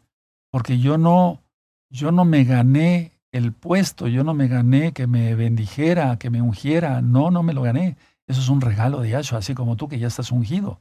porque 0.52 0.80
yo 0.80 0.98
no 0.98 1.42
yo 1.90 2.12
no 2.12 2.26
me 2.26 2.44
gané 2.44 3.20
el 3.32 3.54
puesto, 3.54 4.08
yo 4.08 4.24
no 4.24 4.34
me 4.34 4.48
gané 4.48 4.94
que 4.94 5.08
me 5.08 5.36
bendijera, 5.36 6.18
que 6.18 6.30
me 6.30 6.42
ungiera, 6.42 7.02
no, 7.02 7.32
no 7.32 7.44
me 7.44 7.54
lo 7.54 7.62
gané. 7.62 7.98
Eso 8.28 8.42
es 8.42 8.50
un 8.50 8.62
regalo 8.62 9.02
de 9.02 9.10
Yahshua, 9.10 9.40
así 9.40 9.56
como 9.56 9.76
tú 9.76 9.88
que 9.88 10.00
ya 10.00 10.08
estás 10.08 10.32
ungido. 10.32 10.80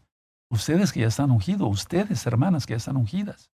Ustedes 0.50 0.92
que 0.92 1.00
ya 1.00 1.09
están 1.09 1.31
ungidos, 1.31 1.68
ustedes 1.68 2.26
hermanas 2.26 2.66
que 2.66 2.72
ya 2.72 2.78
están 2.78 2.96
ungidas. 2.96 3.50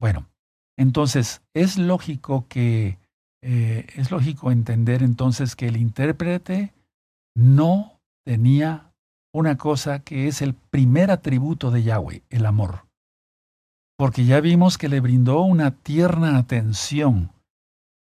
Bueno, 0.00 0.28
entonces 0.76 1.42
es 1.54 1.78
lógico 1.78 2.46
que 2.48 2.98
eh, 3.42 3.86
es 3.96 4.10
lógico 4.10 4.50
entender 4.50 5.02
entonces 5.02 5.56
que 5.56 5.68
el 5.68 5.76
intérprete 5.76 6.74
no 7.34 8.00
tenía 8.24 8.92
una 9.32 9.56
cosa 9.56 10.00
que 10.00 10.28
es 10.28 10.42
el 10.42 10.54
primer 10.54 11.10
atributo 11.10 11.70
de 11.70 11.82
Yahweh, 11.82 12.22
el 12.30 12.46
amor 12.46 12.87
porque 13.98 14.24
ya 14.24 14.40
vimos 14.40 14.78
que 14.78 14.88
le 14.88 15.00
brindó 15.00 15.40
una 15.42 15.72
tierna 15.72 16.38
atención. 16.38 17.32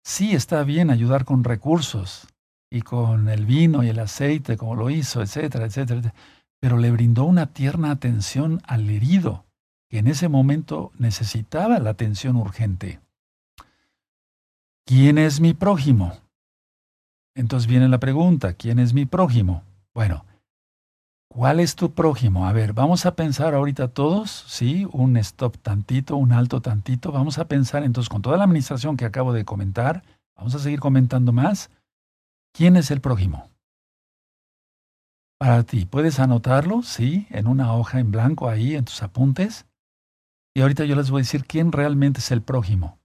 Sí, 0.03 0.36
está 0.36 0.63
bien 0.63 0.89
ayudar 0.89 1.23
con 1.23 1.45
recursos 1.45 2.27
y 2.69 2.81
con 2.81 3.29
el 3.29 3.45
vino 3.45 3.81
y 3.81 3.88
el 3.88 3.99
aceite, 3.99 4.58
como 4.58 4.75
lo 4.75 4.89
hizo, 4.89 5.21
etcétera, 5.21 5.65
etcétera, 5.65 6.13
pero 6.60 6.77
le 6.77 6.91
brindó 6.91 7.23
una 7.23 7.45
tierna 7.53 7.91
atención 7.91 8.62
al 8.65 8.89
herido, 8.89 9.45
que 9.89 9.99
en 9.99 10.08
ese 10.08 10.27
momento 10.27 10.91
necesitaba 10.99 11.79
la 11.79 11.91
atención 11.91 12.36
urgente. 12.36 12.99
¿Quién 14.86 15.17
es 15.17 15.39
mi 15.39 15.53
prójimo? 15.53 16.19
Entonces 17.36 17.67
viene 17.67 17.88
la 17.88 17.99
pregunta, 17.99 18.53
¿quién 18.53 18.79
es 18.79 18.93
mi 18.93 19.05
prójimo? 19.05 19.63
Bueno, 19.93 20.25
¿Cuál 21.36 21.60
es 21.60 21.76
tu 21.76 21.93
prójimo? 21.93 22.48
A 22.48 22.54
ver, 22.54 22.71
vamos 22.71 23.06
a 23.06 23.13
pensar 23.13 23.56
ahorita 23.56 23.89
todos, 23.89 24.45
¿sí? 24.48 24.88
Un 24.93 25.17
stop 25.17 25.58
tantito, 25.58 26.15
un 26.15 26.32
alto 26.32 26.62
tantito. 26.62 27.12
Vamos 27.12 27.39
a 27.39 27.50
pensar 27.50 27.84
entonces 27.84 28.08
con 28.08 28.21
toda 28.21 28.38
la 28.38 28.45
administración 28.45 28.95
que 28.95 29.04
acabo 29.04 29.34
de 29.34 29.43
comentar, 29.43 30.02
vamos 30.38 30.56
a 30.56 30.60
seguir 30.60 30.80
comentando 30.80 31.34
más. 31.34 31.71
¿Quién 32.54 32.78
es 32.78 32.89
el 32.89 33.02
prójimo? 33.02 33.50
Para 35.38 35.63
ti, 35.63 35.84
¿puedes 35.84 36.21
anotarlo? 36.21 36.84
Sí, 36.84 37.28
en 37.30 37.48
una 37.48 37.74
hoja 37.74 38.00
en 38.00 38.12
blanco 38.12 38.48
ahí, 38.48 38.74
en 38.74 38.86
tus 38.86 39.04
apuntes. 39.04 39.65
Y 40.56 40.62
ahorita 40.62 40.86
yo 40.86 40.95
les 40.95 41.12
voy 41.12 41.19
a 41.19 41.24
decir 41.24 41.43
quién 41.43 41.74
realmente 41.74 42.19
es 42.19 42.32
el 42.32 42.43
prójimo, 42.43 42.98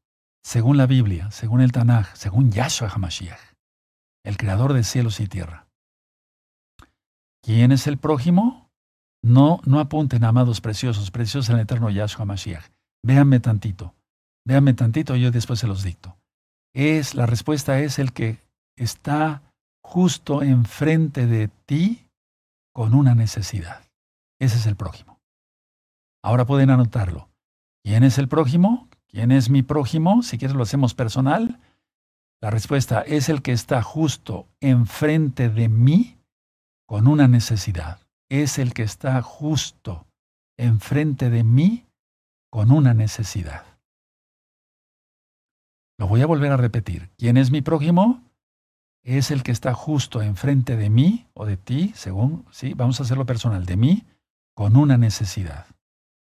según 0.44 0.76
la 0.76 0.86
Biblia, 0.86 1.32
según 1.32 1.62
el 1.62 1.72
Tanaj, 1.72 2.14
según 2.14 2.52
Yahshua 2.52 2.90
HaMashiach, 2.90 3.40
el 4.24 4.36
creador 4.36 4.72
de 4.72 4.84
cielos 4.84 5.18
y 5.18 5.26
tierra. 5.26 5.66
¿Quién 7.42 7.72
es 7.72 7.86
el 7.86 7.98
prójimo? 7.98 8.70
No, 9.22 9.60
no 9.64 9.80
apunten, 9.80 10.24
amados 10.24 10.60
preciosos, 10.60 11.10
preciosos 11.10 11.50
en 11.50 11.56
el 11.56 11.62
eterno 11.62 11.90
Yahshua 11.90 12.24
Mashiach. 12.24 12.70
Véanme 13.02 13.40
tantito, 13.40 13.94
véanme 14.46 14.74
tantito, 14.74 15.16
yo 15.16 15.30
después 15.30 15.58
se 15.58 15.66
los 15.66 15.82
dicto. 15.82 16.16
Es, 16.74 17.14
la 17.14 17.26
respuesta 17.26 17.80
es 17.80 17.98
el 17.98 18.12
que 18.12 18.38
está 18.76 19.42
justo 19.82 20.42
enfrente 20.42 21.26
de 21.26 21.48
ti 21.66 22.06
con 22.72 22.94
una 22.94 23.14
necesidad. 23.14 23.84
Ese 24.38 24.56
es 24.56 24.66
el 24.66 24.76
prójimo. 24.76 25.20
Ahora 26.22 26.46
pueden 26.46 26.70
anotarlo. 26.70 27.28
¿Quién 27.82 28.04
es 28.04 28.18
el 28.18 28.28
prójimo? 28.28 28.88
¿Quién 29.08 29.32
es 29.32 29.50
mi 29.50 29.62
prójimo? 29.62 30.22
Si 30.22 30.38
quieres 30.38 30.56
lo 30.56 30.62
hacemos 30.62 30.94
personal. 30.94 31.60
La 32.40 32.50
respuesta 32.50 33.02
es 33.02 33.28
el 33.28 33.42
que 33.42 33.52
está 33.52 33.82
justo 33.82 34.46
enfrente 34.60 35.48
de 35.48 35.68
mí 35.68 36.19
con 36.90 37.06
una 37.06 37.28
necesidad. 37.28 38.00
Es 38.28 38.58
el 38.58 38.74
que 38.74 38.82
está 38.82 39.22
justo 39.22 40.08
enfrente 40.58 41.30
de 41.30 41.44
mí 41.44 41.86
con 42.50 42.72
una 42.72 42.94
necesidad. 42.94 43.64
Lo 46.00 46.08
voy 46.08 46.22
a 46.22 46.26
volver 46.26 46.50
a 46.50 46.56
repetir. 46.56 47.08
¿Quién 47.16 47.36
es 47.36 47.52
mi 47.52 47.62
prójimo? 47.62 48.24
Es 49.04 49.30
el 49.30 49.44
que 49.44 49.52
está 49.52 49.72
justo 49.72 50.20
enfrente 50.20 50.76
de 50.76 50.90
mí 50.90 51.28
o 51.32 51.46
de 51.46 51.56
ti, 51.56 51.92
según, 51.94 52.44
sí, 52.50 52.74
vamos 52.74 52.98
a 52.98 53.04
hacerlo 53.04 53.24
personal, 53.24 53.66
de 53.66 53.76
mí, 53.76 54.04
con 54.56 54.76
una 54.76 54.98
necesidad. 54.98 55.66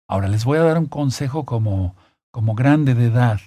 Ahora 0.09 0.29
les 0.29 0.45
voy 0.45 0.59
a 0.59 0.63
dar 0.63 0.79
un 0.79 0.87
consejo 0.87 1.45
como, 1.45 1.97
como 2.31 2.55
grande 2.55 2.95
de 2.95 3.07
edad, 3.07 3.41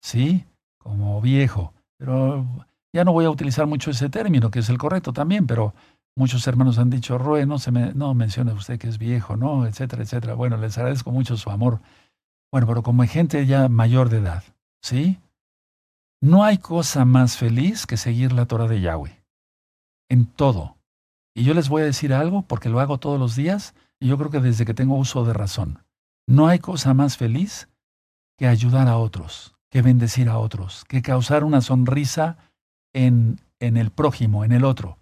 ¿sí? 0.00 0.44
Como 0.78 1.20
viejo. 1.20 1.74
Pero 1.98 2.46
ya 2.92 3.02
no 3.02 3.12
voy 3.12 3.24
a 3.24 3.30
utilizar 3.30 3.66
mucho 3.66 3.90
ese 3.90 4.08
término, 4.08 4.52
que 4.52 4.60
es 4.60 4.68
el 4.68 4.78
correcto 4.78 5.12
también, 5.12 5.48
pero 5.48 5.74
muchos 6.16 6.46
hermanos 6.46 6.78
han 6.78 6.90
dicho, 6.90 7.18
Roe, 7.18 7.46
no, 7.46 7.58
se 7.58 7.70
me, 7.70 7.92
no 7.94 8.14
mencione 8.14 8.52
usted 8.52 8.78
que 8.78 8.88
es 8.88 8.98
viejo, 8.98 9.36
no, 9.36 9.66
etcétera, 9.66 10.02
etcétera. 10.02 10.34
Bueno, 10.34 10.56
les 10.56 10.76
agradezco 10.78 11.10
mucho 11.10 11.36
su 11.36 11.50
amor. 11.50 11.80
Bueno, 12.52 12.66
pero 12.66 12.82
como 12.82 13.04
gente 13.04 13.46
ya 13.46 13.68
mayor 13.68 14.08
de 14.08 14.18
edad, 14.18 14.42
¿sí? 14.82 15.18
No 16.20 16.44
hay 16.44 16.58
cosa 16.58 17.04
más 17.04 17.36
feliz 17.36 17.86
que 17.86 17.96
seguir 17.96 18.32
la 18.32 18.46
Torah 18.46 18.66
de 18.66 18.80
Yahweh. 18.80 19.24
En 20.10 20.26
todo. 20.26 20.76
Y 21.34 21.44
yo 21.44 21.54
les 21.54 21.68
voy 21.68 21.82
a 21.82 21.86
decir 21.86 22.12
algo 22.12 22.42
porque 22.42 22.68
lo 22.68 22.80
hago 22.80 22.98
todos 22.98 23.18
los 23.18 23.36
días 23.36 23.74
y 24.00 24.08
yo 24.08 24.18
creo 24.18 24.30
que 24.30 24.40
desde 24.40 24.66
que 24.66 24.74
tengo 24.74 24.96
uso 24.96 25.24
de 25.24 25.32
razón. 25.32 25.84
No 26.26 26.48
hay 26.48 26.58
cosa 26.58 26.92
más 26.92 27.16
feliz 27.16 27.68
que 28.36 28.46
ayudar 28.46 28.88
a 28.88 28.98
otros, 28.98 29.54
que 29.70 29.82
bendecir 29.82 30.28
a 30.28 30.38
otros, 30.38 30.84
que 30.84 31.02
causar 31.02 31.44
una 31.44 31.60
sonrisa 31.60 32.36
en, 32.92 33.40
en 33.60 33.76
el 33.76 33.90
prójimo, 33.90 34.44
en 34.44 34.52
el 34.52 34.64
otro, 34.64 34.98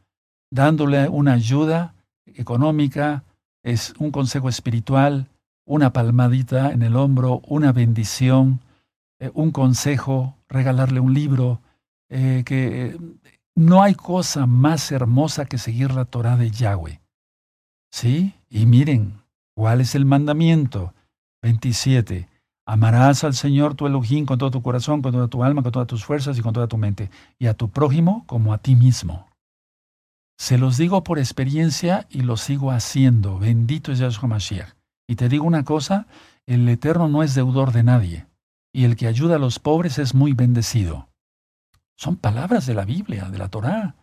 dándole 0.51 1.09
una 1.09 1.35
ayuda 1.35 1.95
económica, 2.27 3.25
es 3.63 3.95
un 3.99 4.11
consejo 4.11 4.49
espiritual, 4.49 5.29
una 5.65 5.93
palmadita 5.93 6.73
en 6.73 6.83
el 6.83 6.97
hombro, 6.97 7.43
una 7.47 7.73
bendición, 7.73 8.61
eh, 9.21 9.31
un 9.35 9.51
consejo, 9.51 10.37
regalarle 10.49 11.01
un 11.01 11.13
libro, 11.13 11.61
eh, 12.09 12.43
que 12.47 12.87
eh, 12.87 12.97
no 13.55 13.83
hay 13.83 13.95
cosa 13.95 14.47
más 14.47 14.91
hermosa 14.93 15.45
que 15.45 15.59
seguir 15.59 15.93
la 15.93 16.05
Torah 16.05 16.37
de 16.37 16.51
Yahweh. 16.51 17.01
¿Sí? 17.91 18.35
Y 18.49 18.67
miren, 18.67 19.21
¿cuál 19.55 19.81
es 19.81 19.95
el 19.95 20.05
mandamiento? 20.05 20.95
27. 21.43 22.29
Amarás 22.67 23.25
al 23.25 23.35
Señor 23.35 23.75
tu 23.75 23.87
Elohim 23.87 24.27
con 24.27 24.39
todo 24.39 24.51
tu 24.51 24.63
corazón, 24.63 25.03
con 25.03 25.13
toda 25.13 25.29
tu 25.29 25.43
alma, 25.43 25.63
con 25.63 25.73
todas 25.73 25.89
tus 25.89 26.05
fuerzas 26.05 26.39
y 26.39 26.43
con 26.43 26.53
toda 26.53 26.67
tu 26.67 26.77
mente, 26.77 27.11
y 27.39 27.47
a 27.47 27.55
tu 27.55 27.69
prójimo 27.69 28.25
como 28.27 28.53
a 28.53 28.59
ti 28.59 28.75
mismo. 28.75 29.28
Se 30.39 30.57
los 30.57 30.77
digo 30.79 31.03
por 31.03 31.19
experiencia 31.19 32.07
y 32.09 32.23
lo 32.23 32.37
sigo 32.37 32.71
haciendo. 32.71 33.39
Bendito 33.39 33.93
es 33.93 33.99
Yahshua 33.99 34.29
Mashiach. 34.29 34.75
Y 35.07 35.17
te 35.17 35.29
digo 35.29 35.45
una 35.45 35.65
cosa, 35.65 36.07
el 36.47 36.69
Eterno 36.69 37.09
no 37.09 37.23
es 37.23 37.35
deudor 37.35 37.73
de 37.73 37.83
nadie 37.83 38.29
y 38.73 38.85
el 38.85 38.97
que 38.97 39.07
ayuda 39.07 39.37
a 39.37 39.39
los 39.41 39.59
pobres 39.59 39.99
es 39.99 40.15
muy 40.15 40.33
bendecido. 40.35 41.09
Son 41.97 42.17
palabras 42.17 42.67
de 42.67 42.75
la 42.75 42.85
Biblia, 42.85 43.25
de 43.25 43.39
la 43.39 43.49
Torá, 43.49 43.97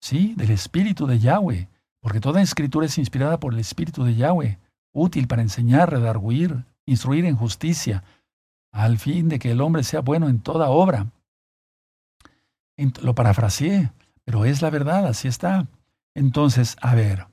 sí, 0.00 0.34
del 0.36 0.50
Espíritu 0.50 1.06
de 1.06 1.18
Yahweh, 1.18 1.68
porque 2.00 2.20
toda 2.20 2.42
escritura 2.42 2.86
es 2.86 2.98
inspirada 2.98 3.40
por 3.40 3.52
el 3.52 3.58
Espíritu 3.58 4.04
de 4.04 4.14
Yahweh, 4.14 4.58
útil 4.92 5.26
para 5.26 5.42
enseñar, 5.42 5.90
redarguir, 5.90 6.64
instruir 6.86 7.24
en 7.24 7.36
justicia, 7.36 8.04
al 8.70 8.98
fin 8.98 9.28
de 9.28 9.38
que 9.38 9.50
el 9.50 9.60
hombre 9.60 9.82
sea 9.82 10.00
bueno 10.00 10.28
en 10.28 10.38
toda 10.40 10.68
obra. 10.70 11.08
Lo 13.02 13.14
parafraseé, 13.14 13.90
pero 14.24 14.44
es 14.44 14.62
la 14.62 14.70
verdad, 14.70 15.06
así 15.06 15.28
está. 15.28 15.68
Entonces, 16.14 16.76
a 16.80 16.94
ver, 16.94 17.26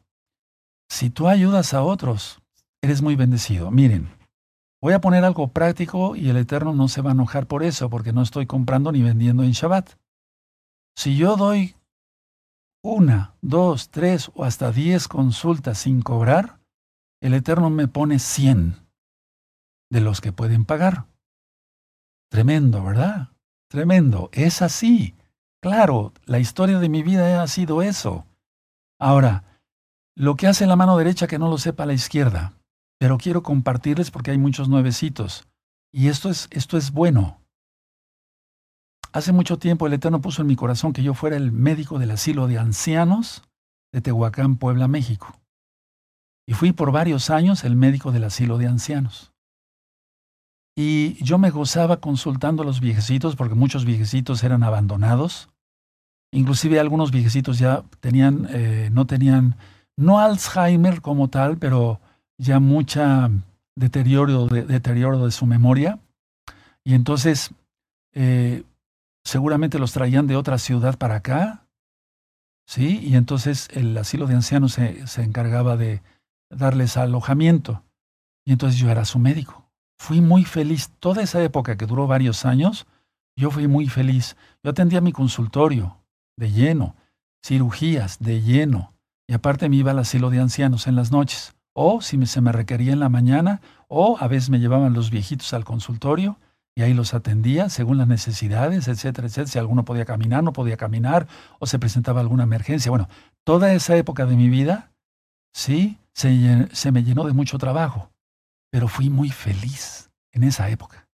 si 0.90 1.10
tú 1.10 1.28
ayudas 1.28 1.74
a 1.74 1.84
otros, 1.84 2.42
eres 2.82 3.02
muy 3.02 3.16
bendecido. 3.16 3.72
Miren, 3.72 4.10
Voy 4.82 4.94
a 4.94 5.02
poner 5.02 5.26
algo 5.26 5.50
práctico 5.50 6.16
y 6.16 6.30
el 6.30 6.38
Eterno 6.38 6.74
no 6.74 6.88
se 6.88 7.02
va 7.02 7.12
a 7.12 7.14
enojar 7.14 7.48
por 7.48 7.64
eso, 7.64 7.90
porque 7.90 8.14
no 8.14 8.22
estoy 8.22 8.46
comprando 8.46 8.92
ni 8.92 9.02
vendiendo 9.02 9.44
en 9.44 9.52
Shabbat. 9.52 9.96
Si 10.96 11.18
yo 11.18 11.36
doy 11.36 11.76
una, 12.82 13.36
dos, 13.42 13.90
tres 13.90 14.32
o 14.36 14.46
hasta 14.46 14.72
diez 14.72 15.10
consultas 15.10 15.80
sin 15.80 16.02
cobrar, 16.02 16.60
el 17.22 17.34
Eterno 17.34 17.70
me 17.70 17.90
pone 17.90 18.20
cien 18.20 18.76
de 19.92 20.00
los 20.00 20.22
que 20.22 20.32
pueden 20.32 20.64
pagar. 20.64 21.08
Tremendo, 22.30 22.82
¿verdad? 22.82 23.34
Tremendo. 23.70 24.30
Es 24.32 24.62
así. 24.62 25.16
Claro, 25.62 26.14
la 26.26 26.40
historia 26.40 26.80
de 26.80 26.90
mi 26.90 27.04
vida 27.04 27.42
ha 27.42 27.48
sido 27.48 27.82
eso. 27.82 28.26
Ahora, 29.00 29.44
lo 30.16 30.36
que 30.36 30.48
hace 30.48 30.66
la 30.66 30.76
mano 30.76 30.98
derecha 30.98 31.28
que 31.28 31.40
no 31.40 31.50
lo 31.50 31.58
sepa 31.58 31.86
la 31.86 31.94
izquierda 31.94 32.54
pero 33.00 33.18
quiero 33.18 33.42
compartirles 33.42 34.12
porque 34.12 34.32
hay 34.32 34.38
muchos 34.38 34.68
nuevecitos. 34.68 35.48
Y 35.92 36.10
esto 36.10 36.30
es, 36.30 36.48
esto 36.52 36.78
es 36.78 36.92
bueno. 36.92 37.42
Hace 39.12 39.32
mucho 39.32 39.58
tiempo 39.58 39.88
el 39.88 39.94
Eterno 39.94 40.22
puso 40.22 40.42
en 40.42 40.48
mi 40.48 40.56
corazón 40.56 40.94
que 40.94 41.02
yo 41.02 41.16
fuera 41.16 41.38
el 41.38 41.52
médico 41.52 41.98
del 41.98 42.12
asilo 42.12 42.48
de 42.48 42.60
ancianos 42.60 43.42
de 43.92 44.02
Tehuacán, 44.02 44.58
Puebla, 44.58 44.88
México. 44.88 45.34
Y 46.46 46.54
fui 46.54 46.74
por 46.74 46.92
varios 46.92 47.30
años 47.30 47.64
el 47.64 47.76
médico 47.76 48.12
del 48.12 48.26
asilo 48.26 48.58
de 48.58 48.68
ancianos. 48.68 49.32
Y 50.76 51.24
yo 51.24 51.38
me 51.38 51.50
gozaba 51.50 51.98
consultando 51.98 52.64
a 52.64 52.66
los 52.66 52.80
viejecitos, 52.82 53.36
porque 53.36 53.56
muchos 53.56 53.86
viejecitos 53.86 54.44
eran 54.44 54.64
abandonados. 54.64 55.49
Inclusive 56.32 56.80
algunos 56.80 57.12
viejecitos 57.12 57.58
ya 57.58 57.84
tenían, 58.00 58.48
eh, 58.52 58.90
no 58.92 59.06
tenían, 59.06 59.56
no 59.98 60.20
Alzheimer 60.20 61.02
como 61.02 61.28
tal, 61.30 61.58
pero 61.58 62.00
ya 62.38 62.60
mucha 62.60 63.30
deterioro 63.76 64.48
de, 64.48 64.64
deterioro 64.64 65.26
de 65.26 65.32
su 65.32 65.46
memoria 65.46 66.00
y 66.84 66.94
entonces 66.94 67.52
eh, 68.14 68.64
seguramente 69.24 69.80
los 69.80 69.92
traían 69.92 70.28
de 70.28 70.36
otra 70.36 70.58
ciudad 70.58 70.98
para 70.98 71.16
acá, 71.16 71.68
¿sí? 72.66 73.00
Y 73.04 73.16
entonces 73.16 73.68
el 73.72 73.98
asilo 73.98 74.28
de 74.28 74.36
ancianos 74.36 74.74
se, 74.74 75.06
se 75.08 75.24
encargaba 75.24 75.78
de 75.78 76.02
darles 76.50 76.98
alojamiento 76.98 77.84
y 78.46 78.52
entonces 78.52 78.80
yo 78.80 78.90
era 78.90 79.06
su 79.06 79.20
médico. 79.20 79.70
Fui 80.00 80.22
muy 80.22 80.46
feliz 80.46 80.90
toda 81.00 81.22
esa 81.22 81.44
época 81.44 81.78
que 81.78 81.86
duró 81.86 82.08
varios 82.08 82.46
años. 82.46 82.88
Yo 83.36 83.52
fui 83.52 83.68
muy 83.68 83.88
feliz. 83.88 84.38
Yo 84.64 84.72
atendía 84.72 85.02
mi 85.02 85.12
consultorio 85.12 85.99
de 86.40 86.52
lleno, 86.52 86.96
cirugías 87.44 88.18
de 88.20 88.42
lleno. 88.42 88.94
Y 89.28 89.34
aparte 89.34 89.70
me 89.70 89.76
iba 89.76 89.92
al 89.92 90.00
asilo 90.00 90.32
de 90.32 90.40
ancianos 90.40 90.88
en 90.88 90.96
las 90.96 91.12
noches 91.12 91.54
o 91.74 92.02
si 92.02 92.26
se 92.26 92.42
me 92.42 92.52
requería 92.52 92.92
en 92.92 93.00
la 93.00 93.08
mañana, 93.08 93.62
o 93.88 94.18
a 94.20 94.28
veces 94.28 94.50
me 94.50 94.60
llevaban 94.60 94.94
los 94.94 95.12
viejitos 95.12 95.54
al 95.54 95.64
consultorio 95.64 96.38
y 96.76 96.82
ahí 96.82 96.94
los 96.94 97.14
atendía 97.14 97.70
según 97.70 97.98
las 97.98 98.08
necesidades, 98.08 98.90
etcétera, 98.90 99.28
etcétera. 99.28 99.48
Si 99.48 99.60
alguno 99.60 99.86
podía 99.86 100.04
caminar, 100.04 100.44
no 100.44 100.52
podía 100.52 100.76
caminar, 100.76 101.28
o 101.60 101.68
se 101.68 101.80
presentaba 101.80 102.20
alguna 102.20 102.44
emergencia. 102.44 102.90
Bueno, 102.90 103.08
toda 103.46 103.74
esa 103.74 103.96
época 103.96 104.26
de 104.26 104.36
mi 104.36 104.50
vida, 104.50 104.92
sí, 105.54 105.98
se, 106.14 106.68
se 106.74 106.92
me 106.92 107.04
llenó 107.04 107.24
de 107.24 107.32
mucho 107.32 107.58
trabajo, 107.58 108.12
pero 108.72 108.90
fui 108.90 109.10
muy 109.10 109.30
feliz 109.30 110.12
en 110.34 110.44
esa 110.44 110.70
época. 110.70 111.08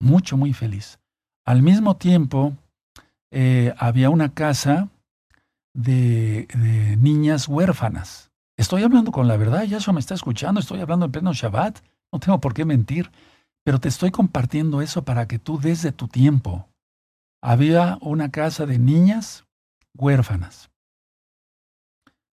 Mucho, 0.00 0.36
muy 0.36 0.52
feliz. 0.52 0.98
Al 1.44 1.62
mismo 1.62 1.96
tiempo, 1.96 2.56
eh, 3.30 3.74
había 3.78 4.10
una 4.10 4.34
casa 4.34 4.88
de, 5.74 6.48
de 6.54 6.96
niñas 6.96 7.48
huérfanas. 7.48 8.30
Estoy 8.56 8.82
hablando 8.82 9.12
con 9.12 9.28
la 9.28 9.36
verdad, 9.36 9.64
Yahshua 9.64 9.94
me 9.94 10.00
está 10.00 10.14
escuchando, 10.14 10.60
estoy 10.60 10.80
hablando 10.80 11.06
en 11.06 11.12
pleno 11.12 11.32
Shabbat, 11.32 11.80
no 12.12 12.18
tengo 12.18 12.40
por 12.40 12.54
qué 12.54 12.64
mentir, 12.64 13.10
pero 13.64 13.78
te 13.78 13.88
estoy 13.88 14.10
compartiendo 14.10 14.82
eso 14.82 15.04
para 15.04 15.28
que 15.28 15.38
tú 15.38 15.58
desde 15.58 15.92
tu 15.92 16.08
tiempo. 16.08 16.68
Había 17.42 17.98
una 18.02 18.30
casa 18.30 18.66
de 18.66 18.78
niñas 18.78 19.44
huérfanas. 19.96 20.70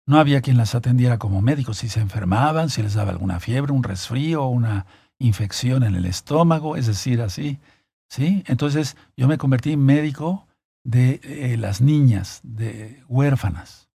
No 0.06 0.18
había 0.18 0.40
quien 0.40 0.56
las 0.56 0.74
atendiera 0.74 1.18
como 1.18 1.40
médicos 1.40 1.78
si 1.78 1.88
se 1.88 2.00
enfermaban, 2.00 2.68
si 2.68 2.82
les 2.82 2.94
daba 2.94 3.12
alguna 3.12 3.38
fiebre, 3.38 3.72
un 3.72 3.84
resfrío, 3.84 4.46
una 4.46 4.86
infección 5.18 5.84
en 5.84 5.94
el 5.94 6.04
estómago, 6.04 6.76
es 6.76 6.86
decir, 6.86 7.22
así. 7.22 7.60
¿sí? 8.08 8.42
Entonces 8.46 8.96
yo 9.16 9.28
me 9.28 9.38
convertí 9.38 9.72
en 9.72 9.84
médico 9.84 10.46
de 10.84 11.20
eh, 11.22 11.56
las 11.56 11.80
niñas, 11.80 12.40
de 12.42 13.02
huérfanas. 13.08 13.90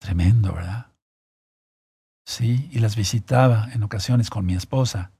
Tremendo, 0.00 0.52
¿verdad? 0.52 0.92
Sí, 2.24 2.68
y 2.72 2.80
las 2.80 2.96
visitaba 2.96 3.68
en 3.72 3.82
ocasiones 3.82 4.30
con 4.30 4.46
mi 4.46 4.54
esposa. 4.54 5.12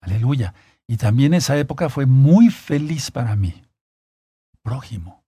Aleluya. 0.00 0.54
Y 0.86 0.96
también 0.96 1.34
esa 1.34 1.56
época 1.56 1.88
fue 1.88 2.06
muy 2.06 2.50
feliz 2.50 3.10
para 3.10 3.36
mí. 3.36 3.62
Prójimo. 4.62 5.24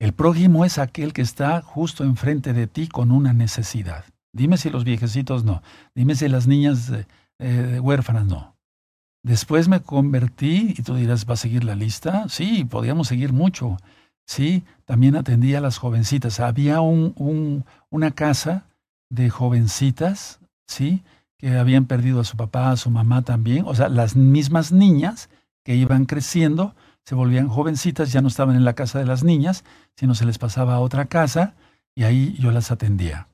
El 0.00 0.12
prójimo 0.12 0.64
es 0.64 0.78
aquel 0.78 1.12
que 1.12 1.22
está 1.22 1.60
justo 1.62 2.04
enfrente 2.04 2.52
de 2.52 2.66
ti 2.66 2.88
con 2.88 3.10
una 3.10 3.32
necesidad. 3.32 4.04
Dime 4.32 4.56
si 4.56 4.70
los 4.70 4.84
viejecitos 4.84 5.44
no. 5.44 5.62
Dime 5.94 6.14
si 6.14 6.28
las 6.28 6.46
niñas 6.46 6.92
eh, 7.38 7.80
huérfanas 7.80 8.26
no. 8.26 8.56
Después 9.24 9.68
me 9.68 9.80
convertí, 9.80 10.74
y 10.78 10.82
tú 10.82 10.94
dirás, 10.94 11.28
¿va 11.28 11.34
a 11.34 11.36
seguir 11.36 11.64
la 11.64 11.74
lista? 11.74 12.28
Sí, 12.28 12.64
podíamos 12.64 13.08
seguir 13.08 13.32
mucho. 13.32 13.76
Sí, 14.28 14.64
también 14.84 15.16
atendía 15.16 15.58
a 15.58 15.62
las 15.62 15.78
jovencitas. 15.78 16.38
Había 16.38 16.82
un, 16.82 17.64
una 17.88 18.10
casa 18.10 18.66
de 19.10 19.30
jovencitas, 19.30 20.38
¿sí? 20.66 21.02
Que 21.38 21.56
habían 21.56 21.86
perdido 21.86 22.20
a 22.20 22.24
su 22.24 22.36
papá, 22.36 22.70
a 22.70 22.76
su 22.76 22.90
mamá 22.90 23.22
también. 23.22 23.64
O 23.66 23.74
sea, 23.74 23.88
las 23.88 24.16
mismas 24.16 24.70
niñas 24.70 25.30
que 25.64 25.76
iban 25.76 26.04
creciendo, 26.04 26.74
se 27.06 27.14
volvían 27.14 27.48
jovencitas, 27.48 28.12
ya 28.12 28.20
no 28.20 28.28
estaban 28.28 28.54
en 28.54 28.66
la 28.66 28.74
casa 28.74 28.98
de 28.98 29.06
las 29.06 29.24
niñas, 29.24 29.64
sino 29.96 30.14
se 30.14 30.26
les 30.26 30.36
pasaba 30.36 30.74
a 30.74 30.80
otra 30.80 31.06
casa 31.06 31.54
y 31.94 32.04
ahí 32.04 32.36
yo 32.38 32.50
las 32.50 32.70
atendía. 32.70 33.28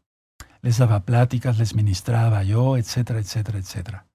Les 0.62 0.78
daba 0.78 1.00
pláticas, 1.00 1.58
les 1.58 1.74
ministraba 1.74 2.44
yo, 2.44 2.76
etcétera, 2.76 3.18
etcétera, 3.18 3.58
etcétera. 3.58 4.06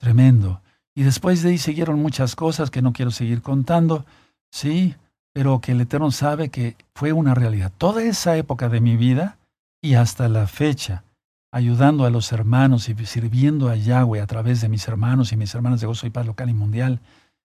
Tremendo. 0.00 0.62
Y 0.96 1.04
después 1.04 1.44
de 1.44 1.50
ahí 1.50 1.58
siguieron 1.58 2.02
muchas 2.02 2.34
cosas 2.34 2.72
que 2.72 2.82
no 2.82 2.92
quiero 2.92 3.12
seguir 3.12 3.40
contando, 3.40 4.04
sí, 4.50 4.96
pero 5.38 5.60
que 5.60 5.70
el 5.70 5.80
Eterno 5.80 6.10
sabe 6.10 6.48
que 6.48 6.74
fue 6.96 7.12
una 7.12 7.32
realidad. 7.32 7.70
Toda 7.78 8.02
esa 8.02 8.36
época 8.36 8.68
de 8.68 8.80
mi 8.80 8.96
vida 8.96 9.38
y 9.80 9.94
hasta 9.94 10.28
la 10.28 10.48
fecha, 10.48 11.04
ayudando 11.52 12.04
a 12.04 12.10
los 12.10 12.32
hermanos 12.32 12.88
y 12.88 13.06
sirviendo 13.06 13.68
a 13.68 13.76
Yahweh 13.76 14.20
a 14.20 14.26
través 14.26 14.60
de 14.60 14.68
mis 14.68 14.88
hermanos 14.88 15.30
y 15.30 15.36
mis 15.36 15.54
hermanas 15.54 15.80
de 15.80 15.86
Gozo 15.86 16.08
y 16.08 16.10
Paz 16.10 16.26
local 16.26 16.50
y 16.50 16.54
mundial, 16.54 16.98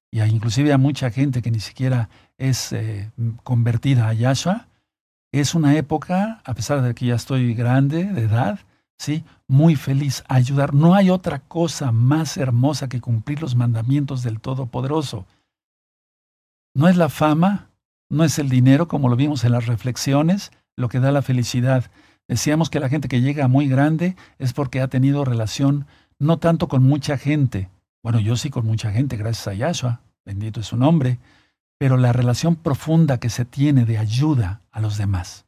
y 0.10 0.24
inclusive 0.24 0.74
a 0.74 0.80
mucha 0.80 1.12
gente 1.12 1.44
que 1.44 1.52
ni 1.52 1.60
siquiera 1.60 2.10
es 2.40 2.74
eh, 2.74 3.12
convertida 3.44 4.08
a 4.08 4.14
Yahshua, 4.14 4.66
es 5.32 5.54
una 5.54 5.76
época, 5.76 6.42
a 6.46 6.56
pesar 6.56 6.82
de 6.82 6.96
que 6.96 7.06
ya 7.06 7.14
estoy 7.14 7.54
grande 7.54 8.06
de 8.06 8.22
edad, 8.22 8.60
¿sí? 8.98 9.24
muy 9.48 9.76
feliz 9.76 10.24
ayudar. 10.28 10.74
No 10.74 10.96
hay 10.96 11.12
otra 11.12 11.38
cosa 11.38 11.92
más 11.92 12.38
hermosa 12.38 12.90
que 12.90 13.02
cumplir 13.02 13.40
los 13.40 13.54
mandamientos 13.54 14.24
del 14.24 14.40
Todopoderoso. 14.40 15.28
No 16.74 16.88
es 16.88 16.98
la 16.98 17.10
fama, 17.10 17.70
no 18.14 18.24
es 18.24 18.38
el 18.38 18.48
dinero, 18.48 18.88
como 18.88 19.10
lo 19.10 19.16
vimos 19.16 19.44
en 19.44 19.52
las 19.52 19.66
reflexiones, 19.66 20.52
lo 20.76 20.88
que 20.88 21.00
da 21.00 21.12
la 21.12 21.24
felicidad. 21.24 21.90
Decíamos 22.28 22.70
que 22.70 22.80
la 22.80 22.88
gente 22.88 23.08
que 23.08 23.22
llega 23.22 23.48
muy 23.48 23.68
grande 23.68 24.16
es 24.38 24.54
porque 24.54 24.82
ha 24.82 24.88
tenido 24.88 25.26
relación 25.26 25.88
no 26.20 26.38
tanto 26.38 26.68
con 26.68 26.84
mucha 26.84 27.18
gente. 27.18 27.70
Bueno, 28.04 28.20
yo 28.20 28.36
sí 28.36 28.52
con 28.52 28.68
mucha 28.68 28.92
gente, 28.92 29.18
gracias 29.18 29.48
a 29.48 29.54
Yahshua, 29.56 30.02
bendito 30.26 30.60
es 30.60 30.68
su 30.68 30.78
nombre, 30.78 31.18
pero 31.80 31.98
la 31.98 32.14
relación 32.14 32.56
profunda 32.56 33.20
que 33.20 33.30
se 33.30 33.46
tiene 33.46 33.84
de 33.84 33.98
ayuda 33.98 34.62
a 34.72 34.80
los 34.80 34.98
demás. 34.98 35.46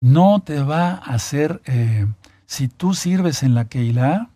No 0.00 0.42
te 0.44 0.62
va 0.62 0.90
a 0.90 1.14
hacer, 1.14 1.62
eh, 1.66 2.06
si 2.46 2.66
tú 2.66 2.94
sirves 2.94 3.44
en 3.44 3.54
la 3.54 3.66
Keilah, 3.66 4.30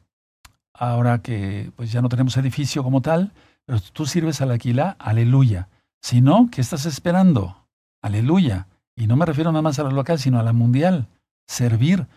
ahora 0.73 1.19
que 1.19 1.73
pues 1.75 1.91
ya 1.91 2.01
no 2.01 2.09
tenemos 2.09 2.37
edificio 2.37 2.85
como 2.85 3.03
tal, 3.03 3.33
pero 3.67 3.81
tú 3.81 4.07
sirves 4.07 4.41
a 4.41 4.47
la 4.47 4.57
Keilah, 4.57 4.95
aleluya. 5.01 5.69
Si 6.05 6.21
no, 6.21 6.51
¿qué 6.53 6.61
estás 6.61 6.85
esperando? 6.85 7.67
Aleluya. 8.03 8.69
Y 8.95 9.07
no 9.07 9.17
me 9.17 9.25
refiero 9.25 9.51
nada 9.53 9.63
más 9.63 9.79
a 9.79 9.85
la 9.85 9.91
local, 9.91 10.19
sino 10.19 10.39
a 10.39 10.43
la 10.43 10.53
mundial. 10.53 11.09
Servir. 11.47 12.09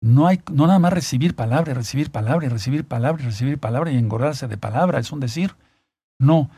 No, 0.00 0.28
hay, 0.28 0.40
no 0.52 0.68
nada 0.68 0.78
más 0.78 0.92
recibir 0.92 1.34
palabra, 1.34 1.74
recibir 1.74 2.12
palabra, 2.12 2.48
recibir 2.48 2.86
palabra, 2.86 3.24
recibir 3.24 3.58
palabra 3.58 3.90
y 3.90 3.96
engordarse 3.96 4.46
de 4.46 4.58
palabra, 4.58 5.00
es 5.00 5.10
un 5.10 5.18
decir. 5.18 5.56
No, 6.20 6.50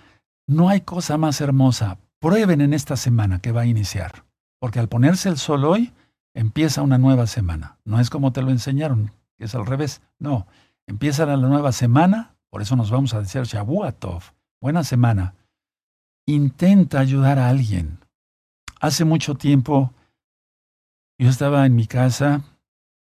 no 0.47 0.69
hay 0.69 0.83
cosa 0.83 1.17
más 1.17 1.41
hermosa. 1.41 1.97
Prueben 2.19 2.61
en 2.61 2.75
esta 2.75 2.99
semana 2.99 3.39
que 3.39 3.53
va 3.53 3.63
a 3.63 3.67
iniciar, 3.67 4.27
porque 4.59 4.79
al 4.79 4.91
ponerse 4.91 5.31
el 5.31 5.39
sol 5.39 5.65
hoy, 5.65 5.95
empieza 6.35 6.83
una 6.83 6.99
nueva 6.99 7.27
semana. 7.27 7.79
No 7.87 7.99
es 7.99 8.11
como 8.11 8.35
te 8.35 8.43
lo 8.43 8.51
enseñaron, 8.51 9.11
que 9.39 9.47
es 9.47 9.55
al 9.55 9.65
revés. 9.65 10.03
No, 10.19 10.47
empieza 10.87 11.25
la 11.25 11.39
nueva 11.39 11.73
semana, 11.73 12.37
por 12.51 12.61
eso 12.61 12.77
nos 12.77 12.91
vamos 12.91 13.15
a 13.15 13.21
decir 13.21 13.45
Shabuatov, 13.45 14.23
buena 14.61 14.85
semana. 14.85 15.33
Intenta 16.27 17.01
ayudar 17.01 17.39
a 17.39 17.49
alguien. 17.49 17.99
Hace 18.81 19.05
mucho 19.05 19.35
tiempo 19.35 19.93
yo 21.19 21.29
estaba 21.29 21.65
en 21.67 21.75
mi 21.75 21.87
casa, 21.87 22.43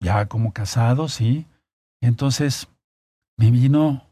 ya 0.01 0.27
como 0.27 0.53
casado, 0.53 1.07
sí, 1.07 1.47
entonces 2.01 2.67
me 3.37 3.51
vino 3.51 4.05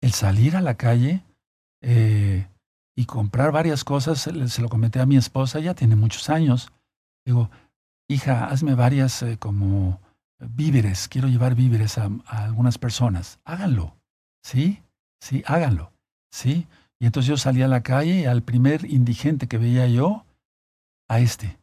el 0.00 0.12
salir 0.12 0.56
a 0.56 0.60
la 0.60 0.76
calle 0.76 1.24
eh, 1.82 2.48
y 2.96 3.04
comprar 3.06 3.52
varias 3.52 3.84
cosas, 3.84 4.20
se 4.20 4.62
lo 4.62 4.68
comenté 4.68 5.00
a 5.00 5.06
mi 5.06 5.16
esposa, 5.16 5.60
ya 5.60 5.74
tiene 5.74 5.96
muchos 5.96 6.30
años. 6.30 6.72
Digo, 7.24 7.50
hija, 8.08 8.46
hazme 8.46 8.74
varias 8.74 9.22
eh, 9.22 9.38
como 9.38 10.00
víveres, 10.40 11.08
quiero 11.08 11.28
llevar 11.28 11.54
víveres 11.54 11.98
a, 11.98 12.10
algunas 12.26 12.78
personas. 12.78 13.38
Háganlo, 13.44 13.96
¿sí? 14.42 14.82
Sí, 15.20 15.42
háganlo, 15.46 15.92
¿sí? 16.32 16.66
Y 17.00 17.06
entonces 17.06 17.28
yo 17.28 17.36
salí 17.36 17.62
a 17.62 17.68
la 17.68 17.82
calle 17.82 18.20
y 18.20 18.24
al 18.24 18.42
primer 18.42 18.84
indigente 18.84 19.46
que 19.46 19.58
veía 19.58 19.86
yo, 19.86 20.24
a 21.08 21.20
este, 21.20 21.58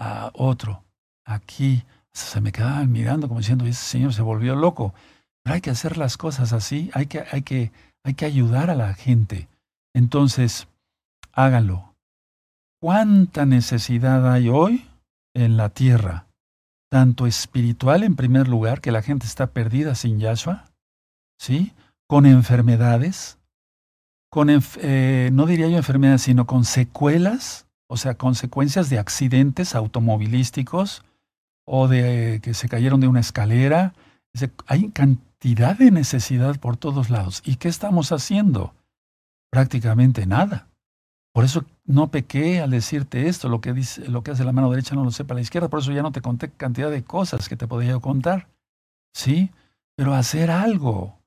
a 0.00 0.30
otro, 0.34 0.84
aquí, 1.24 1.84
se 2.12 2.40
me 2.40 2.52
quedaban 2.52 2.90
mirando 2.90 3.28
como 3.28 3.40
diciendo, 3.40 3.66
ese 3.66 3.84
señor 3.84 4.14
se 4.14 4.22
volvió 4.22 4.54
loco. 4.54 4.94
Pero 5.42 5.54
hay 5.54 5.60
que 5.60 5.70
hacer 5.70 5.98
las 5.98 6.16
cosas 6.16 6.52
así, 6.52 6.90
hay 6.94 7.06
que, 7.06 7.24
hay 7.30 7.42
que, 7.42 7.72
hay 8.04 8.14
que 8.14 8.24
ayudar 8.24 8.70
a 8.70 8.74
la 8.74 8.94
gente. 8.94 9.48
Entonces, 9.94 10.68
háganlo. 11.32 11.94
¿Cuánta 12.80 13.46
necesidad 13.46 14.30
hay 14.30 14.48
hoy 14.48 14.86
en 15.34 15.56
la 15.56 15.68
tierra? 15.68 16.26
Tanto 16.90 17.26
espiritual 17.26 18.02
en 18.02 18.14
primer 18.14 18.48
lugar, 18.48 18.80
que 18.80 18.92
la 18.92 19.02
gente 19.02 19.26
está 19.26 19.48
perdida 19.48 19.94
sin 19.94 20.20
Yahshua, 20.20 20.64
¿sí? 21.38 21.72
Con 22.06 22.26
enfermedades, 22.26 23.38
con, 24.34 24.50
eh, 24.50 25.30
no 25.32 25.46
diría 25.46 25.68
yo 25.68 25.76
enfermedades, 25.76 26.22
sino 26.22 26.46
con 26.46 26.64
secuelas, 26.64 27.66
o 27.86 27.96
sea, 27.96 28.16
consecuencias 28.16 28.90
de 28.90 28.98
accidentes 28.98 29.74
automovilísticos 29.74 31.04
o 31.64 31.88
de 31.88 32.40
que 32.42 32.52
se 32.52 32.68
cayeron 32.68 33.00
de 33.00 33.08
una 33.08 33.20
escalera. 33.20 33.94
Hay 34.66 34.90
cantidad 34.90 35.78
de 35.78 35.90
necesidad 35.90 36.58
por 36.58 36.76
todos 36.76 37.10
lados. 37.10 37.42
¿Y 37.44 37.56
qué 37.56 37.68
estamos 37.68 38.12
haciendo? 38.12 38.74
prácticamente 39.54 40.26
nada. 40.26 40.66
Por 41.32 41.44
eso 41.44 41.64
no 41.84 42.10
pequé 42.10 42.60
al 42.60 42.72
decirte 42.72 43.28
esto, 43.28 43.48
lo 43.48 43.60
que, 43.60 43.72
dice, 43.72 44.08
lo 44.08 44.24
que 44.24 44.32
hace 44.32 44.42
la 44.42 44.50
mano 44.50 44.68
derecha 44.68 44.96
no 44.96 45.04
lo 45.04 45.12
sepa 45.12 45.34
la 45.34 45.42
izquierda, 45.42 45.68
por 45.68 45.78
eso 45.78 45.92
ya 45.92 46.02
no 46.02 46.10
te 46.10 46.20
conté 46.20 46.50
cantidad 46.50 46.90
de 46.90 47.04
cosas 47.04 47.48
que 47.48 47.54
te 47.54 47.68
podía 47.68 47.96
contar. 48.00 48.48
¿Sí? 49.14 49.52
Pero 49.94 50.12
hacer 50.12 50.50
algo. 50.50 51.20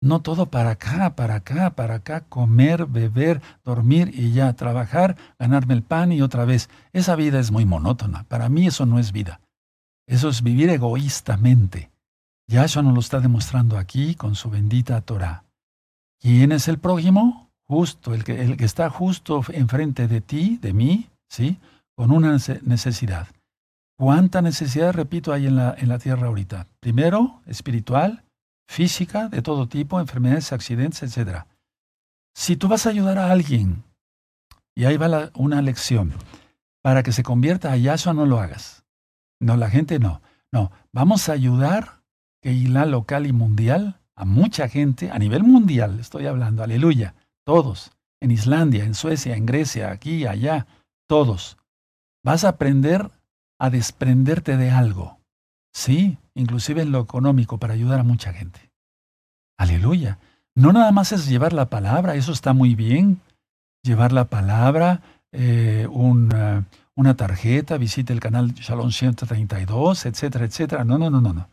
No 0.00 0.20
todo 0.20 0.46
para 0.46 0.70
acá, 0.70 1.16
para 1.16 1.36
acá, 1.36 1.70
para 1.70 1.96
acá, 1.96 2.20
comer, 2.20 2.86
beber, 2.86 3.42
dormir 3.64 4.12
y 4.14 4.32
ya, 4.32 4.52
trabajar, 4.52 5.16
ganarme 5.38 5.74
el 5.74 5.82
pan 5.82 6.12
y 6.12 6.22
otra 6.22 6.44
vez. 6.44 6.70
Esa 6.92 7.16
vida 7.16 7.40
es 7.40 7.50
muy 7.50 7.64
monótona. 7.64 8.24
Para 8.24 8.48
mí 8.48 8.66
eso 8.66 8.86
no 8.86 8.98
es 8.98 9.12
vida. 9.12 9.40
Eso 10.06 10.28
es 10.28 10.42
vivir 10.42 10.70
egoístamente. 10.70 11.90
Yahshua 12.46 12.82
nos 12.82 12.94
lo 12.94 13.00
está 13.00 13.20
demostrando 13.20 13.76
aquí 13.76 14.14
con 14.14 14.34
su 14.34 14.50
bendita 14.50 15.00
Torah. 15.00 15.44
¿Quién 16.20 16.52
es 16.52 16.68
el 16.68 16.78
prójimo? 16.78 17.48
justo, 17.68 18.14
el 18.14 18.24
que, 18.24 18.40
el 18.40 18.56
que 18.56 18.64
está 18.64 18.88
justo 18.90 19.42
enfrente 19.52 20.08
de 20.08 20.20
ti, 20.20 20.58
de 20.60 20.72
mí, 20.72 21.06
¿sí? 21.28 21.58
Con 21.94 22.10
una 22.10 22.38
necesidad. 22.62 23.28
¿Cuánta 23.96 24.42
necesidad, 24.42 24.92
repito, 24.94 25.32
hay 25.32 25.46
en 25.46 25.56
la, 25.56 25.74
en 25.76 25.88
la 25.88 25.98
tierra 25.98 26.28
ahorita? 26.28 26.66
Primero, 26.80 27.42
espiritual, 27.46 28.24
física, 28.68 29.28
de 29.28 29.42
todo 29.42 29.66
tipo, 29.66 29.98
enfermedades, 29.98 30.52
accidentes, 30.52 31.02
etc. 31.02 31.44
Si 32.34 32.56
tú 32.56 32.68
vas 32.68 32.86
a 32.86 32.90
ayudar 32.90 33.18
a 33.18 33.32
alguien, 33.32 33.82
y 34.76 34.84
ahí 34.84 34.96
va 34.96 35.30
una 35.34 35.62
lección, 35.62 36.12
para 36.82 37.02
que 37.02 37.12
se 37.12 37.24
convierta 37.24 37.72
a 37.72 37.76
Yahshua 37.76 38.12
no 38.12 38.26
lo 38.26 38.38
hagas. 38.38 38.84
No, 39.40 39.56
la 39.56 39.70
gente 39.70 39.98
no. 39.98 40.20
No, 40.52 40.70
vamos 40.92 41.28
a 41.28 41.32
ayudar 41.32 42.02
que 42.40 42.52
la 42.52 42.86
local 42.86 43.26
y 43.26 43.32
mundial, 43.32 44.00
a 44.14 44.24
mucha 44.24 44.68
gente, 44.68 45.10
a 45.10 45.18
nivel 45.18 45.42
mundial, 45.42 45.98
estoy 45.98 46.26
hablando, 46.26 46.62
aleluya, 46.62 47.14
todos, 47.44 47.90
en 48.20 48.30
Islandia, 48.30 48.84
en 48.84 48.94
Suecia, 48.94 49.36
en 49.36 49.46
Grecia, 49.46 49.90
aquí, 49.90 50.26
allá, 50.26 50.66
todos. 51.08 51.58
Vas 52.22 52.44
a 52.44 52.50
aprender 52.50 53.10
a 53.58 53.70
desprenderte 53.70 54.56
de 54.56 54.70
algo, 54.70 55.17
sí, 55.72 56.18
inclusive 56.34 56.82
en 56.82 56.92
lo 56.92 57.00
económico, 57.00 57.58
para 57.58 57.74
ayudar 57.74 58.00
a 58.00 58.04
mucha 58.04 58.32
gente. 58.32 58.70
Aleluya. 59.58 60.18
No 60.54 60.72
nada 60.72 60.92
más 60.92 61.12
es 61.12 61.28
llevar 61.28 61.52
la 61.52 61.70
palabra, 61.70 62.14
eso 62.14 62.32
está 62.32 62.52
muy 62.52 62.74
bien. 62.74 63.20
Llevar 63.82 64.12
la 64.12 64.24
palabra, 64.24 65.02
eh, 65.32 65.86
una, 65.90 66.66
una 66.94 67.16
tarjeta, 67.16 67.78
visite 67.78 68.12
el 68.12 68.20
canal 68.20 68.54
Shalom 68.54 68.90
132, 68.90 70.06
etcétera, 70.06 70.44
etcétera. 70.44 70.84
No, 70.84 70.98
no, 70.98 71.10
no, 71.10 71.20
no, 71.20 71.32
no. 71.32 71.48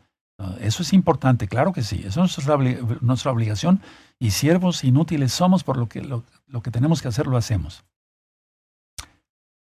Eso 0.60 0.82
es 0.82 0.92
importante, 0.92 1.48
claro 1.48 1.72
que 1.72 1.82
sí. 1.82 2.02
Eso 2.04 2.24
es 2.24 2.36
nuestra 3.00 3.32
obligación 3.32 3.80
y 4.18 4.32
siervos 4.32 4.84
inútiles 4.84 5.32
somos 5.32 5.64
por 5.64 5.76
lo 5.76 5.88
que, 5.88 6.02
lo, 6.02 6.24
que 6.62 6.70
tenemos 6.70 7.00
que 7.00 7.08
hacer 7.08 7.26
lo 7.26 7.36
hacemos. 7.36 7.84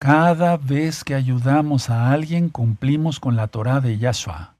Cada 0.00 0.56
vez 0.56 1.04
que 1.04 1.14
ayudamos 1.14 1.90
a 1.90 2.10
alguien 2.10 2.48
cumplimos 2.48 3.20
con 3.20 3.36
la 3.36 3.48
Torah 3.48 3.80
de 3.80 3.98
Yahshua. 3.98 4.56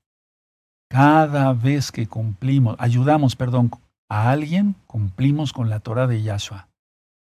Cada 0.90 1.54
vez 1.54 1.90
que 1.92 2.06
cumplimos, 2.06 2.76
ayudamos, 2.78 3.36
perdón, 3.36 3.70
a 4.10 4.30
alguien, 4.30 4.74
cumplimos 4.86 5.54
con 5.54 5.70
la 5.70 5.80
Torah 5.80 6.06
de 6.06 6.22
Yahshua. 6.22 6.68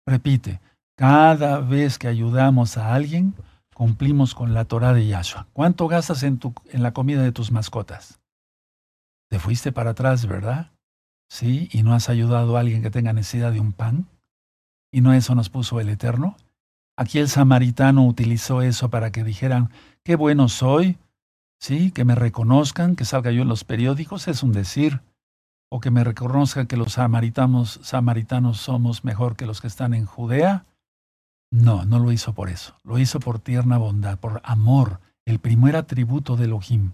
Repite, 0.07 0.61
cada 0.95 1.61
vez 1.61 1.99
que 1.99 2.07
ayudamos 2.07 2.77
a 2.77 2.93
alguien, 2.93 3.35
cumplimos 3.73 4.35
con 4.35 4.53
la 4.53 4.67
Torah 4.67 4.93
de 4.93 5.07
Yahshua. 5.07 5.47
¿Cuánto 5.55 5.89
gastas 5.89 6.23
en, 6.23 6.39
en 6.71 6.83
la 6.83 6.93
comida 6.93 7.23
de 7.23 7.33
tus 7.33 7.51
mascotas? 7.51 8.21
Te 9.31 9.39
fuiste 9.39 9.73
para 9.73 9.93
atrás, 9.93 10.27
¿verdad? 10.27 10.71
Sí, 11.31 11.71
y 11.73 11.83
no 11.83 11.95
has 11.95 12.11
ayudado 12.11 12.59
a 12.59 12.61
alguien 12.61 12.83
que 12.83 12.91
tenga 12.91 13.15
necesidad 13.15 13.53
de 13.53 13.61
un 13.61 13.73
pan. 13.73 14.07
¿Y 14.93 15.01
no 15.01 15.15
eso 15.15 15.35
nos 15.35 15.49
puso 15.49 15.81
el 15.81 15.89
Eterno? 15.89 16.37
Aquí 17.03 17.19
el 17.19 17.29
samaritano 17.29 18.07
utilizó 18.07 18.63
eso 18.63 18.89
para 18.89 19.11
que 19.11 19.25
dijeran, 19.25 19.71
qué 20.05 20.15
bueno 20.15 20.49
soy, 20.49 20.99
sí, 21.59 21.91
que 21.91 22.05
me 22.05 22.15
reconozcan, 22.15 22.95
que 22.95 23.05
salga 23.05 23.33
yo 23.33 23.43
en 23.43 23.49
los 23.49 23.65
periódicos, 23.65 24.29
es 24.29 24.45
un 24.45 24.53
decir, 24.53 25.01
o 25.69 25.81
que 25.81 25.91
me 25.91 26.05
reconozcan 26.05 26.69
que 26.69 26.77
los 26.77 26.93
samaritanos, 26.93 27.81
samaritanos 27.83 28.59
somos 28.59 29.03
mejor 29.03 29.35
que 29.35 29.47
los 29.47 29.61
que 29.61 29.67
están 29.67 29.95
en 29.95 30.07
Judea. 30.07 30.65
No, 31.51 31.85
no 31.85 31.99
lo 31.99 32.13
hizo 32.13 32.35
por 32.35 32.49
eso, 32.49 32.77
lo 32.85 33.01
hizo 33.01 33.19
por 33.19 33.41
tierna 33.41 33.79
bondad, 33.79 34.17
por 34.21 34.41
amor, 34.45 35.01
el 35.25 35.41
primer 35.41 35.75
atributo 35.75 36.37
de 36.37 36.45
Elohim. 36.45 36.93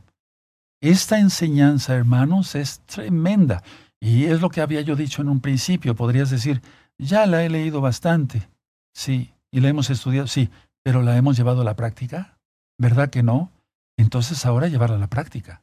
Esta 0.81 1.19
enseñanza, 1.19 1.95
hermanos, 1.95 2.55
es 2.55 2.81
tremenda. 2.87 3.63
Y 4.01 4.25
es 4.25 4.41
lo 4.41 4.49
que 4.49 4.63
había 4.63 4.81
yo 4.81 4.97
dicho 4.97 5.21
en 5.21 5.29
un 5.29 5.41
principio. 5.41 5.95
Podrías 5.95 6.31
decir, 6.31 6.63
ya 6.97 7.27
la 7.27 7.45
he 7.45 7.51
leído 7.51 7.83
bastante. 7.83 8.49
Sí, 8.95 9.35
y 9.53 9.61
la 9.61 9.69
hemos 9.69 9.91
estudiado, 9.91 10.27
sí, 10.27 10.51
pero 10.85 11.03
la 11.03 11.17
hemos 11.17 11.37
llevado 11.37 11.63
a 11.63 11.65
la 11.65 11.77
práctica. 11.77 12.39
¿Verdad 12.79 13.11
que 13.11 13.23
no? 13.23 13.51
Entonces 13.97 14.47
ahora 14.47 14.69
llevarla 14.69 14.97
a 14.97 15.01
la 15.01 15.09
práctica. 15.09 15.63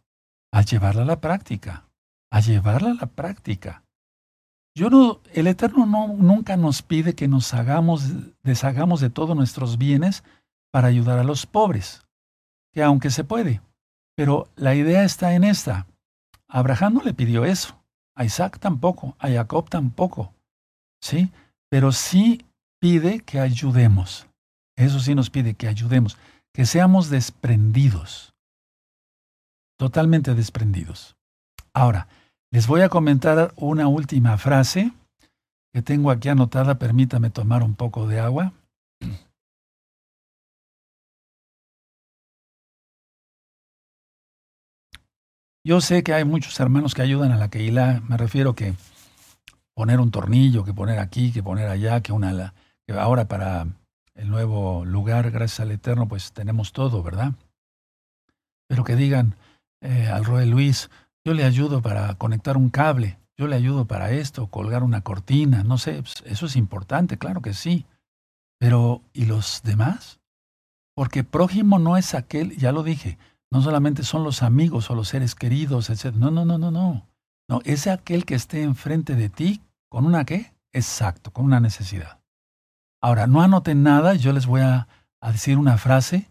A 0.52 0.62
llevarla 0.62 1.04
a 1.04 1.06
la 1.06 1.22
práctica. 1.22 1.86
A 2.32 2.42
llevarla 2.42 2.92
a 2.92 2.96
la 2.96 3.08
práctica. 3.08 3.84
Yo 4.78 4.90
no, 4.90 5.22
el 5.34 5.48
Eterno 5.48 5.86
no, 5.86 6.08
nunca 6.08 6.58
nos 6.58 6.82
pide 6.82 7.16
que 7.16 7.30
nos 7.30 7.54
hagamos, 7.54 8.04
deshagamos 8.44 9.00
de 9.00 9.10
todos 9.10 9.36
nuestros 9.36 9.78
bienes 9.78 10.24
para 10.72 10.90
ayudar 10.90 11.18
a 11.18 11.24
los 11.24 11.46
pobres, 11.46 12.06
que 12.74 12.84
aunque 12.84 13.10
se 13.10 13.24
puede. 13.24 13.62
Pero 14.18 14.50
la 14.58 14.76
idea 14.76 15.06
está 15.06 15.34
en 15.34 15.46
esta. 15.46 15.88
Abraham 16.50 16.96
no 16.96 17.04
le 17.04 17.14
pidió 17.14 17.46
eso. 17.46 17.82
A 18.16 18.26
Isaac 18.26 18.60
tampoco, 18.60 19.16
a 19.20 19.30
Jacob 19.30 19.70
tampoco. 19.70 20.34
¿Sí? 21.02 21.32
Pero 21.70 21.94
sí 21.94 22.46
pide 22.86 23.22
que 23.22 23.40
ayudemos. 23.40 24.28
Eso 24.78 25.00
sí 25.00 25.16
nos 25.16 25.32
pide 25.32 25.56
que 25.56 25.68
ayudemos, 25.68 26.20
que 26.54 26.68
seamos 26.68 27.10
desprendidos. 27.10 28.36
Totalmente 29.80 30.36
desprendidos. 30.36 31.16
Ahora, 31.74 32.08
les 32.52 32.68
voy 32.68 32.82
a 32.82 32.90
comentar 32.90 33.56
una 33.56 33.88
última 33.88 34.38
frase 34.38 34.92
que 35.74 35.82
tengo 35.82 36.12
aquí 36.12 36.30
anotada. 36.30 36.78
Permítame 36.78 37.32
tomar 37.32 37.64
un 37.64 37.74
poco 37.74 38.08
de 38.08 38.20
agua. 38.20 38.54
Yo 45.66 45.82
sé 45.82 46.04
que 46.04 46.14
hay 46.14 46.24
muchos 46.24 46.60
hermanos 46.60 46.94
que 46.94 47.02
ayudan 47.02 47.32
a 47.32 47.38
la 47.38 47.50
Keilah, 47.50 48.02
me 48.02 48.16
refiero 48.16 48.54
que 48.54 48.76
poner 49.74 50.00
un 50.00 50.12
tornillo, 50.12 50.64
que 50.64 50.76
poner 50.76 51.00
aquí, 51.00 51.32
que 51.32 51.42
poner 51.42 51.68
allá, 51.68 52.02
que 52.02 52.12
una 52.12 52.32
ahora 52.94 53.28
para 53.28 53.68
el 54.16 54.30
nuevo 54.30 54.86
lugar, 54.86 55.32
gracias 55.32 55.60
al 55.60 55.72
Eterno, 55.72 56.08
pues 56.08 56.32
tenemos 56.32 56.72
todo, 56.72 57.04
¿verdad? 57.04 57.34
Pero 58.68 58.84
que 58.84 58.96
digan 58.96 59.36
eh, 59.82 60.08
al 60.08 60.26
Roy 60.26 60.46
Luis, 60.46 60.90
yo 61.26 61.34
le 61.34 61.44
ayudo 61.44 61.82
para 61.82 62.14
conectar 62.16 62.58
un 62.58 62.70
cable, 62.70 63.18
yo 63.38 63.48
le 63.48 63.56
ayudo 63.56 63.86
para 63.86 64.12
esto, 64.12 64.48
colgar 64.48 64.84
una 64.84 65.02
cortina, 65.02 65.64
no 65.64 65.78
sé, 65.78 66.02
pues, 66.02 66.24
eso 66.26 66.46
es 66.46 66.56
importante, 66.56 67.18
claro 67.18 67.42
que 67.42 67.54
sí. 67.54 67.86
Pero, 68.60 69.02
¿y 69.14 69.26
los 69.26 69.62
demás? 69.64 70.20
Porque 70.96 71.24
prójimo 71.24 71.78
no 71.78 71.98
es 71.98 72.16
aquel, 72.16 72.56
ya 72.56 72.72
lo 72.72 72.84
dije, 72.84 73.18
no 73.52 73.62
solamente 73.62 74.04
son 74.04 74.24
los 74.24 74.44
amigos 74.44 74.90
o 74.90 74.96
los 74.96 75.10
seres 75.10 75.36
queridos, 75.36 75.90
etc. 75.90 76.16
No, 76.16 76.32
no, 76.32 76.46
no, 76.46 76.58
no, 76.58 76.72
no. 76.72 77.08
No, 77.48 77.62
es 77.64 77.88
aquel 77.88 78.26
que 78.26 78.36
esté 78.36 78.64
enfrente 78.64 79.16
de 79.16 79.30
ti 79.30 79.62
con 79.90 80.06
una 80.06 80.26
qué? 80.26 80.54
Exacto, 80.74 81.32
con 81.32 81.46
una 81.46 81.60
necesidad. 81.60 82.20
Ahora, 83.06 83.28
no 83.28 83.44
anoten 83.44 83.84
nada, 83.84 84.16
yo 84.16 84.34
les 84.34 84.48
voy 84.48 84.62
a, 84.62 84.88
decir 85.22 85.60
una 85.60 85.78
frase 85.78 86.28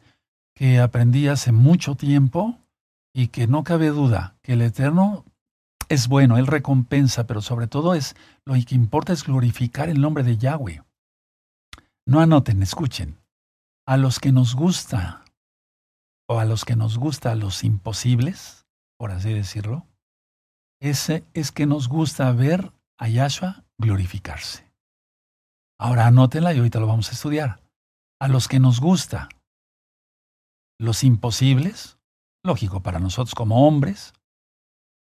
que 0.57 0.81
aprendí 0.81 1.29
hace 1.29 1.53
mucho 1.53 1.95
tiempo 1.95 2.59
y 3.14 3.29
que 3.29 3.47
no 3.47 3.62
cabe 3.62 3.91
duda 3.91 4.35
que 4.43 4.55
el 4.55 4.62
Eterno 4.62 5.25
es 5.89 6.09
bueno, 6.09 6.37
Él 6.37 6.49
recompensa, 6.49 7.29
pero 7.29 7.43
sobre 7.43 7.68
todo 7.68 7.95
es 7.95 8.16
lo 8.45 8.55
que 8.55 8.75
importa 8.75 9.12
es 9.12 9.22
glorificar 9.22 9.89
el 9.89 10.01
nombre 10.01 10.25
de 10.25 10.37
Yahweh. 10.37 10.83
No 12.07 12.18
anoten, 12.18 12.61
escuchen. 12.61 13.20
A 13.87 13.97
los 13.97 14.18
que 14.18 14.33
nos 14.33 14.57
gusta 14.57 15.25
o 16.29 16.41
a 16.41 16.45
los 16.45 16.64
que 16.64 16.75
nos 16.75 16.99
gusta 16.99 17.37
los 17.37 17.62
imposibles, 17.62 18.66
por 18.99 19.12
así 19.12 19.33
decirlo, 19.33 19.87
ese 20.81 21.22
es 21.35 21.53
que 21.53 21.66
nos 21.66 21.87
gusta 21.87 22.33
ver 22.33 22.72
a 22.99 23.09
Yahshua 23.09 23.62
glorificarse. 23.79 24.63
Ahora 25.79 26.07
anótenla 26.07 26.55
y 26.55 26.59
ahorita 26.59 26.81
lo 26.81 26.87
vamos 26.87 27.09
a 27.09 27.12
estudiar. 27.12 27.61
A 28.20 28.29
los 28.29 28.49
que 28.49 28.61
nos 28.61 28.81
gusta 28.81 29.29
los 30.79 31.05
imposibles, 31.05 31.99
lógico 32.45 32.83
para 32.83 32.99
nosotros 32.99 33.35
como 33.35 33.66
hombres, 33.66 34.12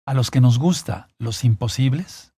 a 0.06 0.14
los 0.14 0.30
que 0.30 0.40
nos 0.40 0.58
gusta 0.58 1.08
los 1.18 1.44
imposibles, 1.44 2.34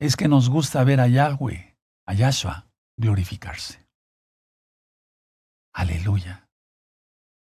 es 0.00 0.16
que 0.16 0.28
nos 0.28 0.50
gusta 0.50 0.82
ver 0.84 1.00
a 1.00 1.08
Yahweh, 1.08 1.76
a 2.06 2.14
Yahshua, 2.14 2.66
glorificarse. 2.96 3.86
Aleluya 5.72 6.44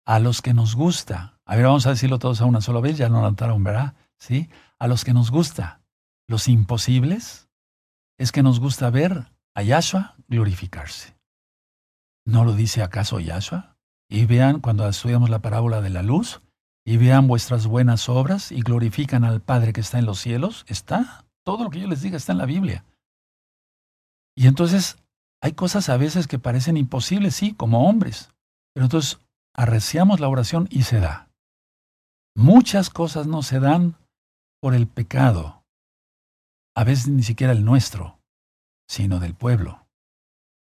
a 0.06 0.20
los 0.20 0.40
que 0.40 0.54
nos 0.54 0.74
gusta. 0.74 1.38
A 1.44 1.56
ver, 1.56 1.66
vamos 1.66 1.86
a 1.86 1.90
decirlo 1.90 2.18
todos 2.18 2.40
a 2.40 2.46
una 2.46 2.60
sola 2.60 2.80
vez, 2.80 2.96
ya 2.96 3.08
no 3.08 3.20
lo 3.20 3.30
notaron, 3.30 3.62
¿verdad? 3.62 3.94
¿Sí? 4.18 4.48
A 4.78 4.86
los 4.86 5.04
que 5.04 5.12
nos 5.12 5.30
gusta. 5.30 5.82
Los 6.28 6.48
imposibles 6.48 7.48
es 8.18 8.32
que 8.32 8.42
nos 8.42 8.60
gusta 8.60 8.88
ver 8.90 9.32
a 9.56 9.62
Yahshua 9.62 10.14
glorificarse. 10.28 11.16
¿No 12.26 12.44
lo 12.44 12.52
dice 12.52 12.82
acaso 12.82 13.18
Yahshua? 13.18 13.76
Y 14.08 14.26
vean 14.26 14.60
cuando 14.60 14.88
estudiamos 14.88 15.30
la 15.30 15.40
parábola 15.40 15.80
de 15.80 15.90
la 15.90 16.02
luz, 16.02 16.40
y 16.86 16.98
vean 16.98 17.26
vuestras 17.26 17.66
buenas 17.66 18.08
obras 18.08 18.52
y 18.52 18.62
glorifican 18.62 19.24
al 19.24 19.40
Padre 19.40 19.72
que 19.72 19.80
está 19.80 19.98
en 19.98 20.06
los 20.06 20.20
cielos. 20.20 20.64
Está, 20.68 21.24
todo 21.44 21.64
lo 21.64 21.70
que 21.70 21.80
yo 21.80 21.88
les 21.88 22.00
diga 22.00 22.16
está 22.16 22.30
en 22.30 22.38
la 22.38 22.46
Biblia. 22.46 22.84
Y 24.36 24.46
entonces 24.46 24.96
hay 25.40 25.52
cosas 25.52 25.88
a 25.88 25.96
veces 25.96 26.28
que 26.28 26.38
parecen 26.38 26.76
imposibles, 26.76 27.34
sí, 27.34 27.54
como 27.54 27.88
hombres. 27.88 28.30
Pero 28.72 28.86
entonces 28.86 29.18
arreciamos 29.52 30.20
la 30.20 30.28
oración 30.28 30.68
y 30.70 30.84
se 30.84 31.00
da. 31.00 31.28
Muchas 32.36 32.88
cosas 32.88 33.26
no 33.26 33.42
se 33.42 33.58
dan 33.58 33.96
por 34.60 34.72
el 34.74 34.86
pecado, 34.86 35.64
a 36.76 36.84
veces 36.84 37.08
ni 37.08 37.24
siquiera 37.24 37.52
el 37.52 37.64
nuestro, 37.64 38.15
sino 38.86 39.18
del 39.20 39.34
pueblo. 39.34 39.86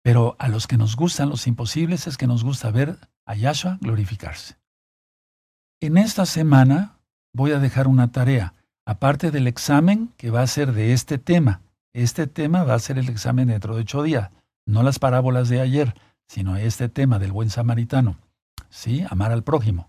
Pero 0.03 0.37
a 0.39 0.49
los 0.49 0.67
que 0.67 0.77
nos 0.77 0.97
gustan 0.97 1.31
los 1.31 1.47
imposibles 1.47 2.07
es 2.07 2.17
que 2.17 2.27
nos 2.27 2.45
gusta 2.45 2.71
ver 2.71 2.99
a 3.27 3.35
Yahshua 3.35 3.79
glorificarse. 3.81 4.57
En 5.81 5.97
esta 5.97 6.27
semana 6.27 6.99
voy 7.33 7.53
a 7.53 7.59
dejar 7.59 7.89
una 7.89 8.13
tarea, 8.13 8.55
aparte 8.87 9.31
del 9.31 9.47
examen 9.47 10.13
que 10.17 10.31
va 10.31 10.43
a 10.43 10.47
ser 10.47 10.73
de 10.73 10.93
este 10.93 11.19
tema. 11.19 11.61
Este 11.93 12.27
tema 12.27 12.65
va 12.65 12.75
a 12.75 12.79
ser 12.79 12.99
el 12.99 13.09
examen 13.09 13.49
dentro 13.49 13.75
de 13.75 13.83
ocho 13.83 14.03
días, 14.03 14.31
no 14.67 14.83
las 14.83 14.99
parábolas 14.99 15.49
de 15.49 15.61
ayer, 15.61 15.95
sino 16.29 16.57
este 16.57 16.89
tema 16.89 17.19
del 17.19 17.33
buen 17.33 17.51
samaritano. 17.51 18.17
¿sí? 18.69 19.05
Amar 19.09 19.33
al 19.33 19.43
prójimo. 19.43 19.89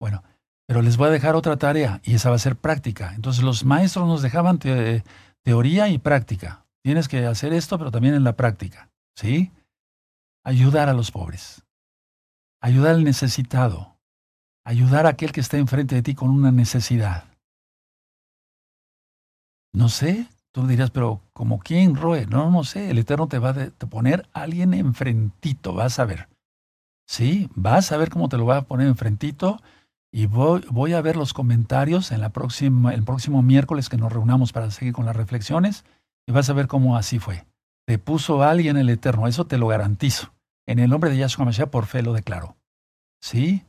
Bueno, 0.00 0.22
pero 0.66 0.82
les 0.82 0.96
voy 0.96 1.08
a 1.08 1.12
dejar 1.12 1.36
otra 1.36 1.56
tarea 1.56 2.00
y 2.04 2.14
esa 2.14 2.30
va 2.30 2.36
a 2.36 2.40
ser 2.40 2.56
práctica. 2.56 3.14
Entonces 3.14 3.42
los 3.42 3.64
maestros 3.64 4.06
nos 4.06 4.22
dejaban 4.22 4.58
teoría 5.42 5.88
y 5.88 5.98
práctica. 5.98 6.66
Tienes 6.82 7.08
que 7.08 7.26
hacer 7.26 7.52
esto, 7.52 7.78
pero 7.78 7.90
también 7.90 8.14
en 8.14 8.24
la 8.24 8.36
práctica, 8.36 8.90
¿sí? 9.16 9.52
Ayudar 10.44 10.88
a 10.88 10.94
los 10.94 11.10
pobres. 11.10 11.64
Ayudar 12.60 12.94
al 12.94 13.04
necesitado. 13.04 13.96
Ayudar 14.64 15.06
a 15.06 15.10
aquel 15.10 15.32
que 15.32 15.40
está 15.40 15.56
enfrente 15.58 15.94
de 15.94 16.02
ti 16.02 16.14
con 16.14 16.30
una 16.30 16.52
necesidad. 16.52 17.24
No 19.72 19.88
sé, 19.88 20.28
tú 20.52 20.66
dirás, 20.66 20.90
pero 20.90 21.20
¿como 21.32 21.58
quién, 21.58 21.94
Roe? 21.94 22.26
No, 22.26 22.50
no 22.50 22.64
sé, 22.64 22.90
el 22.90 22.98
Eterno 22.98 23.28
te 23.28 23.38
va 23.38 23.50
a 23.50 23.86
poner 23.86 24.28
a 24.32 24.42
alguien 24.42 24.74
enfrentito, 24.74 25.74
vas 25.74 25.98
a 25.98 26.04
ver. 26.04 26.28
Sí, 27.06 27.48
vas 27.54 27.92
a 27.92 27.96
ver 27.96 28.10
cómo 28.10 28.28
te 28.28 28.36
lo 28.36 28.46
va 28.46 28.58
a 28.58 28.62
poner 28.66 28.86
enfrentito 28.86 29.60
y 30.12 30.26
voy, 30.26 30.64
voy 30.70 30.94
a 30.94 31.00
ver 31.00 31.16
los 31.16 31.32
comentarios 31.32 32.12
en 32.12 32.20
la 32.20 32.30
próxima, 32.30 32.92
el 32.92 33.04
próximo 33.04 33.42
miércoles 33.42 33.88
que 33.88 33.96
nos 33.96 34.12
reunamos 34.12 34.52
para 34.52 34.70
seguir 34.70 34.92
con 34.92 35.06
las 35.06 35.16
reflexiones 35.16 35.84
y 36.28 36.32
vas 36.32 36.50
a 36.50 36.52
ver 36.52 36.68
cómo 36.68 36.96
así 36.96 37.18
fue. 37.18 37.46
Te 37.86 37.98
puso 37.98 38.42
alguien 38.42 38.76
el 38.76 38.90
Eterno, 38.90 39.26
eso 39.26 39.46
te 39.46 39.56
lo 39.56 39.66
garantizo. 39.66 40.34
En 40.66 40.78
el 40.78 40.90
nombre 40.90 41.08
de 41.08 41.16
Yahshua 41.16 41.46
Mashiach 41.46 41.70
por 41.70 41.86
fe 41.86 42.02
lo 42.02 42.12
declaro. 42.12 42.58
¿Sí? 43.22 43.64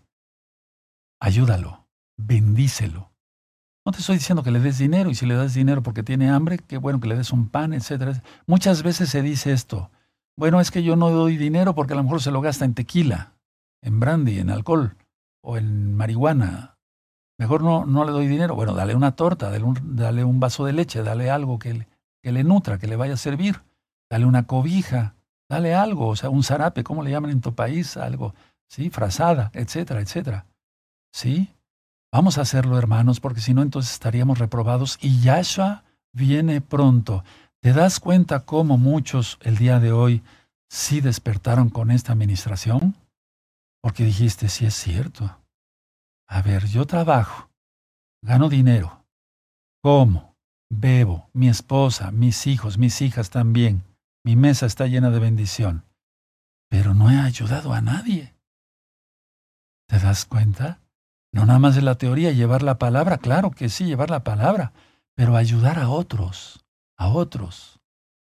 Ayúdalo, 1.21 1.87
bendícelo, 2.17 3.13
No 3.85 3.93
te 3.93 3.99
estoy 3.99 4.17
diciendo 4.17 4.43
que 4.43 4.51
le 4.51 4.59
des 4.59 4.77
dinero 4.77 5.09
y 5.09 5.15
si 5.15 5.25
le 5.25 5.35
das 5.35 5.53
dinero 5.53 5.81
porque 5.81 6.03
tiene 6.03 6.29
hambre, 6.29 6.59
qué 6.59 6.77
bueno 6.77 6.99
que 6.99 7.07
le 7.07 7.15
des 7.15 7.31
un 7.31 7.47
pan, 7.47 7.71
etcétera. 7.71 8.21
Muchas 8.45 8.83
veces 8.83 9.09
se 9.09 9.21
dice 9.21 9.53
esto. 9.53 9.89
Bueno, 10.37 10.59
es 10.59 10.69
que 10.69 10.83
yo 10.83 10.97
no 10.97 11.11
doy 11.11 11.37
dinero 11.37 11.73
porque 11.75 11.93
a 11.93 11.95
lo 11.95 12.03
mejor 12.03 12.21
se 12.21 12.31
lo 12.31 12.41
gasta 12.41 12.65
en 12.65 12.73
tequila, 12.73 13.35
en 13.81 14.01
brandy, 14.01 14.37
en 14.39 14.49
alcohol 14.49 14.97
o 15.41 15.57
en 15.57 15.95
marihuana. 15.95 16.77
Mejor 17.37 17.63
no, 17.63 17.85
no 17.85 18.03
le 18.03 18.11
doy 18.11 18.27
dinero. 18.27 18.55
Bueno, 18.55 18.73
dale 18.73 18.95
una 18.95 19.15
torta, 19.15 19.49
dale 19.49 19.63
un, 19.63 19.95
dale 19.95 20.25
un 20.25 20.41
vaso 20.41 20.65
de 20.65 20.73
leche, 20.73 21.03
dale 21.03 21.29
algo 21.29 21.57
que 21.57 21.87
que 22.21 22.31
le 22.31 22.43
nutra, 22.43 22.77
que 22.77 22.87
le 22.87 22.95
vaya 22.95 23.13
a 23.13 23.17
servir. 23.17 23.61
Dale 24.09 24.25
una 24.25 24.47
cobija, 24.47 25.15
dale 25.49 25.73
algo, 25.75 26.07
o 26.07 26.15
sea, 26.15 26.29
un 26.29 26.43
zarape, 26.43 26.83
¿cómo 26.83 27.03
le 27.03 27.11
llaman 27.11 27.31
en 27.31 27.41
tu 27.41 27.53
país? 27.53 27.97
Algo, 27.97 28.33
¿sí? 28.67 28.89
Frazada, 28.89 29.51
etcétera, 29.53 30.01
etcétera. 30.01 30.45
¿Sí? 31.11 31.53
Vamos 32.11 32.37
a 32.37 32.41
hacerlo, 32.41 32.77
hermanos, 32.77 33.19
porque 33.19 33.41
si 33.41 33.53
no, 33.53 33.61
entonces 33.61 33.93
estaríamos 33.93 34.39
reprobados 34.39 34.97
y 35.01 35.21
Yahshua 35.21 35.83
viene 36.11 36.61
pronto. 36.61 37.23
¿Te 37.61 37.73
das 37.73 37.99
cuenta 37.99 38.45
cómo 38.45 38.77
muchos 38.77 39.37
el 39.41 39.57
día 39.57 39.79
de 39.79 39.91
hoy 39.91 40.23
sí 40.69 41.01
despertaron 41.01 41.69
con 41.69 41.91
esta 41.91 42.13
administración? 42.13 42.95
Porque 43.81 44.05
dijiste, 44.05 44.49
sí 44.49 44.65
es 44.65 44.73
cierto. 44.73 45.39
A 46.27 46.41
ver, 46.41 46.65
yo 46.67 46.85
trabajo, 46.85 47.51
gano 48.21 48.49
dinero, 48.49 49.05
como, 49.81 50.28
bebo, 50.69 51.29
mi 51.33 51.49
esposa, 51.49 52.11
mis 52.11 52.47
hijos, 52.47 52.77
mis 52.77 53.01
hijas 53.01 53.29
también. 53.29 53.83
Mi 54.23 54.35
mesa 54.35 54.65
está 54.65 54.87
llena 54.87 55.09
de 55.09 55.19
bendición, 55.19 55.85
pero 56.69 56.93
no 56.93 57.09
he 57.09 57.17
ayudado 57.17 57.73
a 57.73 57.81
nadie. 57.81 58.35
¿Te 59.87 59.97
das 59.99 60.25
cuenta? 60.25 60.81
No 61.31 61.45
nada 61.45 61.59
más 61.59 61.75
de 61.75 61.81
la 61.81 61.95
teoría, 61.95 62.31
llevar 62.31 62.63
la 62.63 62.77
palabra, 62.77 63.17
claro 63.17 63.51
que 63.51 63.69
sí, 63.69 63.85
llevar 63.85 64.09
la 64.09 64.23
palabra, 64.23 64.73
pero 65.15 65.35
ayudar 65.35 65.79
a 65.79 65.89
otros, 65.89 66.65
a 66.97 67.07
otros. 67.07 67.79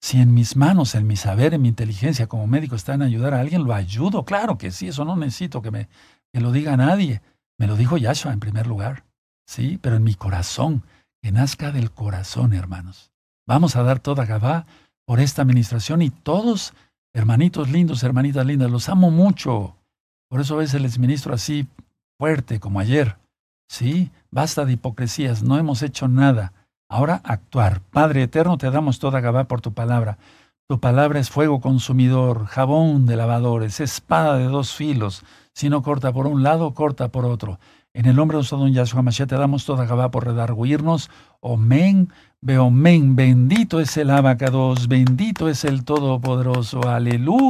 Si 0.00 0.20
en 0.20 0.34
mis 0.34 0.56
manos, 0.56 0.94
en 0.94 1.06
mi 1.06 1.16
saber, 1.16 1.54
en 1.54 1.62
mi 1.62 1.68
inteligencia 1.68 2.26
como 2.26 2.46
médico 2.46 2.76
está 2.76 2.94
en 2.94 3.02
ayudar 3.02 3.34
a 3.34 3.40
alguien, 3.40 3.64
lo 3.64 3.74
ayudo, 3.74 4.24
claro 4.24 4.58
que 4.58 4.70
sí, 4.70 4.88
eso 4.88 5.04
no 5.04 5.16
necesito 5.16 5.62
que 5.62 5.70
me 5.70 5.88
que 6.32 6.40
lo 6.40 6.52
diga 6.52 6.76
nadie. 6.76 7.22
Me 7.58 7.66
lo 7.66 7.76
dijo 7.76 7.96
Yahshua 7.96 8.32
en 8.32 8.40
primer 8.40 8.66
lugar, 8.66 9.04
sí, 9.46 9.78
pero 9.80 9.96
en 9.96 10.04
mi 10.04 10.14
corazón, 10.14 10.82
que 11.26 11.32
nazca 11.32 11.72
del 11.72 11.90
corazón, 11.90 12.52
hermanos. 12.52 13.10
Vamos 13.48 13.74
a 13.74 13.82
dar 13.82 13.98
toda 13.98 14.26
Gabá 14.26 14.64
por 15.04 15.18
esta 15.18 15.42
administración 15.42 16.00
y 16.00 16.10
todos, 16.10 16.72
hermanitos 17.12 17.68
lindos, 17.68 18.04
hermanitas 18.04 18.46
lindas, 18.46 18.70
los 18.70 18.88
amo 18.88 19.10
mucho. 19.10 19.74
Por 20.28 20.40
eso 20.40 20.54
a 20.54 20.58
veces 20.58 20.80
les 20.80 21.00
ministro 21.00 21.34
así 21.34 21.66
fuerte 22.16 22.60
como 22.60 22.78
ayer. 22.78 23.16
Sí, 23.68 24.12
basta 24.30 24.64
de 24.64 24.74
hipocresías, 24.74 25.42
no 25.42 25.58
hemos 25.58 25.82
hecho 25.82 26.06
nada. 26.06 26.52
Ahora 26.88 27.22
actuar. 27.24 27.80
Padre 27.90 28.22
eterno, 28.22 28.56
te 28.56 28.70
damos 28.70 29.00
toda 29.00 29.18
Gabá 29.18 29.48
por 29.48 29.60
tu 29.60 29.72
palabra. 29.72 30.18
Tu 30.68 30.78
palabra 30.78 31.18
es 31.18 31.28
fuego 31.28 31.60
consumidor, 31.60 32.46
jabón 32.46 33.04
de 33.04 33.16
lavadores, 33.16 33.80
espada 33.80 34.36
de 34.36 34.44
dos 34.44 34.74
filos. 34.74 35.24
Si 35.54 35.70
no 35.70 35.82
corta 35.82 36.12
por 36.12 36.28
un 36.28 36.44
lado, 36.44 36.72
corta 36.72 37.08
por 37.08 37.24
otro. 37.24 37.58
En 37.96 38.04
el 38.04 38.14
nombre 38.14 38.34
de 38.34 38.40
nuestro 38.40 38.58
don 38.58 38.74
Yahshua 38.74 39.00
Mashiach 39.00 39.26
te 39.26 39.36
damos 39.36 39.64
toda 39.64 39.86
Gabá 39.86 40.10
por 40.10 40.26
redarguirnos. 40.26 41.08
Omen, 41.40 42.12
men. 42.42 43.16
Bendito 43.16 43.80
es 43.80 43.96
el 43.96 44.10
abacados, 44.10 44.86
bendito 44.86 45.48
es 45.48 45.64
el 45.64 45.82
Todopoderoso. 45.82 46.86
Aleluya. 46.86 47.46